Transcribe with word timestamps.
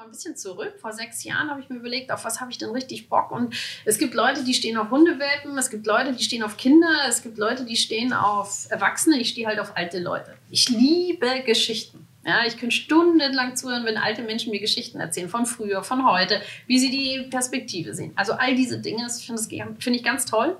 mal 0.00 0.06
ein 0.06 0.12
bisschen 0.12 0.34
zurück. 0.34 0.74
Vor 0.80 0.94
sechs 0.94 1.24
Jahren 1.24 1.50
habe 1.50 1.60
ich 1.60 1.68
mir 1.68 1.76
überlegt, 1.76 2.10
auf 2.10 2.24
was 2.24 2.40
habe 2.40 2.50
ich 2.50 2.56
denn 2.56 2.70
richtig 2.70 3.10
Bock? 3.10 3.30
Und 3.30 3.54
es 3.84 3.98
gibt 3.98 4.14
Leute, 4.14 4.44
die 4.44 4.54
stehen 4.54 4.78
auf 4.78 4.90
Hundewelpen, 4.90 5.58
es 5.58 5.68
gibt 5.68 5.86
Leute, 5.86 6.14
die 6.14 6.24
stehen 6.24 6.42
auf 6.42 6.56
Kinder, 6.56 6.88
es 7.06 7.22
gibt 7.22 7.36
Leute, 7.36 7.66
die 7.66 7.76
stehen 7.76 8.14
auf 8.14 8.66
Erwachsene. 8.70 9.18
Ich 9.18 9.28
stehe 9.28 9.46
halt 9.46 9.60
auf 9.60 9.76
alte 9.76 9.98
Leute. 9.98 10.34
Ich 10.48 10.70
liebe 10.70 11.42
Geschichten. 11.44 12.06
Ja, 12.22 12.44
ich 12.46 12.58
könnte 12.58 12.76
stundenlang 12.76 13.56
zuhören, 13.56 13.86
wenn 13.86 13.96
alte 13.96 14.20
Menschen 14.20 14.50
mir 14.50 14.60
Geschichten 14.60 15.00
erzählen 15.00 15.30
von 15.30 15.46
früher, 15.46 15.82
von 15.82 16.06
heute, 16.06 16.42
wie 16.66 16.78
sie 16.78 16.90
die 16.90 17.26
Perspektive 17.30 17.94
sehen. 17.94 18.12
Also 18.14 18.34
all 18.34 18.54
diese 18.54 18.78
Dinge, 18.78 19.04
das 19.04 19.22
finde 19.22 19.40
find 19.78 19.96
ich 19.96 20.04
ganz 20.04 20.26
toll. 20.26 20.58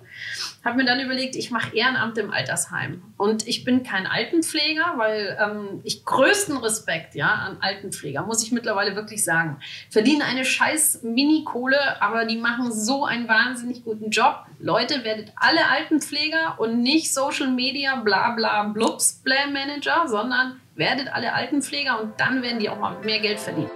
Habe 0.64 0.78
mir 0.78 0.86
dann 0.86 1.00
überlegt, 1.00 1.36
ich 1.36 1.50
mache 1.50 1.76
Ehrenamt 1.76 2.16
im 2.16 2.30
Altersheim. 2.30 3.02
Und 3.18 3.46
ich 3.46 3.64
bin 3.64 3.82
kein 3.82 4.06
Altenpfleger, 4.06 4.94
weil 4.96 5.38
ähm, 5.38 5.80
ich 5.84 6.02
größten 6.06 6.56
Respekt 6.56 7.14
ja, 7.14 7.28
an 7.28 7.58
Altenpfleger, 7.60 8.22
muss 8.22 8.42
ich 8.42 8.52
mittlerweile 8.52 8.96
wirklich 8.96 9.22
sagen. 9.22 9.58
Verdienen 9.90 10.22
eine 10.22 10.46
scheiß 10.46 11.02
Mini-Kohle, 11.02 12.00
aber 12.00 12.24
die 12.24 12.38
machen 12.38 12.72
so 12.72 13.04
einen 13.04 13.28
wahnsinnig 13.28 13.84
guten 13.84 14.08
Job. 14.08 14.46
Leute, 14.58 15.04
werdet 15.04 15.32
alle 15.36 15.68
Altenpfleger 15.68 16.58
und 16.58 16.80
nicht 16.80 17.12
Social 17.12 17.50
Media, 17.50 17.96
bla 17.96 18.30
bla 18.30 18.62
blups, 18.64 19.20
bla 19.22 19.46
Manager, 19.52 20.08
sondern 20.08 20.58
werdet 20.80 21.12
alle 21.12 21.34
Altenpfleger 21.34 22.00
und 22.00 22.18
dann 22.18 22.42
werden 22.42 22.58
die 22.58 22.70
auch 22.70 22.78
mal 22.78 22.96
mehr 23.04 23.20
Geld 23.20 23.38
verdienen. 23.38 23.70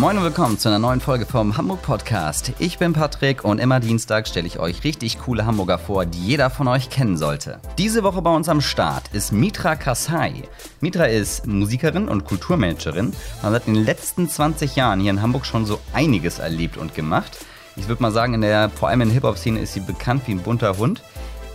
Moin 0.00 0.16
und 0.16 0.24
willkommen 0.24 0.58
zu 0.58 0.70
einer 0.70 0.78
neuen 0.78 1.02
Folge 1.02 1.26
vom 1.26 1.58
Hamburg 1.58 1.82
Podcast. 1.82 2.52
Ich 2.58 2.78
bin 2.78 2.94
Patrick 2.94 3.44
und 3.44 3.58
immer 3.58 3.78
Dienstag 3.78 4.26
stelle 4.26 4.46
ich 4.46 4.58
euch 4.58 4.84
richtig 4.84 5.18
coole 5.18 5.44
Hamburger 5.44 5.78
vor, 5.78 6.06
die 6.06 6.18
jeder 6.18 6.48
von 6.48 6.66
euch 6.68 6.88
kennen 6.88 7.18
sollte. 7.18 7.60
Diese 7.76 8.02
Woche 8.02 8.22
bei 8.22 8.34
uns 8.34 8.48
am 8.48 8.62
Start 8.62 9.08
ist 9.12 9.32
Mitra 9.32 9.76
Kasai. 9.76 10.48
Mitra 10.80 11.04
ist 11.04 11.46
Musikerin 11.46 12.08
und 12.08 12.24
Kulturmanagerin 12.24 13.12
und 13.42 13.50
hat 13.50 13.68
in 13.68 13.74
den 13.74 13.84
letzten 13.84 14.30
20 14.30 14.76
Jahren 14.76 15.00
hier 15.00 15.10
in 15.10 15.20
Hamburg 15.20 15.44
schon 15.44 15.66
so 15.66 15.78
einiges 15.92 16.38
erlebt 16.38 16.78
und 16.78 16.94
gemacht. 16.94 17.36
Ich 17.76 17.86
würde 17.86 18.02
mal 18.02 18.12
sagen, 18.12 18.32
in 18.32 18.40
der, 18.40 18.70
vor 18.70 18.88
allem 18.88 19.02
in 19.02 19.08
der 19.08 19.14
Hip-Hop-Szene 19.16 19.60
ist 19.60 19.74
sie 19.74 19.80
bekannt 19.80 20.22
wie 20.24 20.32
ein 20.32 20.42
bunter 20.42 20.78
Hund. 20.78 21.02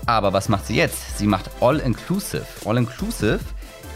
Aber 0.06 0.34
was 0.34 0.50
macht 0.50 0.67
sie 0.67 0.75
jetzt? 0.75 1.17
Sie 1.17 1.28
macht 1.28 1.50
All-Inclusive. 1.61 2.45
All-Inclusive 2.66 3.39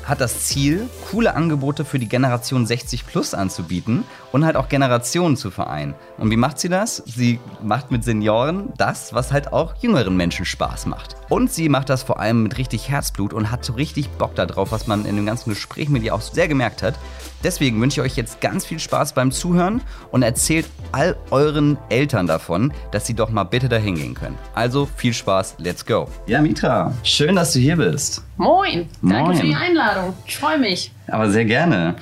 hat 0.05 0.21
das 0.21 0.45
Ziel, 0.45 0.89
coole 1.11 1.35
Angebote 1.35 1.85
für 1.85 1.99
die 1.99 2.09
Generation 2.09 2.65
60 2.65 3.05
plus 3.05 3.35
anzubieten 3.35 4.05
und 4.31 4.45
halt 4.45 4.55
auch 4.55 4.69
Generationen 4.69 5.37
zu 5.37 5.51
vereinen. 5.51 5.95
Und 6.17 6.31
wie 6.31 6.37
macht 6.37 6.59
sie 6.59 6.69
das? 6.69 7.03
Sie 7.05 7.39
macht 7.63 7.91
mit 7.91 8.03
Senioren 8.03 8.73
das, 8.77 9.13
was 9.13 9.31
halt 9.31 9.53
auch 9.53 9.75
jüngeren 9.81 10.15
Menschen 10.15 10.45
Spaß 10.45 10.85
macht. 10.85 11.15
Und 11.29 11.51
sie 11.51 11.69
macht 11.69 11.89
das 11.89 12.03
vor 12.03 12.19
allem 12.19 12.43
mit 12.43 12.57
richtig 12.57 12.89
Herzblut 12.89 13.33
und 13.33 13.51
hat 13.51 13.63
so 13.63 13.73
richtig 13.73 14.09
Bock 14.11 14.35
darauf, 14.35 14.71
was 14.71 14.87
man 14.87 15.05
in 15.05 15.15
dem 15.15 15.25
ganzen 15.25 15.51
Gespräch 15.51 15.89
mit 15.89 16.03
ihr 16.03 16.15
auch 16.15 16.21
sehr 16.21 16.47
gemerkt 16.47 16.83
hat. 16.83 16.95
Deswegen 17.43 17.79
wünsche 17.79 18.01
ich 18.01 18.11
euch 18.11 18.17
jetzt 18.17 18.41
ganz 18.41 18.65
viel 18.65 18.79
Spaß 18.79 19.13
beim 19.13 19.31
Zuhören 19.31 19.81
und 20.11 20.23
erzählt 20.23 20.65
all 20.91 21.15
euren 21.31 21.77
Eltern 21.89 22.27
davon, 22.27 22.73
dass 22.91 23.07
sie 23.07 23.13
doch 23.13 23.29
mal 23.29 23.45
bitte 23.45 23.69
dahin 23.69 23.95
gehen 23.95 24.13
können. 24.13 24.37
Also 24.55 24.87
viel 24.97 25.13
Spaß, 25.13 25.55
let's 25.59 25.85
go. 25.85 26.09
Ja, 26.27 26.41
Mitra, 26.41 26.93
schön, 27.03 27.35
dass 27.35 27.53
du 27.53 27.59
hier 27.59 27.77
bist. 27.77 28.23
Moin, 28.35 28.89
danke 29.01 29.23
Moin. 29.23 29.37
für 29.37 29.45
die 29.45 29.55
Einladung. 29.55 30.13
Ich 30.25 30.37
freue 30.37 30.57
mich. 30.57 30.91
Aber 31.07 31.29
sehr 31.29 31.45
gerne. 31.45 31.95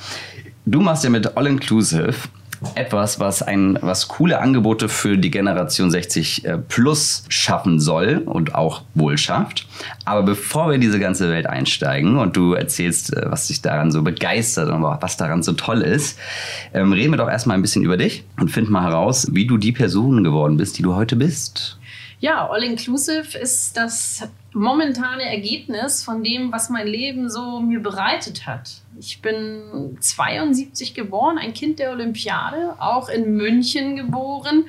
Du 0.69 0.81
machst 0.81 1.05
ja 1.05 1.09
mit 1.09 1.37
All 1.37 1.47
Inclusive 1.47 2.13
etwas, 2.75 3.21
was 3.21 3.41
ein, 3.41 3.79
was 3.81 4.09
coole 4.09 4.41
Angebote 4.41 4.89
für 4.89 5.17
die 5.17 5.31
Generation 5.31 5.89
60 5.89 6.43
äh, 6.43 6.57
plus 6.57 7.23
schaffen 7.29 7.79
soll 7.79 8.23
und 8.25 8.53
auch 8.53 8.81
wohl 8.93 9.17
schafft. 9.17 9.65
Aber 10.03 10.23
bevor 10.23 10.67
wir 10.67 10.75
in 10.75 10.81
diese 10.81 10.99
ganze 10.99 11.29
Welt 11.29 11.45
einsteigen 11.45 12.17
und 12.17 12.35
du 12.35 12.51
erzählst, 12.51 13.15
äh, 13.15 13.31
was 13.31 13.47
dich 13.47 13.61
daran 13.61 13.91
so 13.91 14.01
begeistert 14.01 14.69
und 14.69 14.83
was 14.83 15.15
daran 15.15 15.41
so 15.41 15.53
toll 15.53 15.83
ist, 15.83 16.19
ähm, 16.73 16.91
reden 16.91 17.13
wir 17.13 17.17
doch 17.17 17.29
erstmal 17.29 17.57
ein 17.57 17.61
bisschen 17.61 17.83
über 17.83 17.95
dich 17.95 18.25
und 18.37 18.51
finden 18.51 18.73
mal 18.73 18.83
heraus, 18.83 19.25
wie 19.31 19.47
du 19.47 19.57
die 19.57 19.71
Person 19.71 20.21
geworden 20.25 20.57
bist, 20.57 20.77
die 20.77 20.83
du 20.83 20.95
heute 20.95 21.15
bist. 21.15 21.77
Ja, 22.19 22.49
All 22.49 22.63
Inclusive 22.63 23.37
ist 23.37 23.77
das 23.77 24.27
momentane 24.51 25.23
Ergebnis 25.23 26.03
von 26.03 26.23
dem, 26.23 26.51
was 26.51 26.69
mein 26.69 26.87
Leben 26.87 27.29
so 27.29 27.61
mir 27.61 27.79
bereitet 27.79 28.47
hat. 28.47 28.81
Ich 28.99 29.21
bin 29.21 29.97
72 29.99 30.93
geboren, 30.93 31.37
ein 31.37 31.53
Kind 31.53 31.79
der 31.79 31.91
Olympiade, 31.91 32.75
auch 32.79 33.09
in 33.09 33.35
München 33.35 33.95
geboren. 33.95 34.65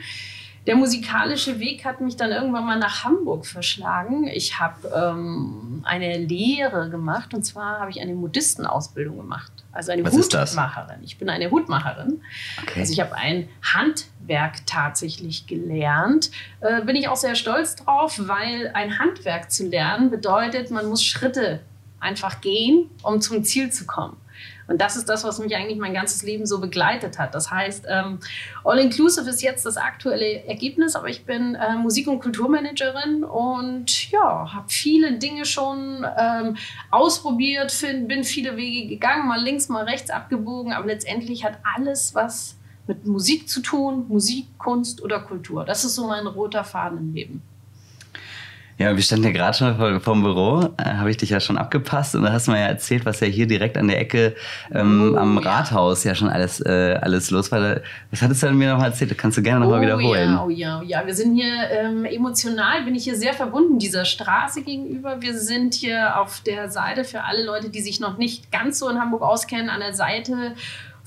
Der 0.69 0.77
musikalische 0.77 1.61
Weg 1.61 1.87
hat 1.87 2.03
mich 2.03 2.17
dann 2.17 2.31
irgendwann 2.31 2.67
mal 2.67 2.79
nach 2.79 3.03
Hamburg 3.03 3.47
verschlagen. 3.47 4.29
Ich 4.29 4.59
habe 4.59 4.89
ähm, 4.95 5.83
eine 5.83 6.19
Lehre 6.19 6.91
gemacht 6.91 7.33
und 7.33 7.43
zwar 7.43 7.81
habe 7.81 7.91
ich 7.91 8.03
eine 8.03 8.15
Modistenausbildung 8.15 9.17
gemacht. 9.17 9.51
Also 9.73 9.93
eine 9.93 10.05
Was 10.05 10.13
Hutmacherin. 10.13 11.03
Ich 11.03 11.17
bin 11.17 11.31
eine 11.31 11.51
Hutmacherin. 11.51 12.21
Okay. 12.63 12.81
Also 12.81 12.93
ich 12.93 13.01
habe 13.01 13.15
ein 13.15 13.49
Handwerk 13.63 14.67
tatsächlich 14.67 15.47
gelernt. 15.47 16.31
Äh, 16.61 16.83
bin 16.83 16.97
ich 16.97 17.09
auch 17.09 17.17
sehr 17.17 17.35
stolz 17.35 17.77
drauf, 17.77 18.21
weil 18.27 18.71
ein 18.75 18.99
Handwerk 18.99 19.51
zu 19.51 19.69
lernen 19.69 20.11
bedeutet, 20.11 20.71
man 20.71 20.87
muss 20.87 21.03
Schritte 21.03 21.61
einfach 22.01 22.41
gehen, 22.41 22.91
um 23.03 23.21
zum 23.21 23.45
Ziel 23.45 23.71
zu 23.71 23.87
kommen. 23.87 24.17
Und 24.69 24.81
das 24.83 24.97
ist 24.97 25.09
das, 25.09 25.25
was 25.25 25.39
mich 25.39 25.57
eigentlich 25.57 25.79
mein 25.79 25.95
ganzes 25.95 26.23
Leben 26.23 26.47
so 26.47 26.61
begleitet 26.61 27.19
hat. 27.19 27.35
Das 27.35 27.51
heißt, 27.51 27.87
ähm, 27.89 28.19
All 28.65 28.79
Inclusive 28.79 29.29
ist 29.29 29.43
jetzt 29.43 29.65
das 29.65 29.79
aktuelle 29.79 30.45
Ergebnis, 30.45 30.95
aber 30.95 31.09
ich 31.09 31.25
bin 31.25 31.55
äh, 31.55 31.75
Musik- 31.77 32.07
und 32.07 32.21
Kulturmanagerin 32.21 33.25
und 33.25 34.11
ja, 34.11 34.53
habe 34.53 34.69
viele 34.69 35.19
Dinge 35.19 35.47
schon 35.47 36.07
ähm, 36.19 36.57
ausprobiert, 36.91 37.73
find, 37.73 38.09
bin 38.09 38.25
viele 38.25 38.57
Wege 38.57 38.89
gegangen, 38.89 39.27
mal 39.27 39.43
links, 39.43 39.69
mal 39.71 39.85
rechts 39.85 40.11
abgebogen, 40.11 40.73
aber 40.75 40.87
letztendlich 40.87 41.45
hat 41.45 41.59
alles 41.75 42.15
was 42.15 42.57
mit 42.87 43.07
Musik 43.07 43.49
zu 43.49 43.61
tun, 43.61 44.07
Musik, 44.09 44.47
Kunst 44.59 45.03
oder 45.03 45.21
Kultur. 45.21 45.65
Das 45.65 45.85
ist 45.85 45.95
so 45.95 46.07
mein 46.07 46.27
roter 46.27 46.65
Faden 46.65 46.99
im 46.99 47.15
Leben. 47.15 47.43
Ja, 48.79 48.95
wir 48.95 49.03
standen 49.03 49.25
ja 49.25 49.33
gerade 49.33 49.59
schon 49.59 49.77
vor, 49.77 50.01
vom 50.01 50.23
Büro, 50.23 50.69
äh, 50.77 50.85
habe 50.85 51.11
ich 51.11 51.17
dich 51.17 51.31
ja 51.31 51.41
schon 51.41 51.59
abgepasst 51.59 52.15
und 52.15 52.23
da 52.23 52.33
hast 52.33 52.47
du 52.47 52.53
mir 52.53 52.61
ja 52.61 52.67
erzählt, 52.67 53.05
was 53.05 53.19
ja 53.19 53.27
hier 53.27 53.49
direkt 53.49 53.77
an 53.77 53.89
der 53.89 54.01
Ecke 54.01 54.37
ähm, 54.73 55.15
oh, 55.15 55.19
am 55.19 55.37
Rathaus 55.37 56.05
ja 56.05 56.15
schon 56.15 56.29
alles, 56.29 56.61
äh, 56.61 56.97
alles 57.03 57.33
los 57.33 57.51
war. 57.51 57.81
Was 58.13 58.23
hattest 58.23 58.45
du 58.45 58.53
mir 58.53 58.71
nochmal 58.71 58.91
erzählt? 58.91 59.11
Das 59.11 59.19
kannst 59.19 59.37
du 59.37 59.43
gerne 59.43 59.65
nochmal 59.65 59.81
oh, 59.81 59.83
wiederholen. 59.83 60.31
Ja, 60.31 60.45
oh 60.45 60.49
ja, 60.49 60.81
oh 60.81 60.85
ja. 60.85 61.05
Wir 61.05 61.15
sind 61.15 61.35
hier 61.35 61.53
ähm, 61.73 62.05
emotional, 62.05 62.85
bin 62.85 62.95
ich 62.95 63.03
hier 63.03 63.17
sehr 63.17 63.35
verbunden 63.35 63.81
dieser 63.81 64.05
Straße 64.05 64.63
gegenüber. 64.63 65.21
Wir 65.21 65.37
sind 65.37 65.75
hier 65.75 66.21
auf 66.21 66.41
der 66.47 66.71
Seite 66.71 67.03
für 67.03 67.25
alle 67.25 67.45
Leute, 67.45 67.71
die 67.71 67.81
sich 67.81 67.99
noch 67.99 68.17
nicht 68.17 68.53
ganz 68.53 68.79
so 68.79 68.89
in 68.89 69.01
Hamburg 69.01 69.23
auskennen, 69.23 69.71
an 69.71 69.81
der 69.81 69.95
Seite 69.95 70.55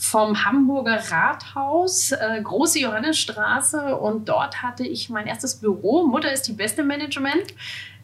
vom 0.02 0.44
Hamburger 0.46 1.00
Rathaus, 1.12 2.12
äh, 2.12 2.42
Große 2.42 2.80
Johannesstraße. 2.80 3.96
Und 3.96 4.30
dort 4.30 4.64
hatte 4.64 4.84
ich 4.84 5.10
mein 5.10 5.28
erstes 5.28 5.56
Büro. 5.60 6.08
Mutter 6.08 6.34
ist 6.34 6.48
die 6.48 6.54
beste 6.54 6.84
Management. 6.84 7.54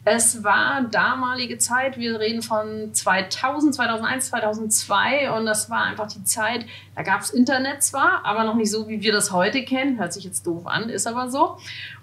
Es 0.04 0.44
war 0.44 0.82
damalige 0.82 1.58
Zeit, 1.58 1.98
wir 1.98 2.20
reden 2.20 2.40
von 2.40 2.94
2000, 2.94 3.74
2001, 3.74 4.28
2002 4.28 5.32
und 5.32 5.44
das 5.44 5.68
war 5.68 5.82
einfach 5.82 6.06
die 6.06 6.24
Zeit, 6.24 6.64
da 6.94 7.02
gab 7.02 7.20
es 7.20 7.30
Internet 7.30 7.82
zwar, 7.82 8.24
aber 8.24 8.44
noch 8.44 8.54
nicht 8.54 8.70
so, 8.70 8.88
wie 8.88 9.02
wir 9.02 9.12
das 9.12 9.32
heute 9.32 9.64
kennen. 9.64 9.98
Hört 9.98 10.14
sich 10.14 10.24
jetzt 10.24 10.46
doof 10.46 10.66
an, 10.66 10.88
ist 10.88 11.06
aber 11.06 11.30
so. 11.30 11.58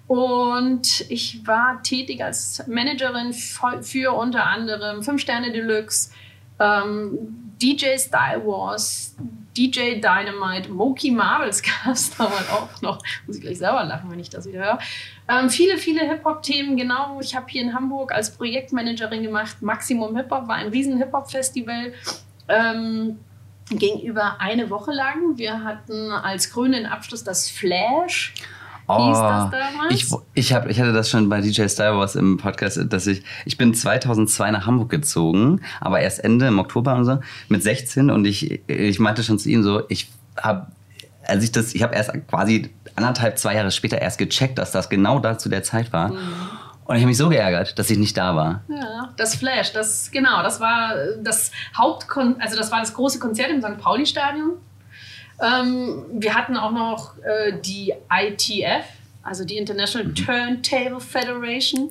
Und 0.06 1.10
ich 1.10 1.44
war 1.46 1.82
tätig 1.82 2.22
als 2.22 2.64
Managerin 2.68 3.32
für 3.32 4.12
unter 4.12 4.46
anderem 4.46 5.02
5 5.02 5.20
Sterne 5.20 5.50
Deluxe, 5.50 6.10
ähm, 6.60 7.54
DJ 7.60 7.96
Style 7.96 8.46
Wars, 8.46 9.16
DJ 9.56 10.00
Dynamite, 10.00 10.70
Moki 10.70 11.10
Marbles 11.10 11.62
gab 11.62 11.92
es 11.94 12.10
damals 12.18 12.50
auch 12.50 12.82
noch. 12.82 12.98
Muss 13.26 13.36
ich 13.36 13.42
gleich 13.42 13.58
selber 13.58 13.84
lachen, 13.84 14.10
wenn 14.10 14.20
ich 14.20 14.30
das 14.30 14.46
wieder 14.46 14.64
höre. 14.64 14.78
Ähm, 15.28 15.50
viele, 15.50 15.78
viele 15.78 16.00
Hip-Hop-Themen, 16.06 16.76
genau. 16.76 17.20
Ich 17.20 17.34
habe 17.34 17.46
hier 17.48 17.62
in 17.62 17.74
Hamburg 17.74 18.12
als 18.12 18.36
Projektmanagerin 18.36 19.22
gemacht. 19.22 19.62
Maximum 19.62 20.16
Hip-Hop 20.16 20.48
war 20.48 20.56
ein 20.56 20.68
riesen 20.68 20.98
Hip-Hop-Festival. 20.98 21.92
Ähm, 22.48 23.18
ging 23.70 24.00
über 24.00 24.40
eine 24.40 24.70
Woche 24.70 24.92
lang. 24.92 25.36
Wir 25.38 25.64
hatten 25.64 26.10
als 26.10 26.50
grünen 26.50 26.86
Abschluss 26.86 27.24
das 27.24 27.50
Flash. 27.50 28.34
Oh, 28.88 29.08
hieß 29.08 29.18
das 29.18 29.50
damals? 29.50 29.94
Ich, 29.94 30.06
ich, 30.34 30.52
hab, 30.52 30.68
ich 30.68 30.80
hatte 30.80 30.92
das 30.92 31.10
schon 31.10 31.28
bei 31.28 31.40
DJ 31.40 31.66
Style 31.68 31.96
Wars 31.96 32.14
im 32.14 32.36
Podcast, 32.36 32.80
dass 32.88 33.06
ich, 33.06 33.22
ich 33.44 33.56
bin 33.56 33.74
2002 33.74 34.50
nach 34.50 34.66
Hamburg 34.66 34.90
gezogen, 34.90 35.60
aber 35.80 36.00
erst 36.00 36.22
Ende 36.22 36.46
im 36.46 36.58
Oktober 36.58 36.94
und 36.94 37.04
so, 37.04 37.18
mit 37.48 37.62
16 37.62 38.10
und 38.10 38.24
ich, 38.24 38.68
ich 38.68 38.98
meinte 38.98 39.22
schon 39.22 39.38
zu 39.38 39.48
ihm 39.48 39.62
so, 39.62 39.82
ich 39.88 40.10
habe 40.36 40.66
als 41.28 41.42
ich 41.42 41.52
das, 41.52 41.74
ich 41.74 41.82
habe 41.82 41.94
erst 41.94 42.12
quasi 42.28 42.70
anderthalb, 42.94 43.38
zwei 43.38 43.54
Jahre 43.54 43.70
später 43.70 44.00
erst 44.00 44.18
gecheckt, 44.18 44.58
dass 44.58 44.72
das 44.72 44.88
genau 44.88 45.18
da 45.18 45.38
zu 45.38 45.48
der 45.48 45.62
Zeit 45.62 45.92
war. 45.92 46.10
Mhm. 46.10 46.18
Und 46.84 46.94
ich 46.94 47.02
habe 47.02 47.08
mich 47.08 47.16
so 47.16 47.28
geärgert, 47.28 47.78
dass 47.78 47.90
ich 47.90 47.98
nicht 47.98 48.16
da 48.16 48.36
war. 48.36 48.62
Ja, 48.68 49.12
das 49.16 49.34
Flash, 49.34 49.72
das 49.72 50.10
genau, 50.12 50.42
das 50.42 50.60
war 50.60 50.94
das 51.20 51.50
Hauptkon 51.76 52.36
also 52.38 52.56
das 52.56 52.70
war 52.70 52.78
das 52.78 52.94
große 52.94 53.18
Konzert 53.18 53.50
im 53.50 53.60
St. 53.60 53.78
Pauli 53.78 54.06
Stadion. 54.06 54.52
Ähm, 55.40 56.04
wir 56.12 56.34
hatten 56.34 56.56
auch 56.56 56.72
noch 56.72 57.18
äh, 57.18 57.52
die 57.60 57.92
ITF, 58.10 58.84
also 59.22 59.44
die 59.44 59.56
International 59.56 60.08
mhm. 60.08 60.14
Turntable 60.14 61.00
Federation. 61.00 61.90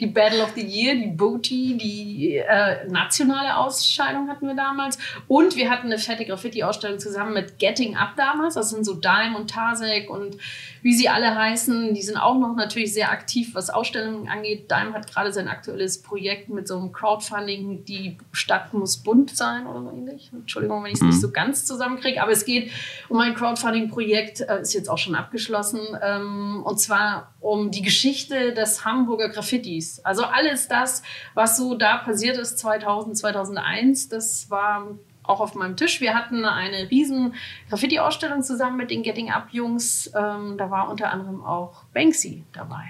die 0.00 0.06
Battle 0.06 0.42
of 0.42 0.52
the 0.54 0.60
Year, 0.60 0.94
die 0.94 1.06
Booty, 1.06 1.78
die 1.78 2.36
äh, 2.36 2.86
nationale 2.88 3.56
Ausscheidung 3.56 4.28
hatten 4.28 4.46
wir 4.46 4.54
damals. 4.54 4.98
Und 5.26 5.56
wir 5.56 5.70
hatten 5.70 5.86
eine 5.86 5.98
fette 5.98 6.24
Graffiti-Ausstellung 6.24 6.98
zusammen 6.98 7.32
mit 7.32 7.58
Getting 7.58 7.96
Up 7.96 8.14
damals. 8.16 8.54
Das 8.54 8.70
sind 8.70 8.84
so 8.84 8.94
Dime 8.94 9.36
und 9.36 9.50
Tasek 9.50 10.10
und 10.10 10.36
wie 10.84 10.92
sie 10.92 11.08
alle 11.08 11.34
heißen. 11.34 11.94
Die 11.94 12.02
sind 12.02 12.18
auch 12.18 12.38
noch 12.38 12.54
natürlich 12.54 12.92
sehr 12.92 13.10
aktiv, 13.10 13.54
was 13.54 13.70
Ausstellungen 13.70 14.28
angeht. 14.28 14.70
Dime 14.70 14.92
hat 14.92 15.10
gerade 15.10 15.32
sein 15.32 15.48
aktuelles 15.48 16.02
Projekt 16.02 16.50
mit 16.50 16.68
so 16.68 16.78
einem 16.78 16.92
Crowdfunding, 16.92 17.86
die 17.86 18.18
Stadt 18.32 18.74
muss 18.74 18.98
bunt 18.98 19.34
sein 19.34 19.66
oder 19.66 19.80
so 19.80 19.90
ähnlich. 19.90 20.30
Entschuldigung, 20.30 20.84
wenn 20.84 20.90
ich 20.90 20.96
es 20.96 21.00
mhm. 21.00 21.08
nicht 21.08 21.22
so 21.22 21.30
ganz 21.30 21.64
zusammenkriege, 21.64 22.22
aber 22.22 22.32
es 22.32 22.44
geht 22.44 22.70
um 23.08 23.18
ein 23.18 23.34
Crowdfunding-Projekt, 23.34 24.42
äh, 24.42 24.60
ist 24.60 24.74
jetzt 24.74 24.90
auch 24.90 24.98
schon 24.98 25.14
abgeschlossen. 25.14 25.80
Ähm, 26.02 26.62
und 26.62 26.78
zwar 26.78 27.32
um 27.40 27.70
die 27.70 27.80
Geschichte 27.80 28.52
des 28.52 28.84
Hamburger 28.84 29.30
Graffitis. 29.30 30.00
Also 30.04 30.24
alles 30.24 30.68
das, 30.68 31.02
was 31.32 31.56
so 31.56 31.76
da 31.76 31.96
passiert 31.96 32.36
ist 32.36 32.58
2000, 32.58 33.16
2001, 33.16 34.10
das 34.10 34.50
war 34.50 34.98
auch 35.24 35.40
auf 35.40 35.54
meinem 35.54 35.76
Tisch. 35.76 36.00
Wir 36.00 36.14
hatten 36.14 36.44
eine 36.44 36.90
riesen 36.90 37.34
Graffiti-Ausstellung 37.68 38.42
zusammen 38.42 38.76
mit 38.76 38.90
den 38.90 39.02
Getting 39.02 39.30
Up-Jungs. 39.30 40.12
Ähm, 40.14 40.56
da 40.56 40.70
war 40.70 40.90
unter 40.90 41.10
anderem 41.10 41.42
auch 41.42 41.84
Banksy 41.92 42.44
dabei. 42.52 42.84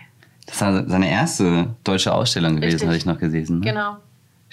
Das 0.47 0.61
war 0.61 0.87
seine 0.87 1.11
erste 1.11 1.75
deutsche 1.85 2.13
Ausstellung 2.13 2.57
gewesen, 2.57 2.87
hatte 2.87 2.97
ich 2.99 3.07
noch 3.07 3.19
gesehen. 3.19 3.61
Ne? 3.61 3.61
Genau. 3.61 3.97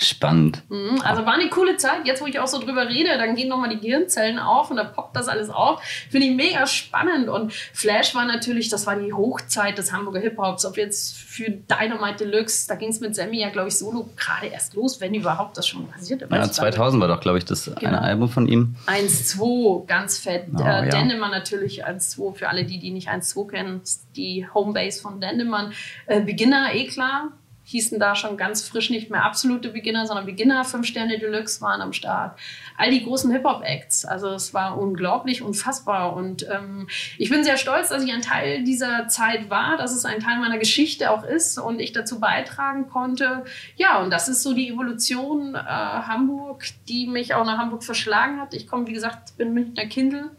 Spannend. 0.04 0.64
Mhm, 0.70 1.00
also 1.04 1.28
war 1.28 1.34
eine 1.34 1.48
coole 1.50 1.78
Zeit. 1.78 2.06
Jetzt, 2.06 2.24
wo 2.24 2.26
ich 2.26 2.40
auch 2.40 2.48
so 2.48 2.60
drüber 2.60 2.90
rede, 2.90 3.20
dann 3.20 3.36
gehen 3.36 3.50
nochmal 3.50 3.70
die 3.70 3.80
Gehirnzellen 3.80 4.40
auf 4.40 4.72
und 4.72 4.78
dann 4.78 4.94
poppt 4.94 5.16
das 5.16 5.28
alles 5.28 5.52
auf. 5.52 5.80
Finde 6.10 6.26
ich 6.26 6.36
mega 6.36 6.66
spannend. 6.66 7.30
Und 7.30 7.54
Flash 7.54 8.16
war 8.16 8.26
natürlich, 8.26 8.70
das 8.70 8.88
war 8.88 8.96
die 8.96 9.14
Hochzeit 9.14 9.78
des 9.78 9.94
Hamburger 9.94 10.20
Hip-Hops. 10.20 10.66
Ob 10.66 10.78
jetzt 10.78 11.18
für 11.18 11.52
Dynamite 11.52 12.26
Deluxe, 12.26 12.68
da 12.68 12.74
ging 12.76 12.90
es 12.90 13.00
mit 13.00 13.16
Sammy 13.16 13.42
ja, 13.42 13.50
glaube 13.50 13.68
ich, 13.68 13.78
solo 13.78 14.10
gerade 14.18 14.48
erst 14.48 14.74
los, 14.74 15.00
wenn 15.02 15.14
überhaupt 15.14 15.56
das 15.58 15.68
schon 15.68 15.88
passiert. 15.88 16.22
Ja, 16.32 16.52
2000 16.52 17.00
war 17.00 17.08
doch, 17.08 17.20
glaube 17.20 17.38
ich, 17.38 17.46
das 17.46 17.66
genau. 17.66 17.78
eine 17.80 18.02
Album 18.02 18.28
von 18.28 18.48
ihm. 18.48 18.76
1-2, 18.88 19.86
ganz 19.86 20.18
fett. 20.18 20.48
Oh, 20.58 20.62
äh, 20.62 20.66
ja. 20.66 20.86
Dendemann 20.86 21.30
natürlich 21.30 21.86
1-2, 21.86 22.34
für 22.34 22.50
alle 22.50 22.66
die, 22.66 22.80
die 22.80 22.90
nicht 22.90 23.08
1-2 23.08 23.48
kennen, 23.48 23.82
die 24.16 24.48
Homebase 24.52 25.00
von 25.00 25.22
Dendemann. 25.22 25.74
Äh, 26.08 26.22
Beginner, 26.22 26.74
eh 26.74 26.88
klar 26.88 27.34
hießen 27.72 28.00
da 28.00 28.16
schon 28.16 28.38
ganz 28.38 28.68
frisch 28.68 28.90
nicht 28.90 29.10
mehr 29.10 29.24
absolute 29.24 29.70
Beginner, 29.70 30.06
sondern 30.06 30.26
Beginner, 30.26 30.64
fünf 30.64 30.86
Sterne 30.86 31.18
Deluxe 31.18 31.62
waren 31.62 31.82
am 31.82 31.94
Start. 31.94 32.38
All 32.78 32.92
die 32.92 33.04
großen 33.04 33.32
Hip-Hop-Acts. 33.32 34.06
Also 34.06 34.30
es 34.30 34.54
war 34.54 34.78
unglaublich, 34.78 35.42
unfassbar. 35.42 36.16
Und 36.16 36.46
ähm, 36.50 36.88
ich 37.18 37.30
bin 37.30 37.44
sehr 37.44 37.58
stolz, 37.58 37.90
dass 37.90 38.04
ich 38.04 38.12
ein 38.12 38.22
Teil 38.22 38.64
dieser 38.64 39.08
Zeit 39.08 39.50
war, 39.50 39.78
dass 39.78 39.96
es 39.96 40.06
ein 40.06 40.20
Teil 40.20 40.40
meiner 40.40 40.58
Geschichte 40.58 41.12
auch 41.12 41.24
ist 41.24 41.58
und 41.58 41.80
ich 41.80 41.94
dazu 41.94 42.20
beitragen 42.20 42.90
konnte. 42.90 43.46
Ja, 43.78 44.02
und 44.02 44.12
das 44.12 44.28
ist 44.28 44.44
so 44.44 44.54
die 44.54 44.70
Evolution 44.70 45.56
äh, 45.56 45.60
Hamburg, 45.60 46.66
die 46.90 47.08
mich 47.08 47.34
auch 47.34 47.46
nach 47.46 47.58
Hamburg 47.58 47.84
verschlagen 47.84 48.40
hat. 48.40 48.54
Ich 48.54 48.68
komme, 48.68 48.88
wie 48.88 48.94
gesagt, 48.94 49.38
bin 49.38 49.54
Münchner 49.54 49.86
Kindle, 49.86 50.32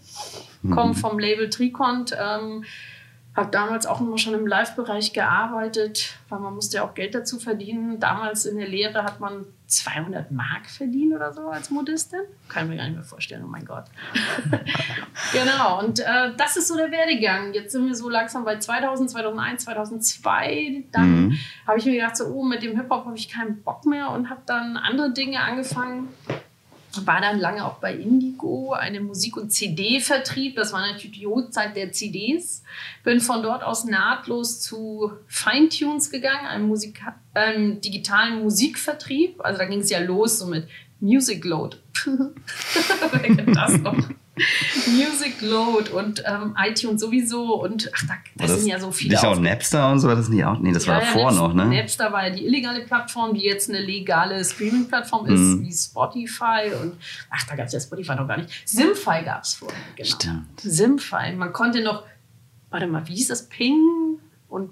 komme 0.62 0.92
mhm. 0.92 0.96
vom 0.96 1.18
Label 1.18 1.48
Tricont. 1.48 2.14
Ähm, 2.18 2.64
habe 3.34 3.50
damals 3.50 3.86
auch 3.86 4.00
immer 4.00 4.18
schon 4.18 4.34
im 4.34 4.46
Live-Bereich 4.46 5.14
gearbeitet, 5.14 6.18
weil 6.28 6.38
man 6.38 6.54
musste 6.54 6.78
ja 6.78 6.84
auch 6.84 6.92
Geld 6.92 7.14
dazu 7.14 7.38
verdienen. 7.38 7.98
Damals 7.98 8.44
in 8.44 8.58
der 8.58 8.68
Lehre 8.68 9.04
hat 9.04 9.20
man 9.20 9.46
200 9.68 10.30
Mark 10.30 10.68
verdient 10.68 11.14
oder 11.14 11.32
so 11.32 11.48
als 11.48 11.70
Modistin. 11.70 12.20
Kann 12.48 12.64
ich 12.64 12.70
mir 12.70 12.76
gar 12.76 12.84
nicht 12.84 12.96
mehr 12.96 13.04
vorstellen, 13.04 13.42
oh 13.44 13.48
mein 13.48 13.64
Gott. 13.64 13.84
genau, 15.32 15.80
und 15.80 16.00
äh, 16.00 16.34
das 16.36 16.58
ist 16.58 16.68
so 16.68 16.76
der 16.76 16.90
Werdegang. 16.90 17.54
Jetzt 17.54 17.72
sind 17.72 17.86
wir 17.86 17.94
so 17.94 18.10
langsam 18.10 18.44
bei 18.44 18.58
2000, 18.58 19.10
2001, 19.10 19.64
2002. 19.64 20.84
Dann 20.92 21.28
mhm. 21.28 21.38
habe 21.66 21.78
ich 21.78 21.86
mir 21.86 21.94
gedacht, 21.94 22.18
so, 22.18 22.26
oh, 22.26 22.44
mit 22.44 22.62
dem 22.62 22.76
Hip-Hop 22.76 23.06
habe 23.06 23.16
ich 23.16 23.30
keinen 23.30 23.62
Bock 23.62 23.86
mehr 23.86 24.10
und 24.10 24.28
habe 24.28 24.42
dann 24.44 24.76
andere 24.76 25.10
Dinge 25.10 25.40
angefangen 25.40 26.08
war 27.04 27.20
dann 27.20 27.38
lange 27.38 27.64
auch 27.64 27.78
bei 27.78 27.94
Indigo, 27.94 28.72
einem 28.72 29.06
Musik- 29.06 29.36
und 29.36 29.50
CD-Vertrieb. 29.50 30.56
Das 30.56 30.72
war 30.72 30.80
natürlich 30.80 31.18
die 31.18 31.26
Hochzeit 31.26 31.76
der 31.76 31.92
CDs. 31.92 32.62
Bin 33.04 33.20
von 33.20 33.42
dort 33.42 33.62
aus 33.62 33.84
nahtlos 33.84 34.60
zu 34.60 35.12
Feintunes 35.26 36.10
gegangen, 36.10 36.46
einem, 36.46 36.68
Musik 36.68 37.02
einem 37.34 37.80
digitalen 37.80 38.42
Musikvertrieb. 38.42 39.40
Also 39.44 39.58
da 39.58 39.64
ging 39.64 39.80
es 39.80 39.90
ja 39.90 40.00
los 40.00 40.38
so 40.38 40.46
mit 40.46 40.68
Music 41.00 41.44
Load. 41.44 41.78
Wer 42.04 43.20
kennt 43.20 43.56
das 43.56 43.78
noch? 43.78 43.96
Music 44.86 45.42
Load 45.42 45.90
und 45.90 46.22
ähm, 46.26 46.56
iTunes 46.58 47.00
sowieso 47.00 47.62
und 47.62 47.90
ach, 47.94 48.06
da, 48.06 48.14
das, 48.36 48.50
das 48.50 48.60
sind 48.60 48.70
ja 48.70 48.80
so 48.80 48.90
viele. 48.90 49.14
Nicht 49.14 49.24
auch 49.24 49.38
Napster 49.38 49.90
und 49.90 50.00
so 50.00 50.08
war 50.08 50.16
das 50.16 50.28
nicht 50.28 50.44
auch? 50.44 50.58
Nee, 50.58 50.72
das 50.72 50.86
ja, 50.86 50.94
war 50.94 51.00
davor 51.00 51.32
ja, 51.32 51.32
noch, 51.32 51.54
ne? 51.54 51.66
Napster 51.66 52.12
war 52.12 52.26
ja 52.26 52.34
die 52.34 52.46
illegale 52.46 52.80
Plattform, 52.80 53.34
die 53.34 53.42
jetzt 53.42 53.68
eine 53.68 53.80
legale 53.80 54.42
Streaming-Plattform 54.42 55.26
ist, 55.26 55.38
mhm. 55.38 55.66
wie 55.66 55.72
Spotify 55.72 56.72
und 56.80 56.94
ach, 57.30 57.46
da 57.46 57.56
gab 57.56 57.66
es 57.66 57.72
ja 57.72 57.80
Spotify 57.80 58.14
noch 58.14 58.26
gar 58.26 58.38
nicht. 58.38 58.50
Simfy 58.64 59.22
gab 59.24 59.42
es 59.42 59.54
vorher, 59.54 59.78
genau. 59.96 60.08
Stimmt. 60.08 60.60
Simfy. 60.60 61.32
Man 61.36 61.52
konnte 61.52 61.82
noch, 61.82 62.04
warte 62.70 62.86
mal, 62.86 63.06
wie 63.06 63.14
hieß 63.14 63.28
das? 63.28 63.48
Ping 63.48 64.18
und 64.48 64.70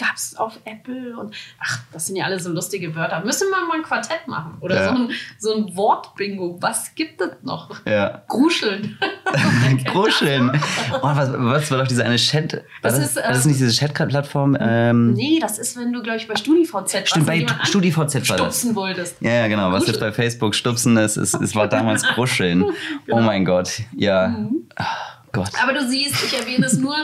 gab 0.00 0.16
es 0.16 0.34
auf 0.36 0.58
Apple 0.64 1.16
und 1.16 1.34
ach, 1.60 1.80
das 1.92 2.06
sind 2.06 2.16
ja 2.16 2.24
alle 2.24 2.40
so 2.40 2.50
lustige 2.50 2.94
Wörter. 2.94 3.22
Müssen 3.24 3.48
wir 3.50 3.66
mal 3.66 3.76
ein 3.76 3.82
Quartett 3.82 4.26
machen 4.26 4.56
oder 4.60 4.76
ja. 4.76 4.88
so 4.88 4.94
ein, 4.94 5.10
so 5.38 5.54
ein 5.54 5.76
Wortbingo. 5.76 6.56
Was 6.60 6.94
gibt 6.94 7.20
es 7.20 7.30
noch? 7.42 7.84
Ja. 7.84 8.22
Gruscheln. 8.26 8.98
Gruscheln. 9.84 10.50
Oh, 11.02 11.02
was, 11.02 11.30
was 11.32 11.70
war 11.70 11.78
doch 11.78 11.86
diese 11.86 12.04
eine 12.04 12.16
Chat? 12.16 12.52
Das, 12.52 12.62
das, 12.82 12.98
ist, 12.98 13.16
äh, 13.16 13.22
das 13.28 13.38
ist 13.38 13.46
nicht 13.46 13.60
diese 13.60 13.72
Chat-Plattform? 13.72 14.56
Ähm, 14.58 15.12
nee, 15.12 15.38
das 15.40 15.58
ist, 15.58 15.76
wenn 15.76 15.92
du, 15.92 16.02
glaube 16.02 16.18
ich, 16.18 16.26
bei 16.26 16.36
StudiVZ 16.36 17.08
Stimmt, 17.08 17.26
bei 17.26 17.46
StudiVZ 17.64 17.96
war 18.28 18.36
das. 18.36 18.58
Stupsen 18.58 18.74
wolltest. 18.74 19.16
Ja, 19.20 19.30
ja, 19.30 19.48
genau. 19.48 19.70
Gruscheln. 19.70 19.80
Was 19.80 19.86
jetzt 19.88 20.00
bei 20.00 20.12
Facebook 20.12 20.54
Stupsen 20.54 20.96
ist, 20.96 21.16
ist, 21.16 21.34
es 21.34 21.54
war 21.54 21.68
damals 21.68 22.02
Gruscheln. 22.14 22.66
genau. 23.06 23.18
Oh 23.18 23.20
mein 23.20 23.44
Gott. 23.44 23.82
Ja. 23.96 24.28
Mhm. 24.28 24.68
Oh, 24.78 24.84
Gott. 25.32 25.50
Aber 25.62 25.72
du 25.72 25.88
siehst, 25.88 26.24
ich 26.24 26.38
erwähne 26.38 26.66
es 26.66 26.76
nur 26.78 26.96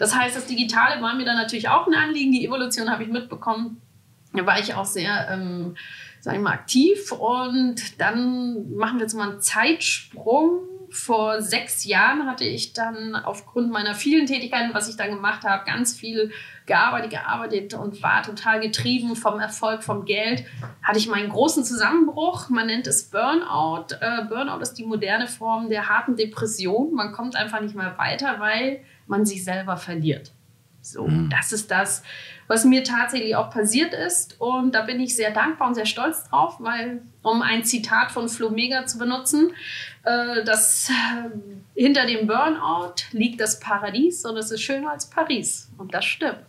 das 0.00 0.16
heißt, 0.16 0.34
das 0.34 0.46
Digitale 0.46 1.02
war 1.02 1.14
mir 1.14 1.26
dann 1.26 1.36
natürlich 1.36 1.68
auch 1.68 1.86
ein 1.86 1.92
Anliegen. 1.92 2.32
Die 2.32 2.46
Evolution 2.46 2.90
habe 2.90 3.02
ich 3.02 3.10
mitbekommen. 3.10 3.82
Da 4.32 4.46
war 4.46 4.58
ich 4.58 4.72
auch 4.72 4.86
sehr, 4.86 5.28
ähm, 5.30 5.76
sag 6.20 6.36
ich 6.36 6.40
mal, 6.40 6.54
aktiv. 6.54 7.12
Und 7.12 8.00
dann 8.00 8.74
machen 8.76 8.96
wir 8.96 9.02
jetzt 9.02 9.12
mal 9.12 9.28
einen 9.28 9.42
Zeitsprung. 9.42 10.60
Vor 10.88 11.42
sechs 11.42 11.84
Jahren 11.84 12.26
hatte 12.26 12.44
ich 12.46 12.72
dann 12.72 13.14
aufgrund 13.14 13.70
meiner 13.70 13.94
vielen 13.94 14.24
Tätigkeiten, 14.24 14.72
was 14.72 14.88
ich 14.88 14.96
dann 14.96 15.10
gemacht 15.10 15.44
habe, 15.44 15.66
ganz 15.66 15.94
viel 15.94 16.32
gearbeitet, 16.64 17.10
gearbeitet 17.10 17.74
und 17.74 18.02
war 18.02 18.22
total 18.22 18.60
getrieben 18.60 19.16
vom 19.16 19.38
Erfolg, 19.38 19.82
vom 19.82 20.06
Geld. 20.06 20.46
Hatte 20.82 20.98
ich 20.98 21.08
meinen 21.08 21.28
großen 21.28 21.62
Zusammenbruch. 21.62 22.48
Man 22.48 22.68
nennt 22.68 22.86
es 22.86 23.10
Burnout. 23.10 23.94
Äh, 24.00 24.24
Burnout 24.30 24.62
ist 24.62 24.78
die 24.78 24.86
moderne 24.86 25.26
Form 25.26 25.68
der 25.68 25.90
harten 25.90 26.16
Depression. 26.16 26.94
Man 26.94 27.12
kommt 27.12 27.36
einfach 27.36 27.60
nicht 27.60 27.74
mehr 27.74 27.98
weiter, 27.98 28.36
weil 28.40 28.82
man 29.10 29.26
sich 29.26 29.44
selber 29.44 29.76
verliert. 29.76 30.32
So, 30.82 31.06
mhm. 31.06 31.28
das 31.28 31.52
ist 31.52 31.70
das, 31.70 32.02
was 32.46 32.64
mir 32.64 32.82
tatsächlich 32.82 33.36
auch 33.36 33.50
passiert 33.50 33.92
ist. 33.92 34.40
Und 34.40 34.74
da 34.74 34.82
bin 34.82 34.98
ich 34.98 35.14
sehr 35.14 35.30
dankbar 35.30 35.68
und 35.68 35.74
sehr 35.74 35.86
stolz 35.86 36.24
drauf, 36.24 36.56
weil, 36.58 37.02
um 37.22 37.42
ein 37.42 37.64
Zitat 37.64 38.10
von 38.10 38.28
Flo 38.28 38.50
Mega 38.50 38.86
zu 38.86 38.98
benutzen, 38.98 39.52
äh, 40.04 40.42
dass 40.44 40.88
äh, 40.88 41.80
hinter 41.80 42.06
dem 42.06 42.26
Burnout 42.26 42.94
liegt 43.12 43.40
das 43.40 43.60
Paradies 43.60 44.24
und 44.24 44.36
es 44.38 44.50
ist 44.50 44.62
schöner 44.62 44.92
als 44.92 45.10
Paris. 45.10 45.70
Und 45.76 45.92
das 45.92 46.04
stimmt. 46.06 46.46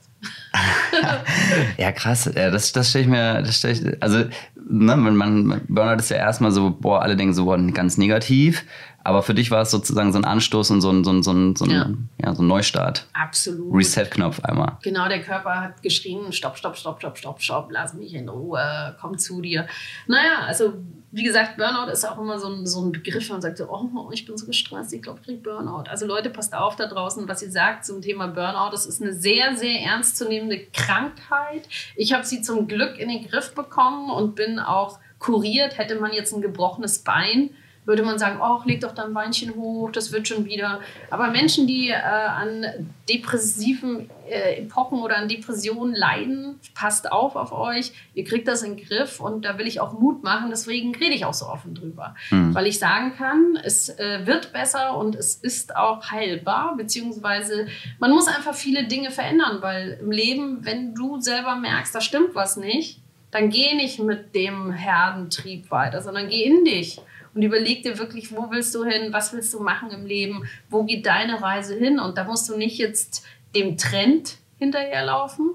ja, 1.77 1.91
krass. 1.91 2.30
Ja, 2.36 2.51
das, 2.51 2.72
das 2.72 2.89
stelle 2.89 3.03
ich 3.03 3.10
mir, 3.10 3.41
das 3.41 3.58
stell 3.58 3.72
ich, 3.72 4.03
also, 4.03 4.25
ne, 4.56 4.96
man, 4.96 5.15
man, 5.15 5.62
Burnout 5.68 6.00
ist 6.00 6.10
ja 6.10 6.18
erstmal 6.18 6.51
so, 6.51 6.70
boah, 6.70 7.01
alle 7.01 7.15
denken 7.15 7.34
so, 7.34 7.46
boah, 7.46 7.58
ganz 7.58 7.98
negativ. 7.98 8.65
Aber 9.03 9.24
für 9.24 9.34
dich 9.34 9.51
war 9.51 9.62
es 9.62 9.72
sozusagen 9.72 10.12
so 10.12 10.20
ein 10.20 10.25
Anstoß 10.25 10.72
und 10.72 10.81
so 10.81 10.91
ein, 10.91 11.03
so 11.03 11.12
ein, 11.12 11.24
so 11.24 11.31
ein, 11.31 11.55
so 11.55 11.65
ein, 11.65 11.72
ja. 11.72 11.89
ja 12.24 12.36
so 12.36 12.43
ein 12.43 12.48
Neustart. 12.48 13.08
Absolut. 13.13 13.74
Reset-Knopf 13.74 14.41
einmal. 14.41 14.77
Genau, 14.84 15.08
der 15.08 15.22
Körper 15.22 15.62
hat 15.62 15.81
geschrien, 15.81 16.31
stopp, 16.31 16.58
stopp, 16.58 16.77
stopp, 16.77 17.00
stopp, 17.00 17.17
stopp, 17.17 17.41
stopp, 17.41 17.72
lass 17.72 17.93
mich 17.93 18.13
in 18.13 18.29
Ruhe, 18.29 18.96
komm 19.01 19.17
zu 19.17 19.41
dir. 19.41 19.67
Naja, 20.08 20.46
also 20.46 20.74
wie 21.13 21.24
gesagt, 21.24 21.58
Burnout 21.58 21.91
ist 21.91 22.05
auch 22.05 22.17
immer 22.20 22.39
so 22.39 22.48
ein, 22.48 22.65
so 22.65 22.81
ein 22.81 22.91
Begriff, 22.93 23.29
man 23.29 23.41
sagt 23.41 23.58
so, 23.58 23.67
oh, 23.70 24.10
ich 24.12 24.25
bin 24.25 24.38
so 24.38 24.46
gestresst, 24.46 24.93
ich 24.93 25.01
glaube, 25.01 25.20
ich 25.20 25.25
kriege 25.25 25.41
Burnout. 25.41 25.89
Also 25.89 26.05
Leute, 26.05 26.29
passt 26.29 26.53
auf 26.53 26.77
da 26.77 26.88
draußen, 26.88 27.27
was 27.27 27.41
ihr 27.41 27.51
sagt 27.51 27.86
zum 27.86 28.01
Thema 28.01 28.27
Burnout. 28.27 28.72
Das 28.72 28.86
ist 28.86 29.01
eine 29.01 29.13
sehr, 29.13 29.58
sehr 29.58 29.81
ernstzunehmende 29.81 30.67
Krankheit. 30.72 31.67
Ich 31.98 32.13
habe 32.13 32.24
sie 32.24 32.41
zum 32.41 32.67
Glück 32.67 32.98
in 32.98 33.10
den 33.10 33.27
Griff 33.27 33.53
bekommen 33.53 34.10
und 34.10 34.36
bin 34.36 34.60
auch 34.60 35.00
kuriert. 35.20 35.77
Hätte 35.77 36.00
man 36.00 36.13
jetzt 36.13 36.34
ein 36.34 36.41
gebrochenes 36.41 37.00
Bein, 37.00 37.50
würde 37.91 38.03
man 38.03 38.17
sagen, 38.17 38.39
oh, 38.41 38.62
leg 38.63 38.79
doch 38.79 38.95
dein 38.95 39.13
Beinchen 39.13 39.53
hoch, 39.55 39.91
das 39.91 40.13
wird 40.13 40.25
schon 40.25 40.45
wieder. 40.45 40.79
Aber 41.10 41.29
Menschen, 41.29 41.67
die 41.67 41.89
äh, 41.89 41.95
an 41.95 42.65
depressiven 43.10 44.10
äh, 44.29 44.62
Epochen 44.62 45.00
oder 45.00 45.17
an 45.17 45.27
Depressionen 45.27 45.93
leiden, 45.93 46.57
passt 46.74 47.12
auf 47.12 47.36
auf 47.36 47.51
euch. 47.51 47.91
Ihr 48.13 48.24
kriegt 48.24 48.48
das 48.48 48.63
in 48.63 48.77
den 48.77 48.86
Griff 48.86 49.19
und 49.19 49.43
da 49.43 49.57
will 49.57 49.67
ich 49.67 49.81
auch 49.81 49.91
Mut 49.91 50.24
machen. 50.24 50.51
Deswegen 50.51 50.95
rede 50.95 51.13
ich 51.13 51.25
auch 51.25 51.33
so 51.33 51.48
offen 51.48 51.75
drüber. 51.75 52.15
Mhm. 52.29 52.55
Weil 52.55 52.65
ich 52.65 52.79
sagen 52.79 53.13
kann, 53.17 53.60
es 53.62 53.89
äh, 53.89 54.25
wird 54.25 54.53
besser 54.53 54.98
und 54.98 55.15
es 55.15 55.36
ist 55.36 55.75
auch 55.75 56.12
heilbar, 56.12 56.77
beziehungsweise 56.77 57.67
man 58.00 58.12
muss 58.12 58.29
einfach 58.29 58.55
viele 58.55 58.88
Dinge 58.88 59.12
verändern, 59.12 59.57
weil 59.62 60.00
im 60.01 60.12
Leben, 60.12 60.63
wenn 60.63 60.95
du 60.95 61.19
selber 61.19 61.57
merkst, 61.57 61.93
da 61.93 62.00
stimmt 62.00 62.36
was 62.36 62.55
nicht, 62.55 63.01
dann 63.31 63.50
geh 63.50 63.75
nicht 63.75 64.00
mit 64.00 64.33
dem 64.33 64.71
Herdentrieb 64.71 65.71
weiter, 65.71 66.01
sondern 66.01 66.29
geh 66.29 66.43
in 66.43 66.63
dich 66.63 67.01
und 67.33 67.41
überleg 67.41 67.83
dir 67.83 67.97
wirklich, 67.97 68.31
wo 68.35 68.51
willst 68.51 68.75
du 68.75 68.83
hin, 68.83 69.13
was 69.13 69.33
willst 69.33 69.53
du 69.53 69.61
machen 69.61 69.89
im 69.91 70.05
Leben, 70.05 70.43
wo 70.69 70.83
geht 70.83 71.05
deine 71.05 71.41
Reise 71.41 71.75
hin 71.75 72.00
und 72.00 72.17
da 72.17 72.23
musst 72.23 72.50
du 72.50 72.57
nicht 72.57 72.77
jetzt 72.77 73.25
dem 73.55 73.77
Trend 73.77 74.38
hinterherlaufen 74.57 75.51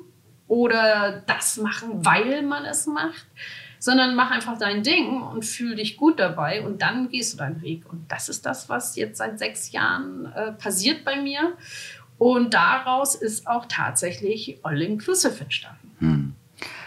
oder 0.49 1.23
das 1.27 1.57
machen, 1.59 2.05
weil 2.05 2.43
man 2.43 2.65
es 2.65 2.87
macht, 2.87 3.27
sondern 3.79 4.15
mach 4.15 4.31
einfach 4.31 4.59
dein 4.59 4.83
Ding 4.83 5.23
und 5.23 5.45
fühl 5.45 5.77
dich 5.77 5.97
gut 5.97 6.19
dabei 6.19 6.65
und 6.65 6.83
dann 6.83 7.09
gehst 7.09 7.35
du 7.35 7.39
deinen 7.39 7.63
Weg. 7.63 7.83
Und 7.91 8.11
das 8.11 8.29
ist 8.29 8.47
das, 8.47 8.69
was 8.69 8.97
jetzt 8.97 9.19
seit 9.19 9.39
sechs 9.39 9.73
Jahren 9.73 10.27
äh, 10.35 10.53
passiert 10.53 11.05
bei 11.05 11.21
mir. 11.21 11.57
Und 12.19 12.55
daraus 12.55 13.15
ist 13.15 13.47
auch 13.47 13.67
tatsächlich 13.69 14.59
All 14.63 14.81
Inclusive 14.81 15.41
entstanden. 15.41 15.91
Hm. 15.99 16.35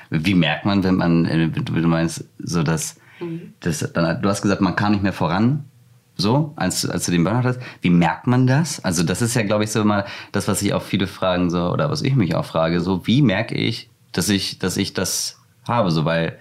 Wie 0.09 0.33
merkt 0.33 0.65
man, 0.65 0.83
wenn 0.83 0.95
man, 0.95 1.25
äh, 1.25 1.49
du 1.49 1.73
meinst, 1.87 2.25
so 2.39 2.63
dass, 2.63 2.99
mhm. 3.19 3.53
das, 3.59 3.79
dann, 3.93 4.21
du 4.21 4.29
hast 4.29 4.41
gesagt, 4.41 4.61
man 4.61 4.75
kann 4.75 4.91
nicht 4.91 5.03
mehr 5.03 5.13
voran, 5.13 5.65
so, 6.19 6.53
als, 6.57 6.87
als 6.87 7.05
du 7.05 7.11
den 7.11 7.23
Burnout 7.23 7.47
hast. 7.47 7.59
Wie 7.81 7.89
merkt 7.89 8.27
man 8.27 8.45
das? 8.45 8.83
Also 8.83 9.03
das 9.03 9.21
ist 9.21 9.35
ja, 9.35 9.43
glaube 9.43 9.63
ich, 9.63 9.71
so 9.71 9.81
immer 9.81 10.05
das, 10.31 10.47
was 10.47 10.59
sich 10.59 10.73
auch 10.73 10.81
viele 10.81 11.07
fragen, 11.07 11.49
so, 11.49 11.71
oder 11.71 11.89
was 11.89 12.01
ich 12.01 12.15
mich 12.15 12.35
auch 12.35 12.45
frage, 12.45 12.81
so, 12.81 13.07
wie 13.07 13.21
merke 13.21 13.55
ich, 13.55 13.89
dass 14.11 14.27
ich, 14.29 14.59
dass 14.59 14.75
ich 14.75 14.93
das 14.93 15.39
habe, 15.67 15.91
so, 15.91 16.05
weil 16.05 16.37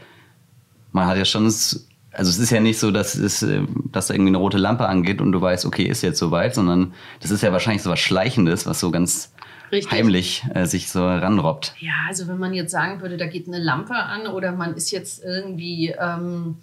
man 0.90 1.06
hat 1.06 1.16
ja 1.16 1.24
schon, 1.24 1.44
also 1.44 1.82
es 2.12 2.38
ist 2.38 2.50
ja 2.50 2.60
nicht 2.60 2.78
so, 2.78 2.90
dass 2.90 3.14
es, 3.14 3.42
äh, 3.42 3.62
dass 3.92 4.08
da 4.08 4.14
irgendwie 4.14 4.30
eine 4.30 4.38
rote 4.38 4.58
Lampe 4.58 4.88
angeht 4.88 5.20
und 5.20 5.32
du 5.32 5.40
weißt, 5.40 5.64
okay, 5.64 5.84
ist 5.84 6.02
jetzt 6.02 6.18
soweit, 6.18 6.54
sondern 6.54 6.92
das 7.20 7.30
ist 7.30 7.42
ja 7.42 7.52
wahrscheinlich 7.52 7.82
so 7.82 7.90
was 7.90 8.00
Schleichendes, 8.00 8.66
was 8.66 8.80
so 8.80 8.90
ganz 8.90 9.32
Richtig. 9.70 9.92
heimlich 9.92 10.44
äh, 10.54 10.66
sich 10.66 10.90
so 10.90 11.06
ranrobbt. 11.06 11.74
Ja, 11.78 11.92
also 12.08 12.28
wenn 12.28 12.38
man 12.38 12.54
jetzt 12.54 12.72
sagen 12.72 13.00
würde, 13.00 13.16
da 13.16 13.26
geht 13.26 13.48
eine 13.48 13.58
Lampe 13.58 13.94
an 13.94 14.26
oder 14.26 14.52
man 14.52 14.74
ist 14.74 14.90
jetzt 14.90 15.22
irgendwie 15.22 15.94
ähm, 15.98 16.56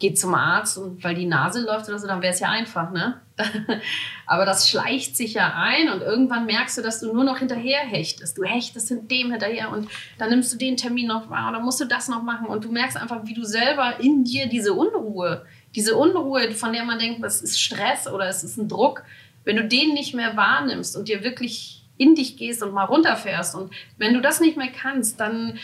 geht 0.00 0.18
zum 0.18 0.34
Arzt 0.34 0.78
und 0.78 1.04
weil 1.04 1.14
die 1.14 1.26
Nase 1.26 1.60
läuft 1.60 1.88
oder 1.88 1.98
so, 1.98 2.06
dann 2.06 2.22
wäre 2.22 2.32
es 2.32 2.40
ja 2.40 2.48
einfach, 2.48 2.90
ne? 2.90 3.20
Aber 4.26 4.46
das 4.46 4.68
schleicht 4.68 5.16
sich 5.16 5.34
ja 5.34 5.54
ein 5.54 5.90
und 5.90 6.00
irgendwann 6.00 6.46
merkst 6.46 6.78
du, 6.78 6.82
dass 6.82 7.00
du 7.00 7.12
nur 7.12 7.22
noch 7.22 7.38
hinterher 7.38 7.80
hechtest. 7.80 8.36
Du 8.36 8.42
hechtest 8.42 8.90
in 8.90 9.08
dem 9.08 9.30
hinterher 9.30 9.70
und 9.70 9.88
dann 10.18 10.30
nimmst 10.30 10.52
du 10.52 10.56
den 10.56 10.76
Termin 10.76 11.06
noch 11.06 11.30
wahr 11.30 11.50
oder 11.50 11.60
musst 11.60 11.80
du 11.80 11.84
das 11.84 12.08
noch 12.08 12.22
machen 12.22 12.46
und 12.46 12.64
du 12.64 12.72
merkst 12.72 12.96
einfach, 12.96 13.26
wie 13.26 13.34
du 13.34 13.44
selber 13.44 14.00
in 14.00 14.24
dir 14.24 14.48
diese 14.48 14.72
Unruhe, 14.72 15.44
diese 15.74 15.94
Unruhe, 15.96 16.50
von 16.52 16.72
der 16.72 16.84
man 16.84 16.98
denkt, 16.98 17.22
es 17.22 17.42
ist 17.42 17.60
Stress 17.60 18.08
oder 18.08 18.26
es 18.26 18.42
ist 18.42 18.56
ein 18.56 18.68
Druck, 18.68 19.04
wenn 19.44 19.56
du 19.56 19.68
den 19.68 19.92
nicht 19.92 20.14
mehr 20.14 20.36
wahrnimmst 20.36 20.96
und 20.96 21.08
dir 21.08 21.22
wirklich 21.22 21.79
in 22.00 22.14
dich 22.14 22.38
gehst 22.38 22.62
und 22.62 22.72
mal 22.72 22.84
runterfährst 22.84 23.54
und 23.54 23.72
wenn 23.98 24.14
du 24.14 24.22
das 24.22 24.40
nicht 24.40 24.56
mehr 24.56 24.72
kannst, 24.72 25.20
dann 25.20 25.58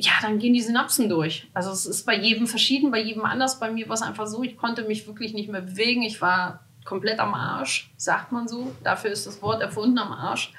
ja, 0.00 0.12
dann 0.22 0.38
gehen 0.38 0.54
die 0.54 0.60
Synapsen 0.60 1.08
durch. 1.08 1.48
Also 1.54 1.72
es 1.72 1.84
ist 1.84 2.06
bei 2.06 2.14
jedem 2.14 2.46
verschieden, 2.46 2.92
bei 2.92 3.00
jedem 3.00 3.24
anders. 3.24 3.58
Bei 3.58 3.72
mir 3.72 3.88
war 3.88 3.94
es 3.94 4.02
einfach 4.02 4.28
so, 4.28 4.44
ich 4.44 4.56
konnte 4.56 4.84
mich 4.84 5.08
wirklich 5.08 5.34
nicht 5.34 5.50
mehr 5.50 5.60
bewegen. 5.60 6.02
Ich 6.02 6.22
war 6.22 6.60
komplett 6.84 7.18
am 7.18 7.34
Arsch, 7.34 7.90
sagt 7.96 8.30
man 8.30 8.46
so. 8.46 8.72
Dafür 8.84 9.10
ist 9.10 9.26
das 9.26 9.42
Wort 9.42 9.60
erfunden, 9.60 9.98
am 9.98 10.12
Arsch. 10.12 10.52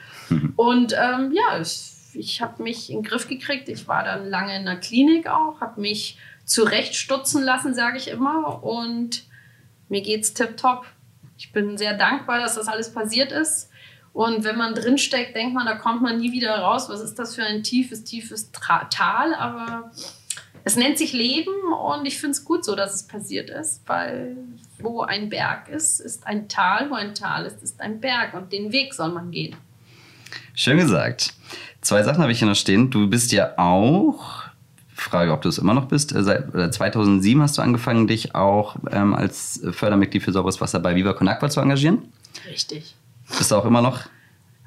Und 0.58 0.92
ähm, 0.92 1.32
ja, 1.32 1.58
ich, 1.62 1.94
ich 2.14 2.42
habe 2.42 2.62
mich 2.62 2.90
in 2.90 2.98
den 2.98 3.04
Griff 3.04 3.30
gekriegt. 3.30 3.70
Ich 3.70 3.88
war 3.88 4.04
dann 4.04 4.30
lange 4.30 4.58
in 4.58 4.66
der 4.66 4.76
Klinik 4.76 5.28
auch, 5.28 5.62
habe 5.62 5.80
mich 5.80 6.18
zurechtstutzen 6.44 7.42
lassen, 7.42 7.74
sage 7.74 7.98
ich 7.98 8.10
immer. 8.10 8.62
Und 8.62 9.24
mir 9.88 10.02
geht's 10.02 10.34
tipptopp. 10.34 10.86
Ich 11.38 11.54
bin 11.54 11.78
sehr 11.78 11.94
dankbar, 11.94 12.40
dass 12.40 12.56
das 12.56 12.68
alles 12.68 12.94
passiert 12.94 13.32
ist. 13.32 13.69
Und 14.20 14.44
wenn 14.44 14.58
man 14.58 14.76
drinsteckt, 14.76 15.34
denkt 15.34 15.54
man, 15.54 15.66
da 15.66 15.76
kommt 15.76 16.02
man 16.02 16.18
nie 16.20 16.34
wieder 16.34 16.54
raus. 16.60 16.90
Was 16.90 17.00
ist 17.00 17.18
das 17.18 17.36
für 17.36 17.44
ein 17.44 17.64
tiefes, 17.64 18.04
tiefes 18.04 18.52
Tal? 18.52 19.34
Aber 19.34 19.92
es 20.66 20.76
nennt 20.76 20.98
sich 20.98 21.14
Leben 21.14 21.54
und 21.72 22.06
ich 22.06 22.20
finde 22.20 22.32
es 22.32 22.44
gut 22.44 22.66
so, 22.66 22.76
dass 22.76 22.94
es 22.94 23.04
passiert 23.04 23.50
ist, 23.50 23.82
weil 23.86 24.36
wo 24.82 25.04
ein 25.04 25.30
Berg 25.30 25.70
ist, 25.70 26.02
ist 26.02 26.28
ein 26.28 26.50
Tal, 26.50 26.90
wo 26.90 26.96
ein 26.96 27.16
Tal 27.16 27.46
ist, 27.46 27.64
ist 27.64 27.80
ein 27.80 28.02
Berg 28.02 28.34
und 28.34 28.52
den 28.52 28.74
Weg 28.74 28.94
soll 28.94 29.14
man 29.14 29.32
gehen. 29.32 29.56
Schön 30.54 30.76
gesagt. 30.76 31.34
Zwei 31.80 32.04
Sachen 32.04 32.22
habe 32.22 32.34
ich 32.34 32.40
hier 32.40 32.48
noch 32.50 32.56
stehen. 32.56 32.90
Du 32.90 33.10
bist 33.10 33.32
ja 33.32 33.58
auch, 33.58 34.44
Frage, 34.96 35.32
ob 35.32 35.44
du 35.44 35.48
es 35.48 35.60
immer 35.60 35.74
noch 35.74 35.86
bist, 35.86 36.14
äh, 36.14 36.24
seit 36.24 36.74
2007 36.74 37.42
hast 37.42 37.58
du 37.58 37.62
angefangen, 37.62 38.06
dich 38.06 38.36
auch 38.36 38.76
ähm, 38.92 39.14
als 39.14 39.62
Fördermitglied 39.72 40.24
für 40.24 40.34
sauberes 40.34 40.60
Wasser 40.60 40.82
bei 40.82 40.94
Viva 40.94 41.14
Con 41.14 41.30
Aqua 41.30 41.50
zu 41.50 41.62
engagieren. 41.62 42.12
Richtig. 42.46 42.96
Bist 43.38 43.52
du 43.52 43.56
auch 43.56 43.66
immer 43.66 43.82
noch 43.82 44.06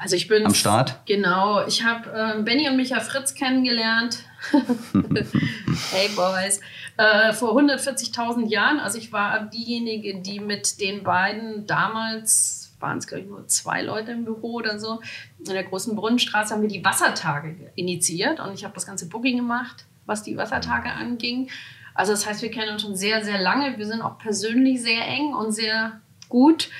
also 0.02 0.16
ich 0.16 0.26
bin 0.26 0.44
am 0.44 0.52
Start? 0.52 0.98
Genau. 1.06 1.64
Ich 1.64 1.84
habe 1.84 2.10
äh, 2.10 2.42
Benny 2.42 2.68
und 2.68 2.76
Micha 2.76 2.98
Fritz 2.98 3.34
kennengelernt. 3.34 4.24
hey 4.50 6.08
Boys. 6.16 6.60
Äh, 6.96 7.32
vor 7.32 7.56
140.000 7.56 8.48
Jahren. 8.48 8.80
Also 8.80 8.98
ich 8.98 9.12
war 9.12 9.44
diejenige, 9.44 10.20
die 10.20 10.40
mit 10.40 10.80
den 10.80 11.04
beiden 11.04 11.68
damals 11.68 12.74
waren 12.80 12.98
es, 12.98 13.06
glaube 13.06 13.22
ich, 13.22 13.28
nur 13.28 13.46
zwei 13.46 13.82
Leute 13.82 14.10
im 14.10 14.24
Büro 14.24 14.54
oder 14.54 14.80
so. 14.80 15.00
In 15.38 15.44
der 15.44 15.62
großen 15.62 15.94
Brunnenstraße 15.94 16.52
haben 16.52 16.62
wir 16.62 16.68
die 16.68 16.84
Wassertage 16.84 17.70
initiiert 17.76 18.40
und 18.40 18.54
ich 18.54 18.64
habe 18.64 18.74
das 18.74 18.84
ganze 18.84 19.08
Booking 19.08 19.36
gemacht, 19.36 19.86
was 20.04 20.24
die 20.24 20.36
Wassertage 20.36 20.90
anging. 20.90 21.48
Also 21.94 22.10
das 22.10 22.26
heißt, 22.26 22.42
wir 22.42 22.50
kennen 22.50 22.72
uns 22.72 22.82
schon 22.82 22.96
sehr, 22.96 23.24
sehr 23.24 23.40
lange. 23.40 23.78
Wir 23.78 23.86
sind 23.86 24.02
auch 24.02 24.18
persönlich 24.18 24.82
sehr 24.82 25.06
eng 25.06 25.32
und 25.32 25.52
sehr 25.52 26.00
gut. 26.28 26.70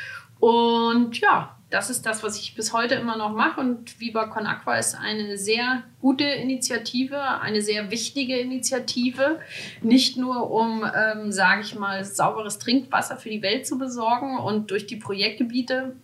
Und 0.41 1.21
ja, 1.21 1.57
das 1.73 1.89
ist 1.89 2.05
das, 2.05 2.23
was 2.23 2.39
ich 2.39 2.55
bis 2.55 2.75
heute 2.75 2.97
immer 2.97 3.17
noch 3.17 3.33
mache. 3.33 3.61
Und 3.61 3.99
Viva 3.99 4.27
Con 4.27 4.47
Aqua 4.47 4.77
ist 4.77 4.95
eine 4.95 5.39
sehr 5.39 5.83
gute 6.03 6.25
Initiative, 6.25 7.19
eine 7.41 7.63
sehr 7.63 7.91
wichtige 7.91 8.39
Initiative. 8.39 9.41
Nicht 9.81 10.19
nur, 10.19 10.51
um, 10.51 10.85
ähm, 10.85 11.33
sage 11.33 11.63
ich 11.63 11.75
mal, 11.75 12.05
sauberes 12.05 12.59
Trinkwasser 12.59 13.17
für 13.17 13.31
die 13.31 13.41
Welt 13.41 13.67
zu 13.67 13.79
besorgen 13.79 14.39
und 14.39 14.71
durch 14.71 14.87
die 14.87 14.97
Projektgebiete 14.97 15.97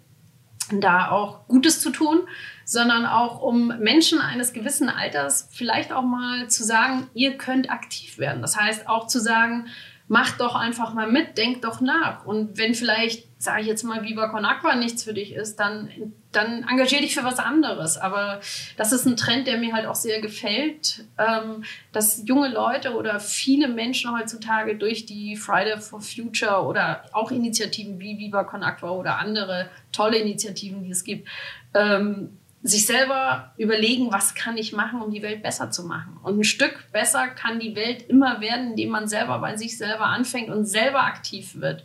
da 0.73 1.11
auch 1.11 1.47
Gutes 1.49 1.81
zu 1.81 1.91
tun, 1.91 2.21
sondern 2.65 3.05
auch 3.05 3.43
um 3.43 3.69
Menschen 3.79 4.21
eines 4.21 4.55
gewissen 4.55 4.89
Alters 4.89 5.49
vielleicht 5.53 5.93
auch 5.93 6.03
mal 6.03 6.49
zu 6.49 6.65
sagen, 6.65 7.09
ihr 7.13 7.37
könnt 7.37 7.71
aktiv 7.71 8.19
werden. 8.19 8.41
Das 8.41 8.57
heißt 8.57 8.89
auch 8.89 9.07
zu 9.07 9.21
sagen, 9.21 9.67
macht 10.09 10.41
doch 10.41 10.55
einfach 10.55 10.95
mal 10.95 11.11
mit, 11.11 11.39
denkt 11.39 11.65
doch 11.65 11.81
nach. 11.81 12.25
Und 12.25 12.59
wenn 12.59 12.75
vielleicht 12.75 13.29
sage 13.39 13.61
ich 13.61 13.69
jetzt 13.69 13.85
mal, 13.85 14.03
Viva 14.03 14.29
Con 14.29 14.45
Aqua 14.45 14.75
nichts 14.75 15.05
für 15.05 15.15
dich 15.15 15.33
ist, 15.33 15.61
dann, 15.61 15.89
dann 16.33 16.67
engagier 16.69 17.01
dich 17.01 17.15
für 17.15 17.23
was 17.23 17.39
anderes. 17.39 17.97
Aber 17.97 18.41
das 18.77 18.91
ist 18.91 19.07
ein 19.07 19.17
Trend, 19.17 19.47
der 19.47 19.59
mir 19.59 19.73
halt 19.73 19.87
auch 19.87 19.95
sehr 19.95 20.21
gefällt, 20.21 21.05
ähm, 21.19 21.63
dass 21.93 22.27
junge 22.27 22.49
Leute 22.49 22.97
oder 22.97 23.21
viele 23.21 23.69
Menschen 23.69 24.13
heutzutage 24.13 24.77
durch 24.77 25.07
die 25.07 25.37
Friday 25.37 25.81
for 25.81 26.01
Future 26.01 26.65
oder 26.65 27.05
auch 27.13 27.31
Initiativen 27.31 28.01
wie 28.01 28.19
Viva 28.19 28.43
Con 28.43 28.65
Aqua 28.65 28.91
oder 28.91 29.19
andere 29.19 29.71
tolle 29.93 30.19
Initiativen, 30.19 30.83
die 30.83 30.91
es 30.91 31.05
gibt, 31.05 31.29
ähm, 31.75 32.38
sich 32.63 32.87
selber 32.87 33.53
überlegen, 33.57 34.11
was 34.11 34.35
kann 34.35 34.57
ich 34.57 34.73
machen, 34.73 35.01
um 35.01 35.11
die 35.11 35.23
Welt 35.23 35.43
besser 35.43 35.71
zu 35.71 35.85
machen. 35.85 36.19
Und 36.23 36.41
ein 36.41 36.45
Stück 36.45 36.91
besser 36.93 37.29
kann 37.29 37.61
die 37.61 37.77
Welt 37.77 38.03
immer 38.09 38.41
werden, 38.41 38.71
indem 38.71 38.91
man 38.91 39.07
selber 39.07 39.39
bei 39.39 39.57
sich 39.57 39.79
selber 39.79 40.07
anfängt 40.07 40.51
und 40.51 40.65
selber 40.65 41.05
aktiv 41.05 41.61
wird. 41.61 41.85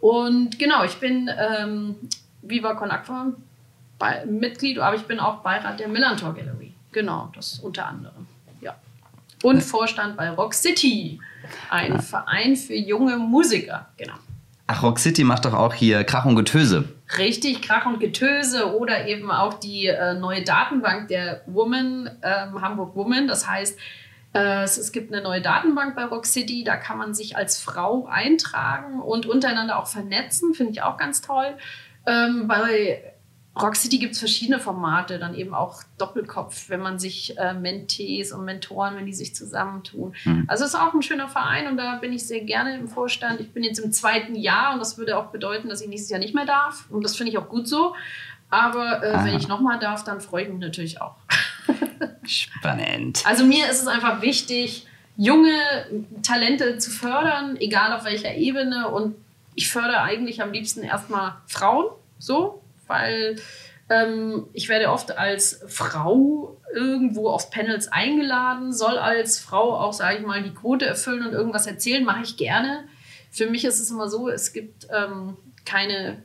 Und 0.00 0.58
genau, 0.58 0.84
ich 0.84 0.96
bin 0.96 1.30
ähm, 1.36 1.96
Viva 2.42 2.74
Con 2.74 2.90
Aqua 2.90 3.32
Mitglied, 4.26 4.78
aber 4.78 4.96
ich 4.96 5.02
bin 5.02 5.20
auch 5.20 5.42
Beirat 5.42 5.78
der 5.78 5.88
Millantor 5.88 6.34
Gallery. 6.34 6.72
Genau, 6.92 7.30
das 7.34 7.60
unter 7.60 7.86
anderem. 7.86 8.26
Ja. 8.60 8.74
Und 9.42 9.62
Vorstand 9.62 10.16
bei 10.16 10.30
Rock 10.30 10.54
City, 10.54 11.20
ein 11.70 11.92
ja. 11.92 11.98
Verein 12.00 12.56
für 12.56 12.74
junge 12.74 13.16
Musiker. 13.16 13.88
Genau. 13.96 14.14
Ach, 14.66 14.82
Rock 14.82 14.98
City 14.98 15.24
macht 15.24 15.44
doch 15.44 15.54
auch 15.54 15.74
hier 15.74 16.02
Krach 16.04 16.24
und 16.24 16.36
Getöse. 16.36 16.88
Richtig, 17.18 17.62
Krach 17.62 17.86
und 17.86 18.00
Getöse 18.00 18.76
oder 18.76 19.06
eben 19.06 19.30
auch 19.30 19.54
die 19.54 19.86
äh, 19.86 20.14
neue 20.14 20.42
Datenbank 20.42 21.08
der 21.08 21.42
Woman, 21.46 22.10
ähm, 22.22 22.60
Hamburg 22.62 22.96
Woman. 22.96 23.26
Das 23.26 23.46
heißt, 23.46 23.78
äh, 24.34 24.62
es, 24.62 24.92
gibt 24.92 25.12
eine 25.12 25.22
neue 25.22 25.42
Datenbank 25.42 25.94
bei 25.94 26.04
Rock 26.04 26.24
City, 26.24 26.64
da 26.64 26.76
kann 26.76 26.96
man 26.96 27.14
sich 27.14 27.36
als 27.36 27.60
Frau 27.60 28.06
eintragen 28.06 29.00
und 29.00 29.26
untereinander 29.26 29.78
auch 29.78 29.86
vernetzen, 29.86 30.54
finde 30.54 30.72
ich 30.72 30.82
auch 30.82 30.96
ganz 30.96 31.20
toll. 31.20 31.56
Ähm, 32.06 32.48
bei 32.48 33.11
Rock 33.60 33.76
City 33.76 33.98
gibt 33.98 34.14
es 34.14 34.18
verschiedene 34.18 34.58
Formate, 34.58 35.18
dann 35.18 35.34
eben 35.34 35.52
auch 35.52 35.82
Doppelkopf, 35.98 36.70
wenn 36.70 36.80
man 36.80 36.98
sich 36.98 37.36
äh, 37.38 37.52
Mentees 37.52 38.32
und 38.32 38.44
Mentoren, 38.44 38.96
wenn 38.96 39.04
die 39.04 39.12
sich 39.12 39.34
zusammentun. 39.34 40.14
Mhm. 40.24 40.44
Also 40.48 40.64
es 40.64 40.70
ist 40.72 40.80
auch 40.80 40.94
ein 40.94 41.02
schöner 41.02 41.28
Verein 41.28 41.68
und 41.68 41.76
da 41.76 41.96
bin 41.96 42.12
ich 42.12 42.26
sehr 42.26 42.40
gerne 42.40 42.76
im 42.76 42.88
Vorstand. 42.88 43.40
Ich 43.40 43.52
bin 43.52 43.62
jetzt 43.62 43.78
im 43.78 43.92
zweiten 43.92 44.34
Jahr 44.34 44.72
und 44.72 44.78
das 44.78 44.96
würde 44.96 45.18
auch 45.18 45.26
bedeuten, 45.26 45.68
dass 45.68 45.82
ich 45.82 45.88
nächstes 45.88 46.10
Jahr 46.10 46.20
nicht 46.20 46.34
mehr 46.34 46.46
darf. 46.46 46.86
Und 46.90 47.04
das 47.04 47.16
finde 47.16 47.30
ich 47.30 47.38
auch 47.38 47.48
gut 47.48 47.68
so. 47.68 47.94
Aber 48.48 49.02
äh, 49.02 49.24
wenn 49.24 49.36
ich 49.36 49.48
nochmal 49.48 49.78
darf, 49.78 50.02
dann 50.04 50.20
freue 50.20 50.44
ich 50.44 50.48
mich 50.48 50.58
natürlich 50.58 51.00
auch. 51.00 51.16
Spannend. 52.26 53.22
Also 53.26 53.44
mir 53.44 53.68
ist 53.70 53.82
es 53.82 53.86
einfach 53.86 54.22
wichtig, 54.22 54.86
junge 55.16 55.52
Talente 56.22 56.78
zu 56.78 56.90
fördern, 56.90 57.56
egal 57.58 57.92
auf 57.92 58.04
welcher 58.04 58.34
Ebene. 58.34 58.88
Und 58.88 59.14
ich 59.54 59.68
fördere 59.70 60.00
eigentlich 60.00 60.42
am 60.42 60.52
liebsten 60.52 60.82
erstmal 60.82 61.34
Frauen, 61.46 61.86
so, 62.18 62.61
weil 62.92 63.36
ähm, 63.88 64.46
ich 64.52 64.68
werde 64.68 64.90
oft 64.90 65.16
als 65.16 65.64
Frau 65.66 66.60
irgendwo 66.74 67.30
auf 67.30 67.50
Panels 67.50 67.88
eingeladen, 67.88 68.72
soll 68.72 68.98
als 68.98 69.40
Frau 69.40 69.78
auch, 69.78 69.92
sage 69.92 70.18
ich 70.18 70.26
mal, 70.26 70.42
die 70.42 70.54
Quote 70.54 70.86
erfüllen 70.86 71.26
und 71.26 71.32
irgendwas 71.32 71.66
erzählen, 71.66 72.04
mache 72.04 72.22
ich 72.22 72.36
gerne. 72.36 72.84
Für 73.30 73.46
mich 73.46 73.64
ist 73.64 73.80
es 73.80 73.90
immer 73.90 74.08
so, 74.08 74.28
es 74.28 74.52
gibt 74.52 74.86
ähm, 74.94 75.36
keine, 75.64 76.22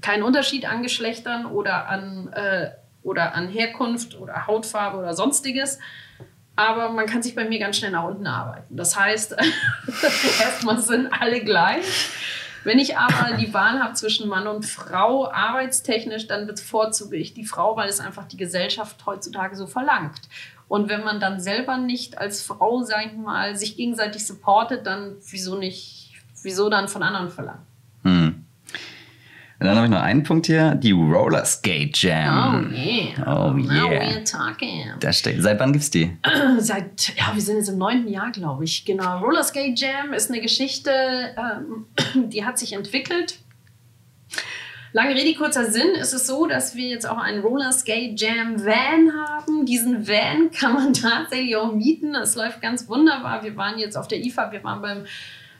keinen 0.00 0.22
Unterschied 0.22 0.68
an 0.68 0.82
Geschlechtern 0.82 1.46
oder 1.46 1.88
an, 1.88 2.32
äh, 2.32 2.70
oder 3.02 3.34
an 3.34 3.48
Herkunft 3.48 4.18
oder 4.18 4.46
Hautfarbe 4.46 4.98
oder 4.98 5.14
sonstiges. 5.14 5.78
Aber 6.54 6.90
man 6.90 7.06
kann 7.06 7.22
sich 7.22 7.34
bei 7.34 7.44
mir 7.44 7.58
ganz 7.58 7.78
schnell 7.78 7.92
nach 7.92 8.04
unten 8.04 8.26
arbeiten. 8.26 8.76
Das 8.76 8.98
heißt, 8.98 9.36
erstmal 10.40 10.78
sind 10.78 11.08
alle 11.12 11.42
gleich. 11.42 12.10
Wenn 12.64 12.78
ich 12.78 12.96
aber 12.96 13.36
die 13.36 13.52
Wahl 13.52 13.82
habe 13.82 13.94
zwischen 13.94 14.28
Mann 14.28 14.46
und 14.46 14.64
Frau, 14.64 15.30
arbeitstechnisch, 15.30 16.28
dann 16.28 16.46
bevorzuge 16.46 17.16
ich 17.16 17.34
die 17.34 17.44
Frau, 17.44 17.76
weil 17.76 17.88
es 17.88 18.00
einfach 18.00 18.26
die 18.26 18.36
Gesellschaft 18.36 19.04
heutzutage 19.04 19.56
so 19.56 19.66
verlangt. 19.66 20.20
Und 20.68 20.88
wenn 20.88 21.04
man 21.04 21.20
dann 21.20 21.40
selber 21.40 21.76
nicht 21.76 22.18
als 22.18 22.42
Frau, 22.42 22.82
sag 22.82 23.06
ich 23.06 23.12
mal, 23.12 23.56
sich 23.56 23.76
gegenseitig 23.76 24.26
supportet, 24.26 24.86
dann 24.86 25.16
wieso 25.28 25.56
nicht, 25.56 26.12
wieso 26.42 26.70
dann 26.70 26.88
von 26.88 27.02
anderen 27.02 27.30
verlangen? 27.30 27.66
Und 29.62 29.68
dann 29.68 29.76
habe 29.76 29.86
ich 29.86 29.92
noch 29.92 30.02
einen 30.02 30.24
Punkt 30.24 30.46
hier, 30.46 30.74
die 30.74 30.90
Roller 30.90 31.44
Skate 31.44 31.96
Jam. 31.96 32.72
Oh 32.72 32.76
yeah. 32.76 33.52
Oh 33.52 33.56
yeah. 33.56 34.96
Da 34.98 35.12
steht, 35.12 35.40
seit 35.40 35.60
wann 35.60 35.72
gibt 35.72 35.84
es 35.84 35.90
die? 35.90 36.18
Seit, 36.58 37.16
ja, 37.16 37.30
wir 37.32 37.40
sind 37.40 37.58
jetzt 37.58 37.68
im 37.68 37.78
neunten 37.78 38.08
Jahr, 38.08 38.32
glaube 38.32 38.64
ich. 38.64 38.84
Genau. 38.84 39.20
Roller 39.20 39.44
Skate 39.44 39.78
Jam 39.78 40.14
ist 40.14 40.32
eine 40.32 40.40
Geschichte, 40.40 40.90
ähm, 40.90 41.86
die 42.30 42.44
hat 42.44 42.58
sich 42.58 42.72
entwickelt. 42.72 43.38
Lange 44.92 45.14
Rede, 45.14 45.38
kurzer 45.38 45.70
Sinn 45.70 45.94
ist 45.94 46.12
es 46.12 46.26
so, 46.26 46.46
dass 46.46 46.74
wir 46.74 46.88
jetzt 46.88 47.08
auch 47.08 47.18
einen 47.18 47.40
Roller 47.40 47.70
Skate 47.70 48.20
Jam 48.20 48.64
Van 48.64 49.12
haben. 49.12 49.64
Diesen 49.64 50.08
Van 50.08 50.50
kann 50.50 50.74
man 50.74 50.92
tatsächlich 50.92 51.54
auch 51.54 51.72
mieten. 51.72 52.16
Es 52.16 52.34
läuft 52.34 52.62
ganz 52.62 52.88
wunderbar. 52.88 53.44
Wir 53.44 53.56
waren 53.56 53.78
jetzt 53.78 53.96
auf 53.96 54.08
der 54.08 54.18
IFA, 54.24 54.50
wir 54.50 54.64
waren 54.64 54.82
beim 54.82 55.04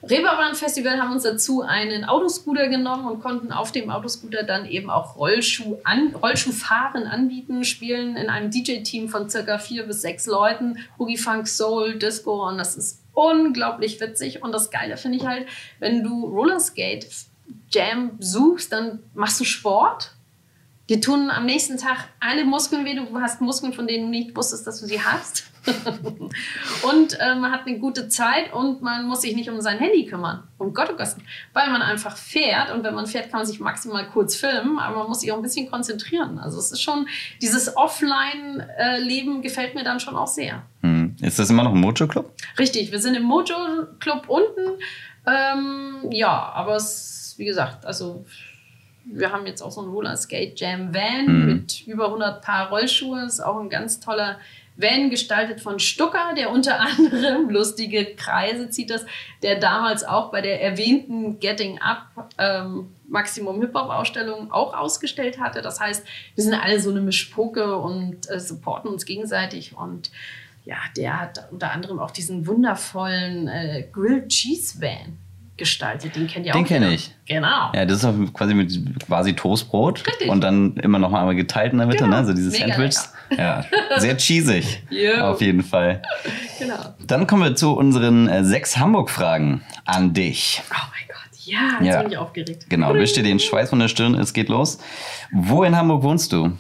Reeperbahn 0.05 0.57
Festival 0.57 1.01
haben 1.01 1.13
uns 1.13 1.23
dazu 1.23 1.63
einen 1.63 2.05
Autoscooter 2.05 2.69
genommen 2.69 3.07
und 3.07 3.21
konnten 3.21 3.53
auf 3.53 3.71
dem 3.71 3.89
Autoscooter 3.89 4.43
dann 4.43 4.67
eben 4.67 4.91
auch 4.91 5.17
Rollschuh 5.17 5.79
an, 5.85 6.13
Rollschuhfahren 6.15 7.07
anbieten, 7.07 7.63
spielen 7.63 8.17
in 8.17 8.29
einem 8.29 8.51
DJ-Team 8.51 9.09
von 9.09 9.31
circa 9.31 9.59
vier 9.59 9.85
bis 9.85 10.03
sechs 10.03 10.27
Leuten, 10.27 10.79
Boogie 10.99 11.17
Funk, 11.17 11.47
Soul, 11.47 11.99
Disco 11.99 12.49
und 12.49 12.59
das 12.59 12.77
ist 12.77 13.01
unglaublich 13.15 14.01
witzig 14.01 14.43
und 14.43 14.53
das 14.53 14.71
Geile 14.71 14.97
finde 14.97 15.19
ich 15.19 15.27
halt, 15.27 15.47
wenn 15.79 16.03
du 16.03 16.27
Rollerskate 16.27 17.07
Jam 17.71 18.13
suchst, 18.19 18.73
dann 18.73 19.01
machst 19.15 19.39
du 19.39 19.45
Sport 19.45 20.13
Dir 20.89 21.01
tun 21.01 21.31
am 21.31 21.47
nächsten 21.47 21.79
Tag 21.79 22.09
alle 22.19 22.45
Muskeln 22.45 22.85
weh. 22.85 22.95
Du 22.95 23.21
hast 23.21 23.41
Muskeln, 23.41 23.73
von 23.73 23.87
denen 23.87 24.07
du 24.07 24.11
nicht 24.11 24.37
wusstest, 24.37 24.67
dass 24.67 24.81
du 24.81 24.87
sie 24.87 25.01
hast. 25.01 25.45
und 26.83 27.19
äh, 27.21 27.35
man 27.35 27.53
hat 27.53 27.67
eine 27.67 27.79
gute 27.79 28.09
Zeit 28.09 28.53
und 28.53 28.83
man 28.83 29.07
muss 29.07 29.23
sich 29.23 29.37
nicht 29.37 29.49
um 29.49 29.61
sein 29.61 29.79
Handy 29.79 30.07
kümmern. 30.07 30.43
Um 30.59 30.75
Gott, 30.75 30.91
oh 30.93 30.97
Gott. 30.97 31.15
Weil 31.53 31.71
man 31.71 31.83
einfach 31.83 32.17
fährt 32.17 32.73
und 32.73 32.83
wenn 32.85 32.95
man 32.95 33.07
fährt, 33.07 33.31
kann 33.31 33.41
man 33.41 33.47
sich 33.47 33.61
maximal 33.61 34.07
kurz 34.09 34.37
filmen, 34.37 34.79
aber 34.79 34.99
man 34.99 35.09
muss 35.09 35.21
sich 35.21 35.31
auch 35.31 35.37
ein 35.37 35.43
bisschen 35.43 35.71
konzentrieren. 35.71 36.39
Also 36.39 36.59
es 36.59 36.73
ist 36.73 36.83
schon, 36.83 37.07
dieses 37.41 37.77
Offline-Leben 37.77 39.43
gefällt 39.43 39.75
mir 39.75 39.85
dann 39.85 40.01
schon 40.01 40.17
auch 40.17 40.27
sehr. 40.27 40.63
Hm. 40.81 41.17
Ist 41.21 41.39
das 41.39 41.51
immer 41.51 41.63
noch 41.63 41.73
ein 41.73 41.81
Mojo-Club? 41.81 42.33
Richtig, 42.59 42.91
wir 42.91 42.99
sind 42.99 43.15
im 43.15 43.23
Mojo-Club 43.23 44.29
unten. 44.29 44.81
Ähm, 45.27 46.11
ja, 46.11 46.53
aber 46.55 46.75
es, 46.75 47.35
wie 47.37 47.45
gesagt, 47.45 47.87
also 47.87 48.25
wir 49.05 49.33
haben 49.33 49.47
jetzt 49.47 49.63
auch 49.63 49.71
so 49.71 49.81
einen 49.81 49.91
Roller 49.91 50.17
Skate 50.17 50.59
Jam 50.59 50.95
Van 50.95 51.27
mhm. 51.27 51.47
mit 51.47 51.87
über 51.87 52.07
100 52.07 52.43
Paar 52.43 52.69
Rollschuhe. 52.69 53.25
Ist 53.25 53.41
auch 53.41 53.59
ein 53.61 53.69
ganz 53.69 54.01
toller 54.01 54.39
Van 54.77 55.11
gestaltet 55.11 55.61
von 55.61 55.79
Stucker, 55.79 56.35
der 56.37 56.51
unter 56.51 56.81
anderem 56.81 57.51
lustige 57.51 58.15
Kreise 58.17 58.71
zieht 58.71 58.91
das, 58.91 59.05
der 59.43 59.59
damals 59.59 60.05
auch 60.05 60.31
bei 60.31 60.41
der 60.41 60.63
erwähnten 60.63 61.41
Getting 61.41 61.79
Up 61.81 62.31
ähm, 62.39 62.89
Maximum 63.09 63.61
Hip 63.61 63.75
Hop 63.75 63.91
Ausstellung 63.91 64.51
auch 64.51 64.75
ausgestellt 64.75 65.39
hatte. 65.39 65.63
Das 65.63 65.81
heißt, 65.81 66.05
wir 66.35 66.45
sind 66.45 66.55
alle 66.55 66.81
so 66.81 66.91
eine 66.91 67.01
Mischpoke 67.01 67.77
und 67.77 68.31
äh, 68.31 68.41
supporten 68.41 68.91
uns 68.91 69.05
gegenseitig 69.05 69.77
und 69.77 70.11
ja, 70.65 70.77
der 70.97 71.21
hat 71.21 71.49
unter 71.51 71.73
anderem 71.73 71.99
auch 71.99 72.13
diesen 72.13 72.47
wundervollen 72.47 73.49
äh, 73.49 73.89
Grilled 73.93 74.29
Cheese 74.29 74.81
Van 74.81 75.19
gestaltet. 75.57 76.17
Den 76.17 76.27
kennt 76.27 76.47
ihr 76.47 76.53
Den 76.53 76.63
auch. 76.63 76.67
Den 76.67 76.81
kenne 76.81 76.95
ich. 76.95 77.15
Genau. 77.27 77.71
Ja, 77.75 77.85
das 77.85 78.03
ist 78.03 78.35
quasi 78.35 78.55
mit 78.55 78.73
quasi 79.07 79.35
Toastbrot 79.35 80.07
Richtig. 80.07 80.29
und 80.29 80.41
dann 80.41 80.77
immer 80.77 80.99
noch 80.99 81.11
mal 81.11 81.21
einmal 81.21 81.37
geteilt 81.37 81.73
in 81.73 81.79
der 81.79 81.87
Mitte, 81.87 82.05
genau. 82.05 82.21
ne? 82.21 82.27
So 82.27 82.33
diese 82.33 82.51
Mega 82.51 82.69
Sandwiches. 82.69 83.13
Lecker. 83.31 83.43
Ja, 83.43 83.65
sehr 83.99 84.17
cheesig. 84.17 84.83
auf 85.21 85.41
jeden 85.41 85.63
Fall. 85.63 86.03
Genau. 86.59 86.95
Dann 87.07 87.27
kommen 87.27 87.43
wir 87.43 87.55
zu 87.55 87.73
unseren 87.73 88.29
äh, 88.29 88.45
sechs 88.45 88.77
Hamburg-Fragen 88.77 89.63
an 89.85 90.13
dich. 90.13 90.63
Oh 90.71 90.75
mein 90.75 91.09
Gott. 91.09 91.23
Ja, 91.45 91.79
jetzt 91.81 91.95
ja. 91.95 92.03
bin 92.03 92.13
ich 92.13 92.19
aufgeregt. 92.19 92.67
Genau, 92.69 92.95
wisch 92.95 93.13
dir 93.13 93.23
den 93.23 93.41
Schweiß 93.41 93.71
von 93.71 93.79
der 93.79 93.89
Stirn, 93.89 94.15
es 94.15 94.33
geht 94.33 94.49
los. 94.49 94.79
Wo 95.33 95.65
in 95.65 95.77
Hamburg 95.77 96.03
wohnst 96.03 96.33
du? 96.33 96.53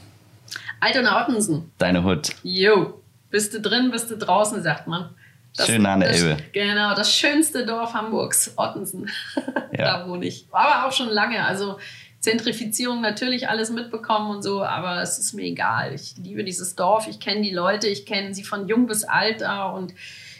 Altona-Ottensen. 0.80 1.70
Deine 1.78 2.04
Hut. 2.04 2.34
Jo. 2.42 3.00
Bist 3.30 3.54
du 3.54 3.60
drin, 3.60 3.90
bist 3.90 4.10
du 4.10 4.16
draußen, 4.16 4.62
sagt 4.62 4.88
man. 4.88 5.10
Das, 5.56 5.66
Schön 5.66 5.84
an 5.84 6.00
der 6.00 6.10
Elbe. 6.10 6.36
Genau, 6.52 6.94
das 6.94 7.14
schönste 7.14 7.66
Dorf 7.66 7.92
Hamburgs, 7.94 8.52
Ottensen. 8.56 9.10
Ja. 9.74 10.00
da 10.00 10.08
wohne 10.08 10.26
ich. 10.26 10.46
Aber 10.52 10.86
auch 10.86 10.92
schon 10.92 11.08
lange. 11.08 11.46
Also 11.46 11.78
Zentrifizierung 12.20 13.00
natürlich 13.00 13.48
alles 13.48 13.70
mitbekommen 13.70 14.30
und 14.30 14.42
so, 14.42 14.62
aber 14.62 15.00
es 15.02 15.18
ist 15.18 15.32
mir 15.32 15.44
egal. 15.44 15.94
Ich 15.94 16.14
liebe 16.22 16.44
dieses 16.44 16.76
Dorf, 16.76 17.08
ich 17.08 17.20
kenne 17.20 17.40
die 17.40 17.50
Leute, 17.50 17.88
ich 17.88 18.04
kenne 18.04 18.34
sie 18.34 18.44
von 18.44 18.68
jung 18.68 18.86
bis 18.86 19.02
alt 19.02 19.40
da 19.40 19.70
und 19.70 19.94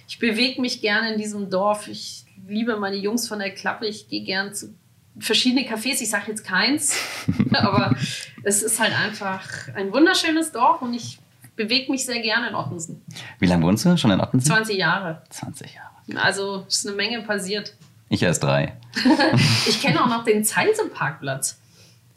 ich 0.07 0.19
bewege 0.19 0.61
mich 0.61 0.83
gerne 0.83 1.15
in 1.15 1.19
diesem 1.19 1.49
Dorf. 1.49 1.89
Ich 1.89 2.25
liebe 2.47 2.77
meine 2.77 2.97
Jungs 2.97 3.27
von 3.27 3.39
der 3.39 3.51
Klappe, 3.51 3.87
ich 3.87 4.07
gehe 4.09 4.23
gern 4.23 4.55
zu 4.55 4.75
verschiedene 5.19 5.63
Cafés, 5.63 6.01
ich 6.01 6.11
sage 6.11 6.25
jetzt 6.29 6.45
keins, 6.45 6.97
aber 7.55 7.97
es 8.45 8.63
ist 8.63 8.79
halt 8.79 8.95
einfach 8.97 9.43
ein 9.75 9.93
wunderschönes 9.93 10.53
Dorf 10.53 10.83
und 10.83 10.95
ich 10.95 11.19
bewege 11.57 11.91
mich 11.91 12.05
sehr 12.05 12.21
gerne 12.21 12.49
in 12.49 12.55
Ottensen. 12.55 13.03
Wie 13.39 13.47
lange 13.47 13.65
wohnst 13.65 13.85
du 13.85 13.97
schon 13.97 14.11
in 14.11 14.21
Ottensen? 14.21 14.47
20 14.47 14.77
Jahre. 14.77 15.23
20 15.31 15.75
Jahre. 15.75 16.23
Also 16.23 16.65
ist 16.69 16.87
eine 16.87 16.97
Menge 16.97 17.23
passiert. 17.23 17.75
Ich 18.09 18.23
erst 18.23 18.43
drei. 18.43 18.77
ich 19.67 19.81
kenne 19.81 20.03
auch 20.03 20.09
noch 20.09 20.25
den 20.25 20.45
Zeise-Parkplatz. 20.45 21.59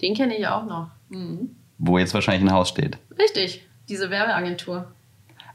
Den 0.02 0.14
kenne 0.14 0.36
ich 0.38 0.46
auch 0.48 0.66
noch. 0.66 0.90
Mhm. 1.10 1.56
Wo 1.78 1.98
jetzt 1.98 2.14
wahrscheinlich 2.14 2.50
ein 2.50 2.54
Haus 2.54 2.70
steht. 2.70 2.98
Richtig, 3.18 3.66
diese 3.88 4.10
Werbeagentur. 4.10 4.92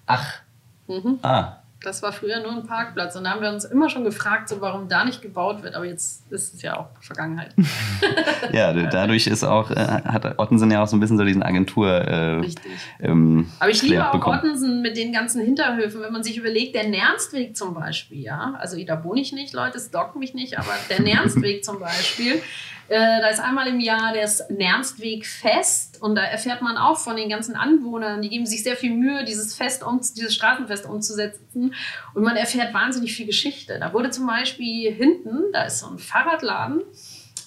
Ach. 0.06 0.40
Mhm. 0.86 1.18
Ah, 1.22 1.59
das 1.82 2.02
war 2.02 2.12
früher 2.12 2.40
nur 2.42 2.52
ein 2.52 2.66
Parkplatz. 2.66 3.16
Und 3.16 3.24
da 3.24 3.30
haben 3.30 3.40
wir 3.40 3.48
uns 3.48 3.64
immer 3.64 3.88
schon 3.88 4.04
gefragt, 4.04 4.48
so, 4.48 4.60
warum 4.60 4.88
da 4.88 5.04
nicht 5.04 5.22
gebaut 5.22 5.62
wird. 5.62 5.74
Aber 5.74 5.86
jetzt 5.86 6.30
ist 6.30 6.54
es 6.54 6.62
ja 6.62 6.78
auch 6.78 6.88
Vergangenheit. 7.00 7.54
ja, 8.52 8.72
dadurch 8.72 9.26
ist 9.26 9.44
auch, 9.44 9.70
äh, 9.70 9.76
hat 9.76 10.38
Ottensen 10.38 10.70
ja 10.70 10.82
auch 10.82 10.86
so 10.86 10.96
ein 10.96 11.00
bisschen 11.00 11.16
so 11.16 11.24
diesen 11.24 11.42
Agentur. 11.42 11.88
Äh, 11.88 12.38
Richtig. 12.40 12.72
Ähm, 13.00 13.50
aber 13.58 13.70
ich 13.70 13.82
liebe 13.82 14.06
auch 14.06 14.12
bekommen. 14.12 14.38
Ottensen 14.38 14.82
mit 14.82 14.96
den 14.96 15.12
ganzen 15.12 15.42
Hinterhöfen. 15.42 16.02
Wenn 16.02 16.12
man 16.12 16.22
sich 16.22 16.36
überlegt, 16.36 16.74
der 16.74 16.88
Nernstweg 16.88 17.56
zum 17.56 17.72
Beispiel, 17.72 18.20
ja. 18.20 18.56
Also 18.58 18.82
da 18.84 19.02
wohne 19.02 19.20
ich 19.20 19.32
nicht, 19.32 19.54
Leute, 19.54 19.78
es 19.78 19.90
dockt 19.90 20.16
mich 20.16 20.34
nicht, 20.34 20.58
aber 20.58 20.72
der 20.90 21.00
Nernstweg 21.00 21.64
zum 21.64 21.80
Beispiel 21.80 22.42
äh, 22.90 23.20
da 23.20 23.28
ist 23.28 23.38
einmal 23.38 23.68
im 23.68 23.78
Jahr 23.78 24.12
das 24.12 24.50
Nernstweg 24.50 25.24
Fest 25.24 26.02
und 26.02 26.16
da 26.16 26.22
erfährt 26.22 26.60
man 26.60 26.76
auch 26.76 26.98
von 26.98 27.14
den 27.14 27.28
ganzen 27.28 27.54
Anwohnern, 27.54 28.20
die 28.20 28.28
geben 28.28 28.46
sich 28.46 28.64
sehr 28.64 28.76
viel 28.76 28.92
Mühe, 28.92 29.24
dieses 29.24 29.54
Fest, 29.54 29.84
um, 29.84 30.00
dieses 30.00 30.34
Straßenfest 30.34 30.86
umzusetzen 30.86 31.72
und 32.14 32.22
man 32.24 32.34
erfährt 32.34 32.74
wahnsinnig 32.74 33.14
viel 33.14 33.26
Geschichte. 33.26 33.78
Da 33.78 33.92
wurde 33.92 34.10
zum 34.10 34.26
Beispiel 34.26 34.92
hinten, 34.92 35.52
da 35.52 35.62
ist 35.62 35.78
so 35.78 35.86
ein 35.86 36.00
Fahrradladen, 36.00 36.82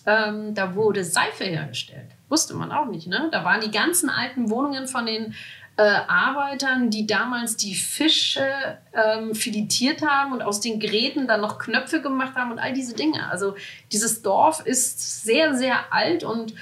ähm, 0.06 0.54
da 0.54 0.76
wurde 0.76 1.04
Seife 1.04 1.44
hergestellt. 1.44 2.12
Wusste 2.30 2.54
man 2.54 2.72
auch 2.72 2.86
nicht, 2.86 3.08
ne? 3.08 3.28
Da 3.34 3.44
waren 3.44 3.60
die 3.60 3.72
ganzen 3.72 4.10
alten 4.10 4.50
Wohnungen 4.50 4.88
von 4.88 5.06
den 5.06 5.36
äh, 5.78 5.82
Arbeitern, 5.82 6.90
die 6.90 7.08
damals 7.08 7.58
die 7.58 7.76
Fische 7.76 8.48
ähm, 8.94 9.34
filetiert 9.34 10.02
haben 10.02 10.34
und 10.34 10.42
aus 10.42 10.60
den 10.60 10.80
Gräten 10.80 11.28
dann 11.28 11.42
noch 11.42 11.58
Knöpfe 11.58 12.02
gemacht 12.02 12.36
haben 12.36 12.52
und 12.52 12.60
all 12.60 12.74
diese 12.74 12.96
Dinge. 12.96 13.30
Also 13.30 13.56
dieses 13.92 14.22
Dorf 14.22 14.62
ist 14.66 15.24
sehr, 15.24 15.56
sehr 15.56 15.92
alt 15.92 16.24
und 16.24 16.54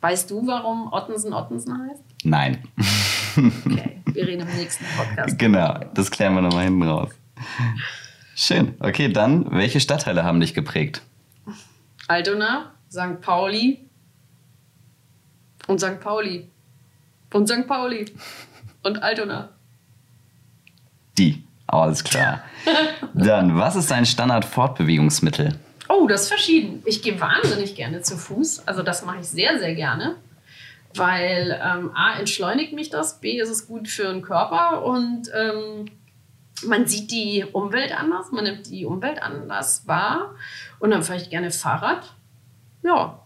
Weißt 0.00 0.30
du, 0.30 0.46
warum 0.46 0.92
Ottensen 0.92 1.32
Ottensen 1.32 1.90
heißt? 1.90 2.02
Nein. 2.24 2.62
Okay, 3.36 4.02
wir 4.06 4.26
reden 4.26 4.48
im 4.48 4.56
nächsten 4.56 4.84
Podcast. 4.96 5.38
genau, 5.38 5.78
das 5.94 6.10
klären 6.10 6.34
wir 6.34 6.40
nochmal 6.40 6.64
hinten 6.64 6.82
raus. 6.82 7.10
Schön. 8.34 8.74
Okay, 8.80 9.12
dann, 9.12 9.50
welche 9.52 9.78
Stadtteile 9.78 10.24
haben 10.24 10.40
dich 10.40 10.52
geprägt? 10.52 11.02
Altona, 12.08 12.72
St. 12.90 13.20
Pauli 13.20 13.88
und 15.68 15.78
St. 15.80 16.00
Pauli. 16.00 16.48
Und 17.32 17.48
St. 17.48 17.66
Pauli. 17.66 18.06
Und 18.82 19.02
Altona. 19.02 19.50
Die. 21.18 21.44
Alles 21.66 22.02
klar. 22.02 22.42
Dann, 23.14 23.56
was 23.56 23.76
ist 23.76 23.90
dein 23.90 24.04
Standard-Fortbewegungsmittel? 24.04 25.54
Oh, 25.88 26.08
das 26.08 26.22
ist 26.22 26.28
verschieden. 26.28 26.82
Ich 26.84 27.02
gehe 27.02 27.20
wahnsinnig 27.20 27.76
gerne 27.76 28.02
zu 28.02 28.16
Fuß. 28.16 28.66
Also 28.66 28.82
das 28.82 29.04
mache 29.04 29.20
ich 29.20 29.28
sehr, 29.28 29.58
sehr 29.60 29.74
gerne. 29.74 30.16
Weil 30.94 31.60
ähm, 31.62 31.92
A, 31.94 32.18
entschleunigt 32.18 32.72
mich 32.72 32.90
das, 32.90 33.20
B, 33.20 33.40
ist 33.40 33.50
es 33.50 33.68
gut 33.68 33.86
für 33.86 34.12
den 34.12 34.22
Körper 34.22 34.84
und 34.84 35.30
ähm, 35.32 35.86
man 36.66 36.86
sieht 36.86 37.12
die 37.12 37.44
Umwelt 37.52 37.96
anders, 37.96 38.32
man 38.32 38.42
nimmt 38.42 38.68
die 38.68 38.84
Umwelt 38.84 39.22
anders 39.22 39.86
wahr 39.86 40.34
und 40.80 40.90
dann 40.90 41.04
fahre 41.04 41.20
ich 41.20 41.30
gerne 41.30 41.52
Fahrrad. 41.52 42.12
Ja, 42.82 43.20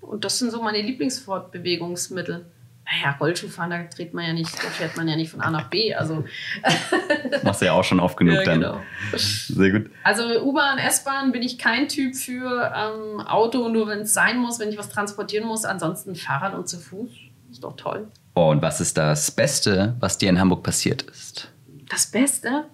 und 0.00 0.24
das 0.24 0.38
sind 0.38 0.50
so 0.50 0.62
meine 0.62 0.80
Lieblingsfortbewegungsmittel. 0.80 2.46
Naja, 2.88 3.16
Rollschuh 3.18 3.48
fahren, 3.48 3.70
da 3.70 3.82
dreht 3.82 4.14
man 4.14 4.24
ja 4.26 4.32
nicht, 4.32 4.54
da 4.56 4.68
fährt 4.68 4.96
man 4.96 5.08
ja 5.08 5.16
nicht 5.16 5.30
von 5.30 5.40
A 5.40 5.50
nach 5.50 5.68
B. 5.68 5.92
Also 5.92 6.24
Machst 7.42 7.60
du 7.60 7.66
ja 7.66 7.72
auch 7.72 7.82
schon 7.82 7.98
oft 7.98 8.16
genug 8.16 8.34
Ja, 8.36 8.44
dann. 8.44 8.60
genau. 8.60 8.80
Sehr 9.16 9.72
gut. 9.72 9.90
Also 10.04 10.40
U-Bahn, 10.42 10.78
S-Bahn 10.78 11.32
bin 11.32 11.42
ich 11.42 11.58
kein 11.58 11.88
Typ 11.88 12.14
für 12.14 12.72
ähm, 12.76 13.20
Auto, 13.20 13.68
nur 13.68 13.88
wenn 13.88 14.00
es 14.00 14.14
sein 14.14 14.38
muss, 14.38 14.60
wenn 14.60 14.68
ich 14.68 14.78
was 14.78 14.88
transportieren 14.88 15.46
muss. 15.48 15.64
Ansonsten 15.64 16.14
Fahrrad 16.14 16.54
und 16.54 16.68
zu 16.68 16.78
Fuß. 16.78 17.10
Ist 17.50 17.64
doch 17.64 17.76
toll. 17.76 18.06
Oh, 18.34 18.50
und 18.50 18.62
was 18.62 18.80
ist 18.80 18.96
das 18.96 19.30
Beste, 19.30 19.96
was 19.98 20.18
dir 20.18 20.28
in 20.28 20.38
Hamburg 20.38 20.62
passiert 20.62 21.02
ist? 21.02 21.48
Das 21.88 22.06
Beste, 22.06 22.66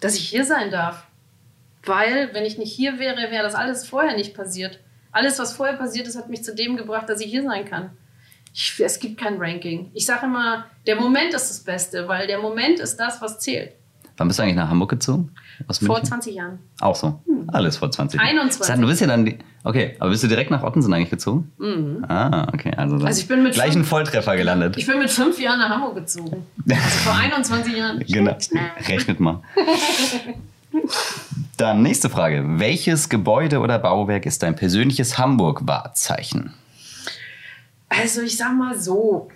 dass 0.00 0.16
ich 0.16 0.28
hier 0.28 0.44
sein 0.44 0.70
darf. 0.70 1.06
Weil, 1.84 2.32
wenn 2.34 2.44
ich 2.44 2.58
nicht 2.58 2.72
hier 2.72 2.98
wäre, 2.98 3.30
wäre 3.30 3.42
das 3.42 3.54
alles 3.54 3.86
vorher 3.88 4.16
nicht 4.16 4.34
passiert. 4.34 4.80
Alles, 5.12 5.38
was 5.38 5.54
vorher 5.54 5.76
passiert 5.76 6.06
ist, 6.06 6.16
hat 6.16 6.28
mich 6.28 6.44
zu 6.44 6.54
dem 6.54 6.76
gebracht, 6.76 7.08
dass 7.08 7.20
ich 7.20 7.30
hier 7.30 7.42
sein 7.42 7.64
kann. 7.64 7.90
Ich, 8.54 8.78
es 8.84 8.98
gibt 9.00 9.18
kein 9.20 9.36
Ranking. 9.38 9.90
Ich 9.94 10.04
sage 10.06 10.26
immer, 10.26 10.64
der 10.86 10.96
Moment 10.96 11.32
ist 11.34 11.48
das 11.48 11.60
Beste, 11.60 12.06
weil 12.08 12.26
der 12.26 12.38
Moment 12.40 12.80
ist 12.80 12.96
das, 12.96 13.20
was 13.22 13.38
zählt. 13.38 13.72
Wann 14.18 14.28
bist 14.28 14.38
du 14.38 14.42
eigentlich 14.42 14.56
nach 14.56 14.68
Hamburg 14.68 14.90
gezogen? 14.90 15.30
Vor 15.70 15.88
München? 15.88 16.04
20 16.04 16.34
Jahren. 16.34 16.58
Auch 16.80 16.94
so. 16.94 17.18
Alles 17.48 17.78
vor 17.78 17.90
20 17.90 18.20
Jahren. 18.20 18.28
21. 18.30 18.66
Sag, 18.66 18.78
Du 18.80 18.86
bist 18.86 19.00
ja 19.00 19.06
dann. 19.06 19.38
Okay, 19.64 19.96
aber 19.98 20.10
bist 20.10 20.22
du 20.22 20.28
direkt 20.28 20.50
nach 20.50 20.62
Ottensen 20.62 20.92
eigentlich 20.92 21.08
gezogen? 21.10 21.50
Mhm. 21.58 22.04
Ah, 22.08 22.46
okay. 22.52 22.72
Also, 22.76 22.96
Also 22.96 23.20
ich 23.22 23.26
bin 23.28 23.42
mit 23.42 23.54
gleich 23.54 23.72
fünf- 23.72 23.88
Volltreffer 23.88 24.36
gelandet. 24.36 24.76
Ich 24.76 24.86
bin 24.86 24.98
mit 24.98 25.10
fünf 25.10 25.40
Jahren 25.40 25.58
nach 25.60 25.70
Hamburg 25.70 25.94
gezogen. 25.94 26.46
Also 26.68 26.98
vor 27.04 27.14
21 27.14 27.74
Jahren. 27.76 27.98
Genau. 28.06 28.36
Rechnet 28.86 29.18
mal. 29.18 29.40
Dann 31.56 31.82
nächste 31.82 32.10
Frage. 32.10 32.44
Welches 32.58 33.08
Gebäude 33.08 33.60
oder 33.60 33.78
Bauwerk 33.78 34.26
ist 34.26 34.42
dein 34.42 34.56
persönliches 34.56 35.16
Hamburg-Wahrzeichen? 35.18 36.52
Also 37.94 38.22
ich 38.22 38.38
sag 38.38 38.54
mal 38.54 38.78
so, 38.78 39.28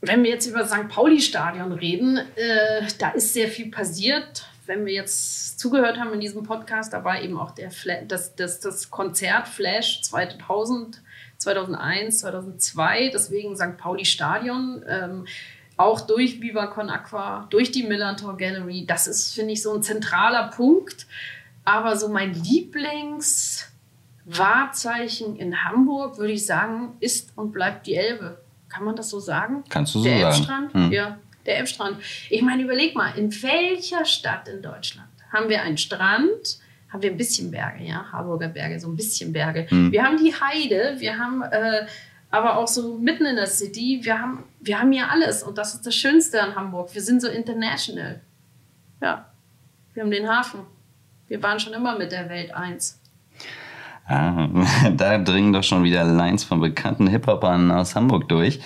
wenn 0.00 0.24
wir 0.24 0.30
jetzt 0.30 0.46
über 0.46 0.66
St. 0.66 0.88
Pauli-Stadion 0.88 1.70
reden, 1.70 2.16
äh, 2.16 2.86
da 2.98 3.10
ist 3.10 3.32
sehr 3.32 3.46
viel 3.46 3.70
passiert. 3.70 4.44
Wenn 4.66 4.86
wir 4.86 4.92
jetzt 4.92 5.60
zugehört 5.60 5.98
haben 5.98 6.12
in 6.12 6.20
diesem 6.20 6.42
Podcast, 6.42 6.92
da 6.92 7.04
war 7.04 7.22
eben 7.22 7.38
auch 7.38 7.52
der 7.52 7.70
Fla 7.70 8.00
das, 8.02 8.34
das, 8.34 8.58
das 8.58 8.90
Konzert 8.90 9.46
Flash 9.46 10.02
2000, 10.02 11.00
2001, 11.38 12.20
2002, 12.20 13.10
deswegen 13.12 13.56
St. 13.56 13.76
Pauli-Stadion. 13.76 14.84
Ähm, 14.88 15.26
auch 15.76 16.00
durch 16.00 16.40
Viva 16.40 16.66
Con 16.66 16.90
Aqua, 16.90 17.46
durch 17.50 17.70
die 17.70 17.84
Millantor 17.84 18.36
Gallery. 18.36 18.84
Das 18.84 19.06
ist, 19.06 19.32
finde 19.34 19.52
ich, 19.52 19.62
so 19.62 19.72
ein 19.72 19.82
zentraler 19.82 20.48
Punkt. 20.48 21.06
Aber 21.64 21.96
so 21.96 22.08
mein 22.08 22.34
Lieblingswahrzeichen 24.24 25.36
in 25.36 25.64
Hamburg, 25.64 26.18
würde 26.18 26.32
ich 26.32 26.46
sagen, 26.46 26.96
ist 27.00 27.32
und 27.36 27.52
bleibt 27.52 27.86
die 27.86 27.94
Elbe. 27.94 28.38
Kann 28.68 28.84
man 28.84 28.96
das 28.96 29.10
so 29.10 29.18
sagen? 29.18 29.64
Kannst 29.68 29.94
du 29.94 29.98
so 29.98 30.04
der 30.04 30.18
sagen. 30.18 30.34
Elbstrand? 30.34 30.74
Hm. 30.74 30.92
Ja, 30.92 31.18
der 31.46 31.58
Elbstrand. 31.58 31.96
Ich 32.28 32.42
meine, 32.42 32.62
überleg 32.62 32.94
mal, 32.94 33.12
in 33.16 33.30
welcher 33.42 34.04
Stadt 34.04 34.48
in 34.48 34.62
Deutschland 34.62 35.08
haben 35.32 35.48
wir 35.48 35.62
einen 35.62 35.78
Strand, 35.78 36.58
haben 36.88 37.02
wir 37.02 37.10
ein 37.10 37.16
bisschen 37.16 37.50
Berge, 37.50 37.84
ja, 37.84 38.04
Harburger 38.10 38.48
Berge, 38.48 38.80
so 38.80 38.88
ein 38.88 38.96
bisschen 38.96 39.32
Berge. 39.32 39.66
Hm. 39.68 39.92
Wir 39.92 40.04
haben 40.04 40.16
die 40.16 40.32
Heide, 40.34 40.96
wir 40.98 41.18
haben 41.18 41.42
äh, 41.42 41.86
aber 42.30 42.58
auch 42.58 42.68
so 42.68 42.96
mitten 42.98 43.26
in 43.26 43.36
der 43.36 43.46
City, 43.46 44.00
wir 44.02 44.20
haben, 44.20 44.44
wir 44.60 44.78
haben 44.78 44.92
hier 44.92 45.10
alles 45.10 45.42
und 45.42 45.58
das 45.58 45.74
ist 45.74 45.86
das 45.86 45.94
Schönste 45.94 46.42
an 46.42 46.54
Hamburg. 46.54 46.94
Wir 46.94 47.02
sind 47.02 47.20
so 47.20 47.28
international. 47.28 48.20
Ja, 49.00 49.26
wir 49.94 50.02
haben 50.02 50.10
den 50.10 50.28
Hafen. 50.28 50.60
Wir 51.26 51.42
waren 51.42 51.60
schon 51.60 51.72
immer 51.72 51.96
mit 51.96 52.12
der 52.12 52.28
Welt 52.28 52.52
eins. 52.52 52.99
Ah, 54.10 54.48
da 54.96 55.18
dringen 55.18 55.52
doch 55.52 55.62
schon 55.62 55.84
wieder 55.84 56.04
Lines 56.04 56.42
von 56.42 56.60
bekannten 56.60 57.06
Hip-Hopern 57.06 57.70
aus 57.70 57.94
Hamburg 57.94 58.28
durch. 58.28 58.60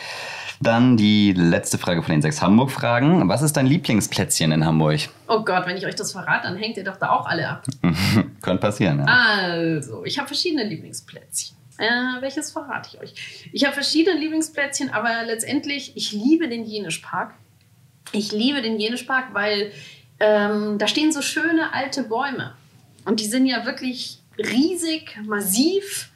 Dann 0.60 0.96
die 0.96 1.32
letzte 1.32 1.76
Frage 1.76 2.02
von 2.02 2.12
den 2.12 2.22
sechs 2.22 2.40
Hamburg-Fragen. 2.40 3.28
Was 3.28 3.42
ist 3.42 3.54
dein 3.56 3.66
Lieblingsplätzchen 3.66 4.52
in 4.52 4.64
Hamburg? 4.64 5.00
Oh 5.28 5.44
Gott, 5.44 5.66
wenn 5.66 5.76
ich 5.76 5.84
euch 5.84 5.96
das 5.96 6.12
verrate, 6.12 6.48
dann 6.48 6.56
hängt 6.56 6.78
ihr 6.78 6.84
doch 6.84 6.96
da 6.96 7.10
auch 7.10 7.26
alle 7.26 7.46
ab. 7.46 7.64
Könnte 8.40 8.60
passieren, 8.60 9.00
ja. 9.00 9.04
Also, 9.04 10.04
ich 10.06 10.16
habe 10.18 10.28
verschiedene 10.28 10.64
Lieblingsplätzchen. 10.64 11.58
Äh, 11.76 12.20
welches 12.20 12.50
verrate 12.50 12.90
ich 12.92 13.00
euch? 13.02 13.50
Ich 13.52 13.64
habe 13.64 13.74
verschiedene 13.74 14.18
Lieblingsplätzchen, 14.18 14.90
aber 14.90 15.10
letztendlich, 15.26 15.92
ich 15.96 16.12
liebe 16.12 16.48
den 16.48 16.64
Jenischpark. 16.64 17.34
Ich 18.12 18.32
liebe 18.32 18.62
den 18.62 18.80
Jenischpark, 18.80 19.34
weil 19.34 19.72
ähm, 20.20 20.78
da 20.78 20.88
stehen 20.88 21.12
so 21.12 21.20
schöne 21.20 21.74
alte 21.74 22.04
Bäume. 22.04 22.54
Und 23.04 23.20
die 23.20 23.26
sind 23.26 23.44
ja 23.44 23.66
wirklich 23.66 24.20
riesig, 24.38 25.18
massiv. 25.24 26.10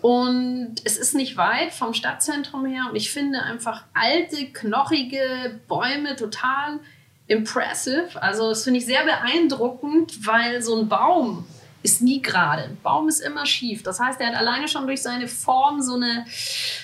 Und 0.00 0.76
es 0.84 0.98
ist 0.98 1.14
nicht 1.14 1.36
weit 1.36 1.72
vom 1.72 1.94
Stadtzentrum 1.94 2.66
her. 2.66 2.86
Und 2.90 2.96
ich 2.96 3.12
finde 3.12 3.42
einfach 3.42 3.84
alte, 3.94 4.46
knochige 4.46 5.60
Bäume 5.68 6.16
total 6.16 6.80
impressive. 7.28 8.20
Also 8.20 8.48
das 8.48 8.64
finde 8.64 8.80
ich 8.80 8.86
sehr 8.86 9.04
beeindruckend, 9.04 10.26
weil 10.26 10.60
so 10.60 10.76
ein 10.76 10.88
Baum 10.88 11.46
ist 11.82 12.02
nie 12.02 12.20
gerade. 12.20 12.64
Ein 12.64 12.78
Baum 12.82 13.08
ist 13.08 13.20
immer 13.20 13.46
schief. 13.46 13.82
Das 13.82 14.00
heißt, 14.00 14.20
er 14.20 14.28
hat 14.28 14.34
alleine 14.34 14.68
schon 14.68 14.86
durch 14.86 15.02
seine 15.02 15.28
Form 15.28 15.80
so, 15.82 15.94
eine, 15.94 16.26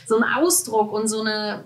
so 0.06 0.16
einen 0.16 0.24
Ausdruck 0.24 0.92
und 0.92 1.08
so 1.08 1.20
eine, 1.20 1.64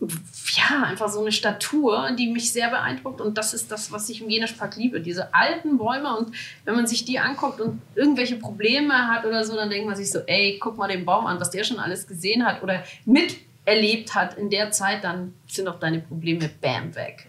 ja, 0.00 0.84
einfach 0.84 1.08
so 1.08 1.20
eine 1.20 1.32
Statur, 1.32 2.10
die 2.16 2.28
mich 2.28 2.52
sehr 2.52 2.70
beeindruckt. 2.70 3.20
Und 3.20 3.36
das 3.36 3.52
ist 3.52 3.70
das, 3.70 3.90
was 3.90 4.08
ich 4.08 4.22
im 4.22 4.30
Jenischpark 4.30 4.76
liebe. 4.76 5.00
Diese 5.00 5.34
alten 5.34 5.76
Bäume. 5.78 6.16
Und 6.16 6.34
wenn 6.64 6.76
man 6.76 6.86
sich 6.86 7.04
die 7.04 7.18
anguckt 7.18 7.60
und 7.60 7.80
irgendwelche 7.94 8.36
Probleme 8.36 9.08
hat 9.08 9.24
oder 9.24 9.44
so, 9.44 9.56
dann 9.56 9.70
denkt 9.70 9.86
man 9.86 9.96
sich 9.96 10.10
so, 10.10 10.20
ey, 10.26 10.58
guck 10.60 10.76
mal 10.76 10.88
den 10.88 11.04
Baum 11.04 11.26
an, 11.26 11.40
was 11.40 11.50
der 11.50 11.64
schon 11.64 11.78
alles 11.78 12.06
gesehen 12.06 12.46
hat 12.46 12.62
oder 12.62 12.84
miterlebt 13.04 14.14
hat 14.14 14.38
in 14.38 14.50
der 14.50 14.70
Zeit, 14.70 15.02
dann 15.02 15.34
sind 15.48 15.66
auch 15.66 15.80
deine 15.80 15.98
Probleme 15.98 16.48
bam 16.60 16.94
weg. 16.94 17.26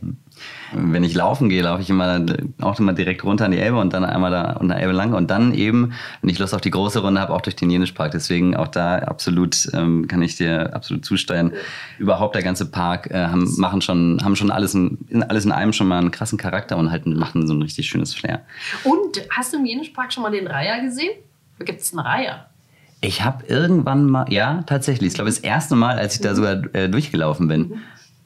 Wenn 0.74 1.04
ich 1.04 1.14
laufen 1.16 1.50
gehe, 1.50 1.64
laufe 1.64 1.82
ich 1.82 1.90
immer 1.90 2.26
auch 2.62 2.80
immer 2.80 2.94
direkt 2.94 3.24
runter 3.24 3.46
an 3.46 3.52
die 3.52 3.60
Elbe 3.60 3.78
und 3.78 3.94
dann 3.94 4.06
einmal 4.06 4.32
da 4.32 4.54
unter 4.54 4.76
der 4.76 4.84
Elbe 4.84 4.94
lang 4.94 5.14
und 5.14 5.32
dann 5.32 5.54
eben, 5.54 5.94
wenn 6.22 6.30
ich 6.30 6.40
Lust 6.40 6.54
auf 6.54 6.62
die 6.62 6.72
große 6.72 7.00
Runde 7.00 7.20
habe, 7.22 7.34
auch 7.34 7.42
durch 7.42 7.56
den 7.56 7.70
Jenischpark. 7.70 8.12
Deswegen 8.12 8.56
auch 8.56 8.68
da 8.68 9.00
absolut 9.00 9.70
ähm, 9.74 10.08
kann 10.08 10.22
ich 10.22 10.38
dir 10.38 10.74
absolut 10.76 11.06
zusteuern. 11.06 11.54
Überhaupt 11.98 12.36
der 12.36 12.44
ganze 12.44 12.70
Park 12.70 13.10
äh, 13.12 13.28
haben, 13.28 13.48
machen 13.58 13.82
schon, 13.82 14.20
haben 14.24 14.36
schon 14.36 14.52
alles 14.52 14.74
in, 14.74 15.00
in, 15.10 15.24
alles 15.24 15.46
in 15.46 15.52
einem 15.52 15.74
schon 15.74 15.88
mal 15.88 15.98
einen 15.98 16.12
krassen 16.12 16.38
Charakter 16.38 16.78
und 16.78 16.92
halt 16.92 17.06
machen 17.06 17.48
so 17.48 17.54
ein 17.54 17.62
richtig 17.62 17.88
schönes 17.88 18.14
Flair. 18.14 18.42
Und 18.84 19.22
hast 19.30 19.54
du 19.54 19.58
im 19.58 19.66
Jenischpark 19.66 20.14
schon 20.14 20.24
mal 20.24 20.32
den 20.32 20.48
Reiher 20.48 20.82
gesehen? 20.82 21.12
Da 21.58 21.66
gibt 21.66 21.82
es 21.82 21.92
einen 21.94 22.06
Reiher. 22.06 22.46
Ich 23.02 23.24
habe 23.24 23.46
irgendwann 23.46 24.10
mal, 24.10 24.26
ja, 24.32 24.64
tatsächlich, 24.66 25.10
ich 25.10 25.14
glaube, 25.14 25.30
das 25.30 25.40
erste 25.40 25.76
Mal, 25.76 25.98
als 25.98 26.16
ich 26.16 26.22
da 26.22 26.36
sogar 26.36 26.64
äh, 26.74 26.90
durchgelaufen 26.90 27.48
bin. 27.48 27.80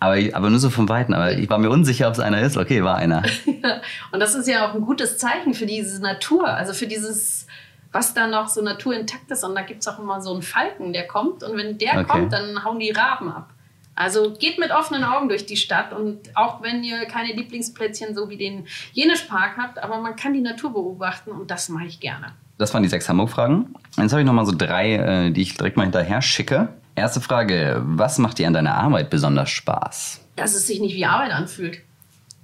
Aber, 0.04 0.18
aber 0.34 0.50
nur 0.50 0.60
so 0.60 0.70
vom 0.70 0.89
Weiten. 0.89 1.13
Aber 1.13 1.32
ich 1.32 1.50
war 1.50 1.58
mir 1.58 1.70
unsicher, 1.70 2.08
ob 2.08 2.13
es 2.13 2.20
einer 2.20 2.42
ist. 2.42 2.58
Okay, 2.58 2.84
war 2.84 2.98
einer. 2.98 3.24
Und 4.12 4.20
das 4.20 4.36
ist 4.36 4.48
ja 4.50 4.68
auch 4.70 4.76
ein 4.76 4.82
gutes 4.82 5.18
Zeichen 5.18 5.54
für 5.54 5.66
diese 5.66 6.02
Natur, 6.02 6.48
also 6.48 6.74
für 6.74 6.88
dieses, 6.88 7.48
was 7.94 8.13
da 8.13 8.28
noch 8.28 8.50
so 8.50 8.62
naturintakt 8.62 9.32
ist. 9.32 9.44
Und 9.46 9.56
da 9.56 9.62
gibt 9.62 9.80
es 9.82 9.88
auch 9.88 10.00
immer 10.00 10.20
so 10.22 10.34
einen 10.34 10.42
Falken, 10.42 10.92
der 10.92 11.08
kommt. 11.08 11.42
Und 11.44 11.56
wenn 11.58 11.78
der 11.78 11.94
Okay. 12.00 12.04
kommt, 12.06 12.34
dann 12.34 12.66
hauen 12.66 12.80
die 12.80 12.92
Raben 12.92 13.30
ab. 13.32 13.52
Also 13.96 14.34
geht 14.34 14.60
mit 14.60 14.72
offenen 14.72 15.04
Augen 15.06 15.30
durch 15.30 15.46
die 15.46 15.56
Stadt. 15.56 15.94
Und 15.94 16.36
auch 16.36 16.62
wenn 16.62 16.84
ihr 16.84 17.06
keine 17.06 17.32
Lieblingsplätzchen 17.34 18.13
so 18.13 18.30
wie 18.30 18.38
den 18.38 18.66
Jenischpark 18.92 19.56
habt, 19.58 19.82
aber 19.82 20.00
man 20.02 20.16
kann 20.18 20.34
die 20.34 20.42
Natur 20.42 20.74
beobachten 20.74 21.32
und 21.32 21.50
das 21.50 21.70
mache 21.70 21.86
ich 21.86 22.00
gerne. 22.02 22.34
Das 22.58 22.74
waren 22.74 22.84
die 22.84 22.89
sechs 22.89 23.08
Hamburg-Fragen. 23.08 23.74
Jetzt 23.98 24.12
habe 24.12 24.22
ich 24.22 24.26
noch 24.26 24.34
mal 24.34 24.46
so 24.46 24.54
drei, 24.56 24.96
äh, 24.96 25.32
die 25.32 25.42
ich 25.44 25.56
direkt 25.56 25.78
mal 25.78 25.84
hinterher 25.84 26.22
schicke. 26.22 26.70
Erste 26.96 27.22
Frage: 27.22 27.82
Was 27.86 28.18
macht 28.18 28.40
dir 28.40 28.48
an 28.48 28.54
deiner 28.54 28.76
Arbeit 28.76 29.10
besonders 29.10 29.50
Spaß? 29.50 30.24
dass 30.36 30.56
es 30.56 30.68
sich 30.68 30.80
nicht 30.80 30.96
wie 30.96 31.06
Arbeit 31.06 31.32
anfühlt. 31.32 31.82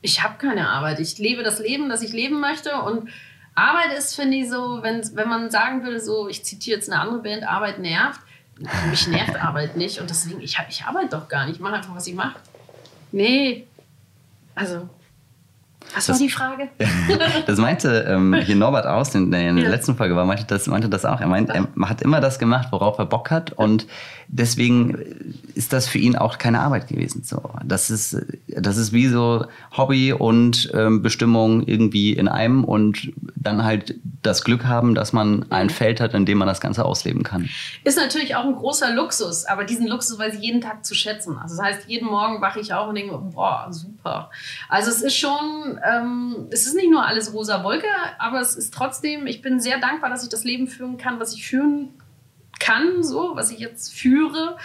Ich 0.02 0.24
habe 0.24 0.38
keine 0.38 0.70
Arbeit. 0.70 1.00
Ich 1.00 1.18
lebe 1.18 1.44
das 1.44 1.60
Leben, 1.60 1.90
das 1.90 2.02
ich 2.02 2.14
leben 2.14 2.40
möchte. 2.40 2.74
Und 2.82 3.10
Arbeit 3.56 3.98
ist, 3.98 4.16
finde 4.16 4.38
ich, 4.38 4.50
so, 4.50 4.80
wenn, 4.82 5.02
wenn 5.16 5.28
man 5.28 5.52
sagen 5.52 5.84
würde, 5.84 6.00
so, 6.00 6.30
ich 6.30 6.44
zitiere 6.46 6.78
jetzt 6.78 6.90
eine 6.90 7.02
andere 7.02 7.22
Band, 7.22 7.44
Arbeit 7.44 7.80
nervt, 7.80 8.22
mich 8.90 9.08
nervt 9.08 9.36
Arbeit 9.42 9.76
nicht 9.76 10.00
und 10.00 10.10
deswegen, 10.10 10.42
ich, 10.42 10.58
ich 10.70 10.84
arbeite 10.84 11.10
doch 11.10 11.28
gar 11.28 11.46
nicht. 11.46 11.56
Ich 11.56 11.62
mache 11.62 11.76
einfach, 11.76 11.96
was 11.96 12.08
ich 12.08 12.16
mache. 12.16 12.40
Nee. 13.12 13.68
Also, 14.56 14.90
was 15.96 16.06
das, 16.06 16.20
war 16.20 16.28
die 16.28 16.32
Frage? 16.32 16.70
das 17.48 17.58
meinte 17.58 18.06
ähm, 18.08 18.34
hier 18.34 18.56
Norbert 18.56 18.86
aus, 18.86 19.10
der 19.12 19.22
in 19.22 19.32
der 19.32 19.42
ja. 19.42 19.70
letzten 19.70 19.96
Folge 19.96 20.16
war, 20.16 20.26
meinte 20.26 20.46
das, 20.46 20.68
meinte 20.68 20.90
das 20.90 21.06
auch. 21.06 21.20
Er 21.20 21.28
meint, 21.28 21.50
er 21.50 21.68
hat 21.82 22.02
immer 22.02 22.22
das 22.22 22.38
gemacht, 22.38 22.68
worauf 22.72 23.00
er 23.00 23.06
Bock 23.06 23.32
hat 23.32 23.54
und 23.54 23.88
deswegen 24.28 25.36
ist 25.56 25.74
das 25.74 25.88
für 25.88 25.98
ihn 25.98 26.16
auch 26.16 26.38
keine 26.38 26.60
Arbeit 26.60 26.88
gewesen. 26.88 27.24
So, 27.24 27.42
das 27.66 27.90
ist, 27.90 28.18
das 28.48 28.78
ist 28.78 28.94
wie 28.94 29.08
so 29.08 29.46
Hobby 29.76 30.14
und 30.14 30.70
ähm, 30.74 31.02
Bestimmung 31.02 31.64
irgendwie 31.64 32.14
in 32.14 32.28
einem 32.28 32.64
und 32.64 33.12
dann 33.36 33.64
halt 33.64 33.96
das 34.22 34.44
Glück 34.44 34.66
haben, 34.66 34.96
dass 34.96 35.14
man 35.14 35.46
ein 35.52 35.68
mhm. 35.68 35.72
Feld 35.72 36.02
hat, 36.02 36.14
in 36.14 36.26
dem 36.26 36.38
man 36.38 36.48
das 36.48 36.62
Ganze 36.62 36.86
ausleben 36.86 37.24
kann. 37.24 37.50
Ist 37.84 37.98
natürlich 37.98 38.36
auch 38.36 38.46
ein 38.46 38.56
großer 38.56 38.94
Luxus, 38.94 39.46
aber 39.46 39.64
diesen 39.64 39.88
Luxus 39.88 40.20
weiß 40.20 40.36
ich 40.36 40.42
jeden 40.42 40.62
Tag 40.62 40.86
zu 40.86 40.94
schätzen. 40.94 41.38
Also 41.38 41.58
das 41.58 41.66
heißt, 41.66 41.90
jeden 41.90 42.08
Morgen 42.08 42.42
wache 42.42 42.60
ich 42.60 42.74
auf 42.74 42.90
und 42.90 42.96
denke, 42.96 43.18
boah, 43.18 43.68
super. 43.72 44.30
Also 44.68 44.92
es 44.92 45.02
ist 45.02 45.16
schon, 45.16 45.69
ähm, 45.84 46.48
es 46.52 46.66
ist 46.66 46.76
nicht 46.76 46.90
nur 46.90 47.06
alles 47.06 47.34
rosa 47.34 47.64
Wolke, 47.64 47.88
aber 48.18 48.40
es 48.40 48.56
ist 48.56 48.74
trotzdem, 48.74 49.28
ich 49.28 49.42
bin 49.42 49.60
sehr 49.60 49.80
dankbar, 49.80 50.10
dass 50.10 50.24
ich 50.24 50.30
das 50.30 50.44
Leben 50.44 50.68
führen 50.68 50.98
kann, 50.98 51.20
was 51.20 51.34
ich 51.34 51.46
führen 51.48 51.90
kann, 52.60 53.04
so, 53.04 53.36
was 53.36 53.52
ich 53.52 53.60
jetzt 53.60 53.94
führe. 53.94 54.58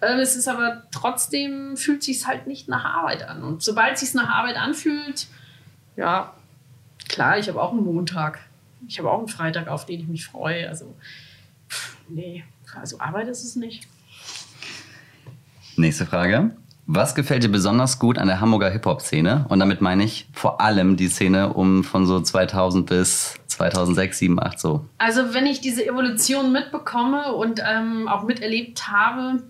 Ähm, 0.00 0.18
es 0.18 0.36
ist 0.36 0.48
aber 0.48 0.84
trotzdem, 0.92 1.76
fühlt 1.76 2.02
sich 2.02 2.26
halt 2.26 2.46
nicht 2.46 2.68
nach 2.68 2.84
Arbeit 2.84 3.28
an. 3.28 3.42
Und 3.42 3.62
sobald 3.62 3.98
sich 3.98 4.14
nach 4.14 4.28
Arbeit 4.28 4.56
anfühlt, 4.56 5.26
ja, 5.96 6.34
klar, 7.08 7.38
ich 7.38 7.48
habe 7.48 7.60
auch 7.60 7.72
einen 7.72 7.84
Montag. 7.84 8.40
Ich 8.86 8.98
habe 8.98 9.10
auch 9.10 9.18
einen 9.18 9.28
Freitag, 9.28 9.68
auf 9.68 9.86
den 9.86 10.00
ich 10.00 10.08
mich 10.08 10.26
freue. 10.26 10.68
Also, 10.68 10.94
pff, 11.68 11.96
nee, 12.08 12.44
also 12.78 13.00
Arbeit 13.00 13.28
ist 13.28 13.44
es 13.44 13.56
nicht. 13.56 13.88
Nächste 15.76 16.06
Frage. 16.06 16.56
Was 16.90 17.14
gefällt 17.14 17.42
dir 17.42 17.50
besonders 17.50 17.98
gut 17.98 18.16
an 18.16 18.28
der 18.28 18.40
Hamburger 18.40 18.70
Hip-Hop-Szene? 18.70 19.44
Und 19.50 19.60
damit 19.60 19.82
meine 19.82 20.04
ich 20.04 20.26
vor 20.32 20.62
allem 20.62 20.96
die 20.96 21.08
Szene 21.08 21.52
um 21.52 21.84
von 21.84 22.06
so 22.06 22.18
2000 22.18 22.86
bis 22.86 23.34
2006, 23.48 24.18
7, 24.18 24.42
8 24.42 24.58
so. 24.58 24.86
Also 24.96 25.34
wenn 25.34 25.44
ich 25.44 25.60
diese 25.60 25.86
Evolution 25.86 26.50
mitbekomme 26.50 27.34
und 27.34 27.60
ähm, 27.62 28.08
auch 28.08 28.24
miterlebt 28.24 28.88
habe, 28.88 29.42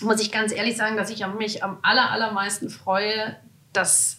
muss 0.00 0.22
ich 0.22 0.30
ganz 0.30 0.52
ehrlich 0.52 0.76
sagen, 0.76 0.96
dass 0.96 1.10
ich 1.10 1.26
mich 1.36 1.64
am 1.64 1.78
aller, 1.82 2.12
allermeisten 2.12 2.70
freue, 2.70 3.34
dass 3.72 4.18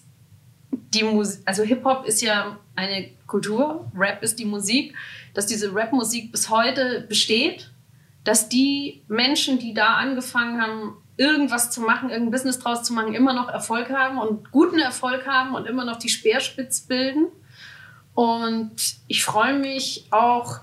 die 0.72 1.04
Musik, 1.04 1.42
also 1.46 1.64
Hip-Hop 1.64 2.06
ist 2.06 2.22
ja 2.22 2.58
eine 2.76 3.12
Kultur, 3.28 3.90
Rap 3.96 4.22
ist 4.24 4.40
die 4.40 4.46
Musik, 4.46 4.94
dass 5.34 5.46
diese 5.46 5.74
Rap-Musik 5.74 6.34
bis 6.34 6.50
heute 6.50 7.06
besteht, 7.08 7.72
dass 8.26 8.50
die 8.50 9.04
Menschen, 9.08 9.58
die 9.58 9.74
da 9.74 9.96
angefangen 9.96 10.62
haben, 10.62 10.98
irgendwas 11.22 11.70
zu 11.70 11.82
machen, 11.82 12.10
irgendein 12.10 12.32
Business 12.32 12.58
draus 12.58 12.82
zu 12.82 12.94
machen, 12.94 13.14
immer 13.14 13.34
noch 13.34 13.48
Erfolg 13.48 13.92
haben 13.92 14.18
und 14.18 14.50
guten 14.52 14.80
Erfolg 14.80 15.28
haben 15.28 15.54
und 15.54 15.68
immer 15.68 15.86
noch 15.86 15.98
die 15.98 16.10
Speerspitz 16.10 16.82
bilden. 16.82 17.28
Und 18.16 18.72
ich 19.08 19.24
freue 19.24 19.54
mich 19.60 20.08
auch, 20.10 20.62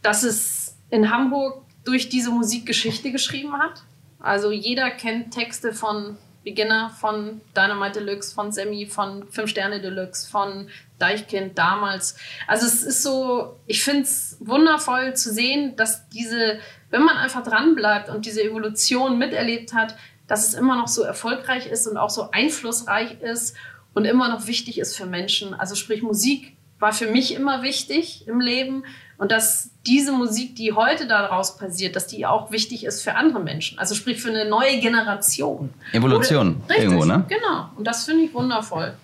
dass 0.00 0.22
es 0.22 0.76
in 0.88 1.10
Hamburg 1.10 1.62
durch 1.84 2.08
diese 2.08 2.30
Musik 2.30 2.64
Geschichte 2.64 3.12
geschrieben 3.12 3.52
hat. 3.58 3.82
Also 4.18 4.50
jeder 4.50 4.90
kennt 4.90 5.34
Texte 5.34 5.74
von 5.74 6.16
Beginner, 6.42 6.88
von 6.98 7.42
Dynamite 7.54 8.00
Deluxe, 8.00 8.34
von 8.34 8.52
Semi, 8.52 8.86
von 8.86 9.28
Fünf 9.30 9.50
Sterne 9.50 9.82
Deluxe, 9.82 10.26
von 10.30 10.70
Deichkind 10.98 11.58
damals. 11.58 12.16
Also 12.46 12.66
es 12.66 12.82
ist 12.82 13.02
so, 13.02 13.58
ich 13.66 13.84
finde 13.84 14.02
es 14.02 14.38
wundervoll 14.40 15.14
zu 15.14 15.34
sehen, 15.34 15.76
dass 15.76 16.08
diese 16.08 16.60
wenn 16.90 17.02
man 17.02 17.16
einfach 17.16 17.42
dranbleibt 17.42 18.08
und 18.08 18.26
diese 18.26 18.42
Evolution 18.42 19.18
miterlebt 19.18 19.72
hat, 19.72 19.96
dass 20.26 20.46
es 20.46 20.54
immer 20.54 20.76
noch 20.76 20.88
so 20.88 21.02
erfolgreich 21.02 21.66
ist 21.66 21.86
und 21.86 21.96
auch 21.96 22.10
so 22.10 22.30
einflussreich 22.30 23.20
ist 23.20 23.56
und 23.94 24.04
immer 24.04 24.28
noch 24.28 24.46
wichtig 24.46 24.78
ist 24.78 24.96
für 24.96 25.06
Menschen. 25.06 25.54
Also 25.54 25.74
sprich 25.74 26.02
Musik 26.02 26.56
war 26.78 26.92
für 26.92 27.08
mich 27.08 27.34
immer 27.34 27.62
wichtig 27.62 28.26
im 28.26 28.40
Leben 28.40 28.84
und 29.18 29.30
dass 29.30 29.70
diese 29.86 30.12
Musik, 30.12 30.56
die 30.56 30.72
heute 30.72 31.06
daraus 31.06 31.58
passiert, 31.58 31.94
dass 31.94 32.06
die 32.06 32.24
auch 32.24 32.50
wichtig 32.50 32.84
ist 32.84 33.02
für 33.02 33.16
andere 33.16 33.40
Menschen. 33.40 33.78
Also 33.78 33.94
sprich 33.94 34.20
für 34.22 34.30
eine 34.30 34.48
neue 34.48 34.78
Generation. 34.78 35.74
Evolution 35.92 36.62
Oder, 36.64 36.78
irgendwo, 36.78 37.04
ne? 37.04 37.26
Genau. 37.28 37.68
Und 37.76 37.86
das 37.86 38.04
finde 38.06 38.24
ich 38.24 38.32
wundervoll. 38.32 38.94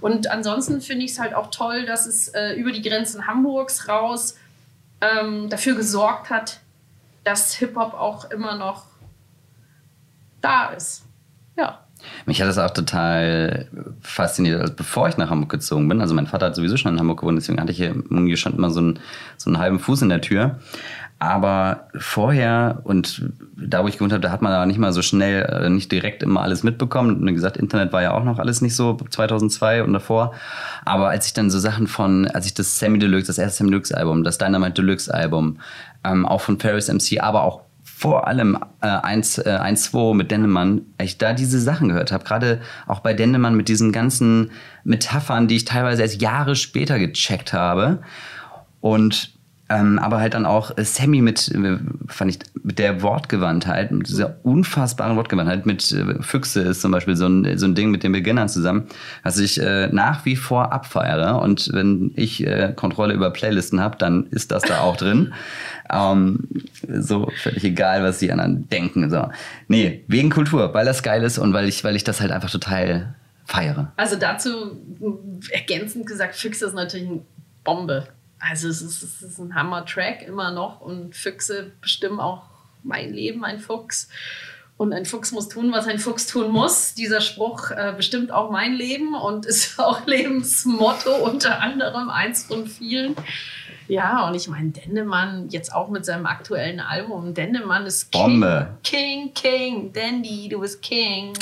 Und 0.00 0.30
ansonsten 0.30 0.80
finde 0.80 1.06
ich 1.06 1.12
es 1.12 1.18
halt 1.18 1.34
auch 1.34 1.50
toll, 1.50 1.86
dass 1.86 2.06
es 2.06 2.28
äh, 2.28 2.52
über 2.52 2.70
die 2.70 2.82
Grenzen 2.82 3.26
Hamburgs 3.26 3.88
raus 3.88 4.36
ähm, 5.00 5.48
dafür 5.50 5.74
gesorgt 5.74 6.30
hat, 6.30 6.60
dass 7.24 7.54
Hip-Hop 7.54 7.94
auch 7.94 8.30
immer 8.30 8.56
noch 8.56 8.84
da 10.40 10.66
ist. 10.66 11.04
Ja. 11.56 11.80
Mich 12.26 12.40
hat 12.40 12.48
das 12.48 12.58
auch 12.58 12.70
total 12.70 13.68
fasziniert, 14.02 14.60
als 14.60 14.76
bevor 14.76 15.08
ich 15.08 15.16
nach 15.16 15.30
Hamburg 15.30 15.50
gezogen 15.50 15.88
bin. 15.88 16.02
Also 16.02 16.14
mein 16.14 16.26
Vater 16.26 16.46
hat 16.46 16.54
sowieso 16.54 16.76
schon 16.76 16.92
in 16.92 17.00
Hamburg 17.00 17.20
gewohnt, 17.20 17.38
deswegen 17.38 17.60
hatte 17.60 17.72
ich 17.72 17.78
hier 17.78 17.88
irgendwie 17.88 18.36
schon 18.36 18.54
immer 18.54 18.70
so 18.70 18.80
einen, 18.80 19.00
so 19.38 19.48
einen 19.48 19.58
halben 19.58 19.78
Fuß 19.78 20.02
in 20.02 20.10
der 20.10 20.20
Tür. 20.20 20.58
Aber 21.18 21.88
vorher 21.96 22.80
und 22.84 23.30
da, 23.56 23.82
wo 23.82 23.88
ich 23.88 23.94
gewohnt 23.94 24.12
habe, 24.12 24.20
da 24.20 24.30
hat 24.30 24.42
man 24.42 24.52
aber 24.52 24.66
nicht 24.66 24.78
mal 24.78 24.92
so 24.92 25.00
schnell, 25.00 25.44
äh, 25.44 25.70
nicht 25.70 25.90
direkt 25.90 26.22
immer 26.22 26.42
alles 26.42 26.64
mitbekommen. 26.64 27.16
Und 27.16 27.26
wie 27.26 27.32
gesagt, 27.32 27.56
Internet 27.56 27.92
war 27.92 28.02
ja 28.02 28.12
auch 28.12 28.24
noch 28.24 28.38
alles 28.38 28.60
nicht 28.60 28.74
so 28.74 28.96
2002 29.08 29.84
und 29.84 29.92
davor. 29.92 30.34
Aber 30.84 31.08
als 31.08 31.26
ich 31.26 31.32
dann 31.32 31.50
so 31.50 31.58
Sachen 31.58 31.86
von, 31.86 32.26
als 32.26 32.46
ich 32.46 32.54
das 32.54 32.78
Sammy 32.78 32.98
Deluxe, 32.98 33.28
das 33.28 33.38
erste 33.38 33.58
Sammy 33.58 33.70
Deluxe 33.70 33.96
Album, 33.96 34.24
das 34.24 34.38
Dynamite 34.38 34.82
Deluxe 34.82 35.14
Album, 35.14 35.60
ähm, 36.04 36.26
auch 36.26 36.40
von 36.40 36.58
Ferris 36.58 36.88
MC, 36.88 37.20
aber 37.20 37.44
auch 37.44 37.62
vor 37.82 38.26
allem 38.26 38.58
äh, 38.80 38.86
1, 38.86 39.38
äh, 39.38 39.50
1 39.50 39.84
2 39.84 40.14
mit 40.14 40.30
Dennemann, 40.30 40.82
ich 41.00 41.18
da 41.18 41.32
diese 41.32 41.60
Sachen 41.60 41.88
gehört 41.88 42.12
habe. 42.12 42.24
Gerade 42.24 42.60
auch 42.86 43.00
bei 43.00 43.14
Dennemann 43.14 43.54
mit 43.54 43.68
diesen 43.68 43.92
ganzen 43.92 44.50
Metaphern, 44.84 45.48
die 45.48 45.56
ich 45.56 45.64
teilweise 45.64 46.02
erst 46.02 46.20
Jahre 46.20 46.56
später 46.56 46.98
gecheckt 46.98 47.52
habe. 47.52 48.00
Und 48.80 49.33
ähm, 49.70 49.98
aber 49.98 50.20
halt 50.20 50.34
dann 50.34 50.44
auch 50.44 50.76
äh, 50.76 50.84
Sammy 50.84 51.22
mit, 51.22 51.48
äh, 51.48 51.78
fand 52.06 52.30
ich, 52.30 52.38
mit 52.62 52.78
der 52.78 53.00
Wortgewandtheit, 53.00 53.92
mit 53.92 54.08
dieser 54.08 54.36
unfassbaren 54.42 55.16
Wortgewandtheit, 55.16 55.64
mit 55.64 55.90
äh, 55.90 56.22
Füchse 56.22 56.60
ist 56.60 56.82
zum 56.82 56.92
Beispiel 56.92 57.16
so 57.16 57.26
ein, 57.26 57.56
so 57.56 57.66
ein 57.66 57.74
Ding 57.74 57.90
mit 57.90 58.02
den 58.02 58.12
Beginnern 58.12 58.50
zusammen, 58.50 58.88
was 59.22 59.38
ich 59.38 59.58
äh, 59.58 59.88
nach 59.88 60.26
wie 60.26 60.36
vor 60.36 60.72
abfeiere. 60.72 61.40
Und 61.40 61.70
wenn 61.72 62.12
ich 62.14 62.46
äh, 62.46 62.74
Kontrolle 62.76 63.14
über 63.14 63.30
Playlisten 63.30 63.80
habe, 63.80 63.96
dann 63.96 64.26
ist 64.26 64.50
das 64.50 64.62
da 64.62 64.80
auch 64.80 64.96
drin. 64.96 65.32
Ähm, 65.92 66.48
so 66.88 67.30
völlig 67.42 67.62
egal, 67.62 68.02
was 68.02 68.18
die 68.18 68.32
anderen 68.32 68.68
denken. 68.70 69.10
So. 69.10 69.28
Nee, 69.68 70.02
wegen 70.08 70.30
Kultur, 70.30 70.72
weil 70.72 70.86
das 70.86 71.02
geil 71.02 71.22
ist 71.22 71.36
und 71.38 71.52
weil 71.52 71.68
ich, 71.68 71.84
weil 71.84 71.94
ich 71.94 72.04
das 72.04 72.22
halt 72.22 72.32
einfach 72.32 72.50
total 72.50 73.14
feiere. 73.44 73.92
Also 73.96 74.16
dazu 74.16 74.80
ergänzend 75.50 76.06
gesagt, 76.06 76.34
Füchse 76.36 76.64
ist 76.66 76.74
natürlich 76.74 77.06
eine 77.06 77.20
Bombe. 77.64 78.08
Also 78.38 78.68
es 78.68 78.82
ist, 78.82 79.02
es 79.02 79.22
ist 79.22 79.38
ein 79.38 79.54
Hammer-Track 79.54 80.22
immer 80.22 80.50
noch 80.50 80.80
und 80.80 81.14
Füchse 81.16 81.72
bestimmen 81.80 82.20
auch 82.20 82.42
mein 82.82 83.12
Leben, 83.12 83.44
ein 83.44 83.58
Fuchs. 83.58 84.08
Und 84.76 84.92
ein 84.92 85.04
Fuchs 85.04 85.30
muss 85.30 85.48
tun, 85.48 85.70
was 85.72 85.86
ein 85.86 85.98
Fuchs 85.98 86.26
tun 86.26 86.50
muss. 86.50 86.94
Dieser 86.94 87.20
Spruch 87.20 87.70
äh, 87.70 87.94
bestimmt 87.96 88.32
auch 88.32 88.50
mein 88.50 88.74
Leben 88.74 89.14
und 89.14 89.46
ist 89.46 89.78
auch 89.78 90.06
Lebensmotto 90.06 91.14
unter 91.24 91.60
anderem, 91.60 92.10
eins 92.10 92.44
von 92.44 92.66
vielen. 92.66 93.14
Ja, 93.86 94.26
und 94.26 94.34
ich 94.34 94.48
meine, 94.48 94.70
Dendemann 94.70 95.48
jetzt 95.50 95.72
auch 95.72 95.90
mit 95.90 96.04
seinem 96.04 96.26
aktuellen 96.26 96.80
Album. 96.80 97.34
Dendemann 97.34 97.86
ist 97.86 98.10
King. 98.10 98.22
Bombe. 98.22 98.78
King, 98.82 99.34
King, 99.34 99.92
Dandy, 99.92 100.48
du 100.48 100.60
bist 100.60 100.82
King. 100.82 101.32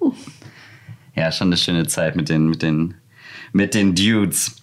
Ja, 1.14 1.30
schon 1.30 1.48
eine 1.48 1.58
schöne 1.58 1.86
Zeit 1.86 2.16
mit 2.16 2.30
den, 2.30 2.48
mit 2.48 2.62
den, 2.62 2.94
mit 3.52 3.74
den 3.74 3.94
Dudes. 3.94 4.61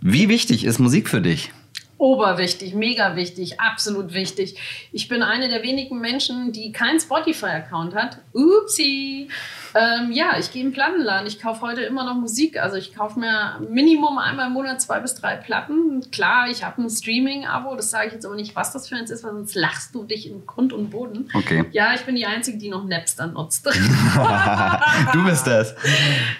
Wie 0.00 0.28
wichtig 0.28 0.64
ist 0.64 0.78
Musik 0.78 1.08
für 1.08 1.20
dich? 1.20 1.50
Oberwichtig, 1.96 2.74
mega 2.74 3.16
wichtig, 3.16 3.58
absolut 3.58 4.14
wichtig. 4.14 4.54
Ich 4.92 5.08
bin 5.08 5.24
eine 5.24 5.48
der 5.48 5.64
wenigen 5.64 5.98
Menschen, 6.00 6.52
die 6.52 6.70
keinen 6.70 7.00
Spotify-Account 7.00 7.96
hat. 7.96 8.18
Upsi. 8.32 9.28
Ähm, 9.74 10.12
ja, 10.12 10.38
ich 10.38 10.52
gehe 10.52 10.62
in 10.62 10.68
den 10.68 10.74
Plattenladen. 10.74 11.26
Ich 11.26 11.40
kaufe 11.40 11.60
heute 11.60 11.82
immer 11.82 12.04
noch 12.04 12.14
Musik. 12.14 12.58
Also 12.60 12.76
ich 12.76 12.94
kaufe 12.94 13.20
mir 13.20 13.60
Minimum 13.68 14.18
einmal 14.18 14.46
im 14.46 14.54
Monat 14.54 14.80
zwei 14.80 15.00
bis 15.00 15.14
drei 15.14 15.36
Platten. 15.36 16.10
Klar, 16.10 16.48
ich 16.48 16.64
habe 16.64 16.82
ein 16.82 16.90
Streaming-Abo. 16.90 17.76
Das 17.76 17.90
sage 17.90 18.08
ich 18.08 18.12
jetzt 18.14 18.24
aber 18.24 18.36
nicht, 18.36 18.56
was 18.56 18.72
das 18.72 18.88
für 18.88 18.96
eins 18.96 19.10
ist, 19.10 19.24
weil 19.24 19.32
sonst 19.32 19.54
lachst 19.54 19.94
du 19.94 20.04
dich 20.04 20.30
in 20.30 20.46
Grund 20.46 20.72
und 20.72 20.90
Boden. 20.90 21.28
Okay. 21.34 21.64
Ja, 21.72 21.94
ich 21.94 22.02
bin 22.02 22.14
die 22.14 22.26
Einzige, 22.26 22.58
die 22.58 22.70
noch 22.70 22.84
Napster 22.84 23.26
nutzt. 23.26 23.66
du 25.12 25.24
bist 25.24 25.46
das. 25.46 25.74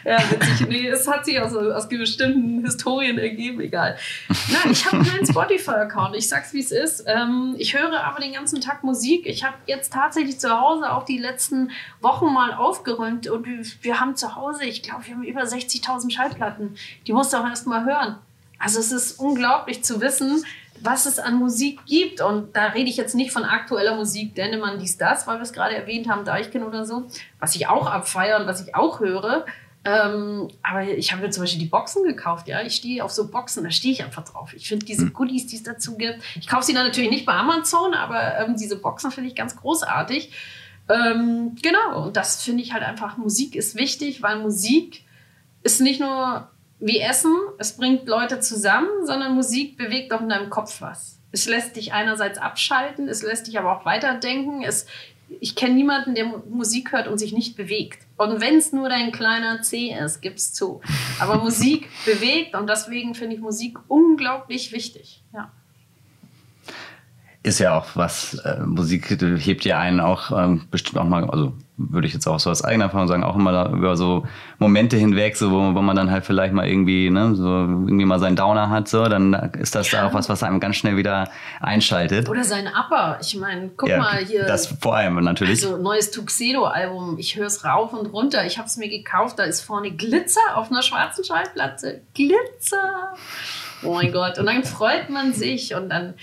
Ja, 0.05 0.19
witzig. 0.31 0.69
Nee, 0.69 0.89
es 0.89 1.07
hat 1.07 1.25
sich 1.25 1.41
aus, 1.41 1.55
aus 1.55 1.89
bestimmten 1.89 2.65
Historien 2.65 3.19
ergeben. 3.19 3.61
Egal. 3.61 3.97
Nein, 4.29 4.73
ich 4.73 4.87
habe 4.87 5.05
keinen 5.05 5.27
Spotify-Account. 5.27 6.17
Ich 6.17 6.29
sag's, 6.29 6.53
wie 6.53 6.61
es 6.61 6.71
ist. 6.71 7.05
Ähm, 7.07 7.55
ich 7.59 7.77
höre 7.77 8.05
aber 8.05 8.21
den 8.21 8.33
ganzen 8.33 8.61
Tag 8.61 8.85
Musik. 8.85 9.27
Ich 9.27 9.45
habe 9.45 9.57
jetzt 9.67 9.93
tatsächlich 9.93 10.39
zu 10.39 10.49
Hause 10.51 10.93
auch 10.93 11.05
die 11.05 11.19
letzten 11.19 11.71
Wochen 12.01 12.33
mal 12.33 12.55
aufgeräumt 12.55 13.27
und, 13.31 13.47
und 13.47 13.85
wir 13.85 14.01
haben 14.01 14.17
zu 14.17 14.37
Hause, 14.37 14.65
ich 14.65 14.83
glaube, 14.83 15.07
wir 15.07 15.15
haben 15.15 15.25
über 15.25 15.43
60.000 15.43 16.11
Schallplatten. 16.11 16.77
Die 17.07 17.13
musst 17.13 17.33
du 17.33 17.39
auch 17.39 17.47
erst 17.47 17.67
mal 17.67 17.85
hören. 17.85 18.19
Also 18.59 18.81
es 18.81 18.93
ist 18.93 19.21
unglaublich 19.21 19.85
zu 19.85 20.01
wissen, 20.01 20.45
was 20.81 21.07
es 21.07 21.19
an 21.19 21.37
Musik 21.37 21.85
gibt. 21.87 22.21
Und 22.21 22.55
da 22.57 22.67
rede 22.67 22.91
ich 22.91 22.97
jetzt 22.97 23.15
nicht 23.15 23.33
von 23.33 23.45
aktueller 23.45 23.97
Musik, 23.97 24.35
Dennemann, 24.35 24.79
dies, 24.79 24.97
das, 24.97 25.27
weil 25.27 25.37
wir 25.37 25.43
es 25.43 25.53
gerade 25.53 25.77
erwähnt 25.77 26.09
haben, 26.09 26.25
Deichkind 26.25 26.65
oder 26.65 26.85
so, 26.85 27.09
was 27.41 27.55
ich 27.55 27.69
auch 27.69 27.87
abfeiere 27.87 28.41
und 28.41 28.47
was 28.47 28.67
ich 28.67 28.75
auch 28.75 29.01
höre. 29.01 29.47
Ähm, 29.85 30.49
aber 30.63 30.83
ich 30.83 31.13
habe 31.13 31.23
mir 31.23 31.31
zum 31.31 31.45
Beispiel 31.45 31.61
die 31.61 31.67
Boxen 31.67 32.05
gekauft, 32.05 32.49
ja. 32.49 32.63
Ich 32.63 32.75
stehe 32.75 33.05
auf 33.05 33.13
so 33.13 33.31
Boxen, 33.31 33.65
da 33.65 33.71
stehe 33.71 33.93
ich 33.93 34.03
einfach 34.03 34.25
drauf. 34.25 34.53
Ich 34.55 34.69
finde 34.69 34.85
diese 34.85 35.03
hm. 35.03 35.13
Goodies, 35.13 35.47
die 35.47 35.57
es 35.57 35.63
dazu 35.63 35.97
gibt. 35.97 36.21
Ich 36.39 36.49
kaufe 36.49 36.65
sie 36.65 36.75
dann 36.75 36.87
natürlich 36.87 37.11
nicht 37.11 37.25
bei 37.25 37.35
Amazon, 37.35 37.95
aber 37.95 38.39
ähm, 38.39 38.57
diese 38.57 38.77
Boxen 38.77 39.11
finde 39.11 39.31
ich 39.31 39.37
ganz 39.37 39.57
großartig. 39.57 40.33
Ähm, 40.89 41.57
genau, 41.63 42.07
und 42.07 42.17
das 42.17 42.43
finde 42.43 42.63
ich 42.63 42.73
halt 42.73 42.83
einfach, 42.83 43.17
Musik 43.17 43.55
ist 43.55 43.77
wichtig, 43.77 44.23
weil 44.23 44.39
Musik 44.39 45.05
ist 45.63 45.81
nicht 45.81 46.01
nur 46.01 46.49
wie 46.81 47.01
Essen, 47.01 47.35
es 47.59 47.77
bringt 47.77 48.09
Leute 48.09 48.41
zusammen, 48.41 48.89
sondern 49.05 49.35
Musik 49.35 49.77
bewegt 49.77 50.13
auch 50.13 50.21
in 50.21 50.29
deinem 50.29 50.51
Kopf 50.51 50.81
was. 50.81 51.19
Es 51.31 51.47
lässt 51.47 51.77
dich 51.77 51.93
einerseits 51.93 52.39
abschalten, 52.39 53.09
es 53.09 53.23
lässt 53.23 53.49
dich 53.49 53.59
aber 53.59 53.77
auch 53.77 53.85
weiterdenken. 53.85 54.63
Es, 54.63 54.87
ich 55.41 55.57
kenne 55.57 55.75
niemanden, 55.75 56.15
der 56.15 56.27
Musik 56.49 56.93
hört 56.93 57.07
und 57.07 57.19
sich 57.19 57.33
nicht 57.33 57.57
bewegt. 57.57 58.07
Und 58.17 58.41
wenn 58.41 58.57
es 58.57 58.73
nur 58.73 58.89
dein 58.89 59.13
kleiner 59.13 59.61
C 59.61 59.93
ist, 59.93 60.23
gib's 60.23 60.55
zu. 60.55 60.81
Aber 61.21 61.37
Musik 61.43 61.89
bewegt 62.07 62.55
und 62.55 62.71
deswegen 62.71 63.15
finde 63.15 63.37
ich 63.37 63.43
Musik 63.43 63.79
unglaublich 63.89 64.73
wichtig. 64.73 65.23
Ja 65.35 65.53
ist 67.43 67.61
ja 67.61 67.79
auch 67.79 67.87
was, 67.95 68.35
äh, 68.35 68.61
Musik 68.65 69.09
hebt 69.11 69.65
ja 69.65 69.79
einen 69.79 70.01
auch 70.01 70.37
ähm, 70.37 70.67
bestimmt 70.71 70.99
auch 70.99 71.05
mal, 71.05 71.29
also 71.31 71.55
würde 71.79 72.09
ich 72.09 72.13
jetzt 72.13 72.27
auch 72.27 72.41
so 72.41 72.51
aus 72.51 72.65
eigener 72.65 72.87
Erfahrung 72.87 73.07
sagen, 73.07 73.23
auch 73.23 73.37
immer 73.37 73.71
über 73.71 73.97
so 73.97 74.27
Momente 74.59 74.97
hinweg, 74.97 75.37
so 75.37 75.53
wo, 75.53 75.75
wo 75.75 75.81
man 75.81 75.95
dann 75.95 76.11
halt 76.11 76.27
vielleicht 76.27 76.53
mal 76.53 76.67
irgendwie, 76.67 77.09
ne, 77.09 77.37
so 77.37 77.47
irgendwie 77.47 78.05
mal 78.05 78.19
seinen 78.19 78.35
Downer 78.35 78.69
hat, 78.69 78.89
so, 78.89 79.05
dann 79.05 79.33
ist 79.59 79.77
das 79.77 79.91
ja. 79.93 80.07
auch 80.07 80.13
was, 80.13 80.29
was 80.29 80.43
einem 80.43 80.59
ganz 80.59 80.77
schnell 80.77 80.97
wieder 80.97 81.31
einschaltet. 81.61 82.29
Oder 82.29 82.43
seinen 82.43 82.67
Upper. 82.67 83.19
Ich 83.23 83.37
meine, 83.37 83.71
guck 83.77 83.89
ja, 83.89 83.99
mal 83.99 84.17
hier. 84.25 84.45
Das 84.45 84.67
vor 84.67 84.97
allem 84.97 85.23
natürlich. 85.23 85.65
Also 85.65 85.77
neues 85.77 86.11
Tuxedo-Album. 86.11 87.17
Ich 87.19 87.37
höre 87.37 87.47
es 87.47 87.65
rauf 87.65 87.93
und 87.93 88.07
runter. 88.07 88.45
Ich 88.45 88.59
habe 88.59 88.67
es 88.67 88.77
mir 88.77 88.89
gekauft. 88.89 89.39
Da 89.39 89.45
ist 89.45 89.61
vorne 89.61 89.93
Glitzer 89.93 90.41
auf 90.57 90.73
einer 90.73 90.83
schwarzen 90.83 91.23
Schallplatte. 91.23 92.01
Glitzer. 92.15 93.15
Oh 93.85 93.95
mein 93.95 94.13
Gott. 94.13 94.39
Und 94.39 94.47
dann 94.47 94.65
freut 94.65 95.11
man 95.11 95.33
sich 95.33 95.77
und 95.77 95.89
dann 95.91 96.15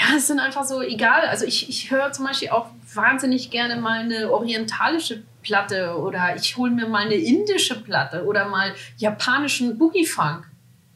ja, 0.00 0.16
es 0.16 0.26
sind 0.26 0.40
einfach 0.40 0.64
so 0.64 0.80
egal. 0.80 1.22
Also 1.26 1.44
ich, 1.44 1.68
ich 1.68 1.90
höre 1.90 2.10
zum 2.12 2.24
Beispiel 2.24 2.50
auch 2.50 2.68
wahnsinnig 2.94 3.50
gerne 3.50 3.76
mal 3.76 4.00
eine 4.00 4.32
orientalische 4.32 5.22
Platte 5.42 5.96
oder 5.98 6.34
ich 6.36 6.56
hole 6.56 6.70
mir 6.70 6.88
mal 6.88 7.04
eine 7.04 7.14
indische 7.14 7.80
Platte 7.80 8.24
oder 8.24 8.48
mal 8.48 8.72
japanischen 8.96 9.76
Boogie-Funk. 9.78 10.46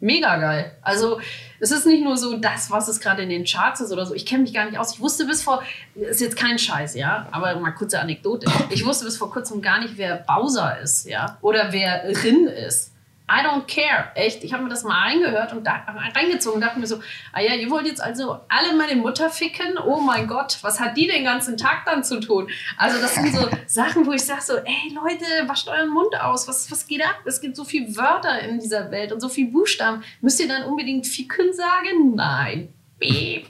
Mega 0.00 0.36
geil. 0.36 0.76
Also 0.82 1.20
es 1.60 1.70
ist 1.70 1.86
nicht 1.86 2.02
nur 2.02 2.16
so 2.16 2.36
das, 2.36 2.70
was 2.70 2.88
es 2.88 3.00
gerade 3.00 3.22
in 3.22 3.28
den 3.28 3.44
Charts 3.44 3.80
ist 3.80 3.92
oder 3.92 4.06
so. 4.06 4.14
Ich 4.14 4.26
kenne 4.26 4.42
mich 4.42 4.54
gar 4.54 4.64
nicht 4.64 4.78
aus. 4.78 4.94
Ich 4.94 5.00
wusste 5.00 5.26
bis 5.26 5.42
vor, 5.42 5.62
ist 5.94 6.20
jetzt 6.20 6.36
kein 6.36 6.58
Scheiß, 6.58 6.94
ja, 6.94 7.28
aber 7.30 7.58
mal 7.60 7.72
kurze 7.72 8.00
Anekdote. 8.00 8.46
Ich 8.70 8.84
wusste 8.84 9.04
bis 9.04 9.16
vor 9.16 9.30
kurzem 9.30 9.60
gar 9.62 9.80
nicht, 9.80 9.96
wer 9.96 10.16
Bowser 10.16 10.78
ist, 10.80 11.06
ja, 11.06 11.38
oder 11.42 11.72
wer 11.72 12.04
Rin 12.22 12.46
ist. 12.46 12.93
I 13.26 13.42
don't 13.42 13.66
care. 13.66 14.10
Echt. 14.14 14.44
Ich 14.44 14.52
habe 14.52 14.64
mir 14.64 14.68
das 14.68 14.84
mal 14.84 15.00
reingehört 15.00 15.54
und 15.54 15.64
da, 15.64 15.82
reingezogen 16.14 16.56
und 16.56 16.60
dachte 16.60 16.78
mir 16.78 16.86
so, 16.86 17.00
ah 17.32 17.40
ja, 17.40 17.54
ihr 17.54 17.70
wollt 17.70 17.86
jetzt 17.86 18.02
also 18.02 18.38
alle 18.48 18.74
meine 18.76 18.96
Mutter 18.96 19.30
ficken? 19.30 19.78
Oh 19.78 19.98
mein 19.98 20.26
Gott, 20.26 20.58
was 20.60 20.78
hat 20.78 20.94
die 20.96 21.06
den 21.06 21.24
ganzen 21.24 21.56
Tag 21.56 21.86
dann 21.86 22.04
zu 22.04 22.20
tun? 22.20 22.50
Also 22.76 23.00
das 23.00 23.14
sind 23.14 23.34
so 23.34 23.48
Sachen, 23.66 24.04
wo 24.06 24.12
ich 24.12 24.22
sage 24.22 24.42
so, 24.42 24.56
ey 24.56 24.92
Leute, 24.94 25.24
wascht 25.48 25.68
euren 25.68 25.88
Mund 25.88 26.14
aus. 26.20 26.46
Was, 26.46 26.70
was 26.70 26.86
geht 26.86 27.02
ab? 27.02 27.16
Es 27.24 27.40
gibt 27.40 27.56
so 27.56 27.64
viele 27.64 27.96
Wörter 27.96 28.40
in 28.40 28.60
dieser 28.60 28.90
Welt 28.90 29.10
und 29.10 29.20
so 29.20 29.30
viele 29.30 29.50
Buchstaben. 29.50 30.04
Müsst 30.20 30.40
ihr 30.40 30.48
dann 30.48 30.64
unbedingt 30.64 31.06
ficken 31.06 31.54
sagen? 31.54 32.14
Nein. 32.14 32.74
Beep. 32.98 33.46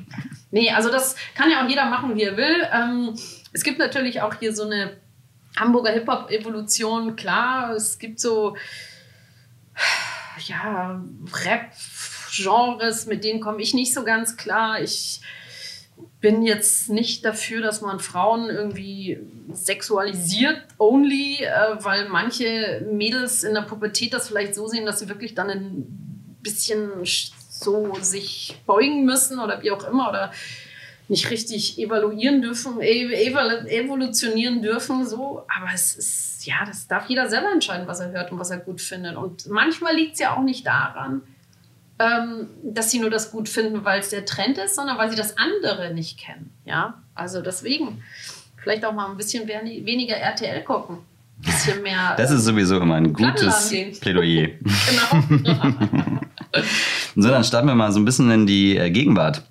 Nee, 0.52 0.70
also 0.70 0.88
das 0.88 1.16
kann 1.34 1.50
ja 1.50 1.64
auch 1.64 1.68
jeder 1.68 1.86
machen, 1.86 2.14
wie 2.14 2.22
er 2.22 2.36
will. 2.36 2.64
Ähm, 2.72 3.18
es 3.52 3.64
gibt 3.64 3.80
natürlich 3.80 4.22
auch 4.22 4.34
hier 4.38 4.54
so 4.54 4.64
eine 4.64 4.98
Hamburger 5.58 5.90
Hip-Hop-Evolution. 5.90 7.16
Klar, 7.16 7.72
es 7.72 7.98
gibt 7.98 8.20
so 8.20 8.56
ja, 10.46 11.02
Rap-Genres, 11.44 13.06
mit 13.06 13.24
denen 13.24 13.40
komme 13.40 13.62
ich 13.62 13.74
nicht 13.74 13.94
so 13.94 14.04
ganz 14.04 14.36
klar. 14.36 14.80
Ich 14.80 15.20
bin 16.20 16.42
jetzt 16.42 16.88
nicht 16.88 17.24
dafür, 17.24 17.60
dass 17.60 17.80
man 17.82 18.00
Frauen 18.00 18.48
irgendwie 18.48 19.18
sexualisiert 19.52 20.62
only, 20.78 21.44
äh, 21.44 21.76
weil 21.80 22.08
manche 22.08 22.86
Mädels 22.90 23.44
in 23.44 23.54
der 23.54 23.62
Pubertät 23.62 24.14
das 24.14 24.28
vielleicht 24.28 24.54
so 24.54 24.66
sehen, 24.66 24.86
dass 24.86 25.00
sie 25.00 25.08
wirklich 25.08 25.34
dann 25.34 25.50
ein 25.50 26.38
bisschen 26.42 27.04
so 27.04 27.94
sich 28.00 28.56
beugen 28.66 29.04
müssen 29.04 29.38
oder 29.38 29.62
wie 29.62 29.70
auch 29.70 29.84
immer 29.84 30.08
oder 30.08 30.32
nicht 31.08 31.30
richtig 31.30 31.78
evaluieren 31.78 32.40
dürfen, 32.40 32.80
evolutionieren 32.80 34.62
dürfen, 34.62 35.06
so. 35.06 35.44
Aber 35.54 35.68
es 35.74 35.94
ist, 35.96 36.46
ja, 36.46 36.64
das 36.66 36.88
darf 36.88 37.08
jeder 37.08 37.28
selber 37.28 37.52
entscheiden, 37.52 37.86
was 37.86 38.00
er 38.00 38.10
hört 38.10 38.32
und 38.32 38.38
was 38.38 38.50
er 38.50 38.58
gut 38.58 38.80
findet. 38.80 39.16
Und 39.16 39.46
manchmal 39.48 39.94
liegt 39.94 40.14
es 40.14 40.20
ja 40.20 40.34
auch 40.34 40.42
nicht 40.42 40.66
daran, 40.66 41.22
ähm, 41.98 42.48
dass 42.62 42.90
sie 42.90 42.98
nur 42.98 43.10
das 43.10 43.30
gut 43.30 43.48
finden, 43.48 43.84
weil 43.84 44.00
es 44.00 44.10
der 44.10 44.24
Trend 44.24 44.58
ist, 44.58 44.76
sondern 44.76 44.98
weil 44.98 45.10
sie 45.10 45.16
das 45.16 45.36
andere 45.36 45.92
nicht 45.92 46.18
kennen. 46.18 46.50
Ja, 46.64 47.02
also 47.14 47.42
deswegen 47.42 48.02
vielleicht 48.56 48.84
auch 48.84 48.92
mal 48.92 49.10
ein 49.10 49.16
bisschen 49.16 49.46
weniger 49.46 50.16
RTL 50.16 50.62
gucken. 50.64 50.98
Ein 51.38 51.42
bisschen 51.42 51.82
mehr. 51.82 52.14
Das 52.16 52.30
ist 52.30 52.44
sowieso 52.44 52.78
immer 52.78 52.94
ein 52.94 53.12
gutes 53.12 53.72
Plädoyer. 54.00 54.48
genau. 54.86 56.20
so, 57.14 57.28
dann 57.28 57.44
starten 57.44 57.68
wir 57.68 57.74
mal 57.74 57.92
so 57.92 58.00
ein 58.00 58.04
bisschen 58.04 58.30
in 58.30 58.46
die 58.46 58.76
äh, 58.76 58.90
Gegenwart. 58.90 59.42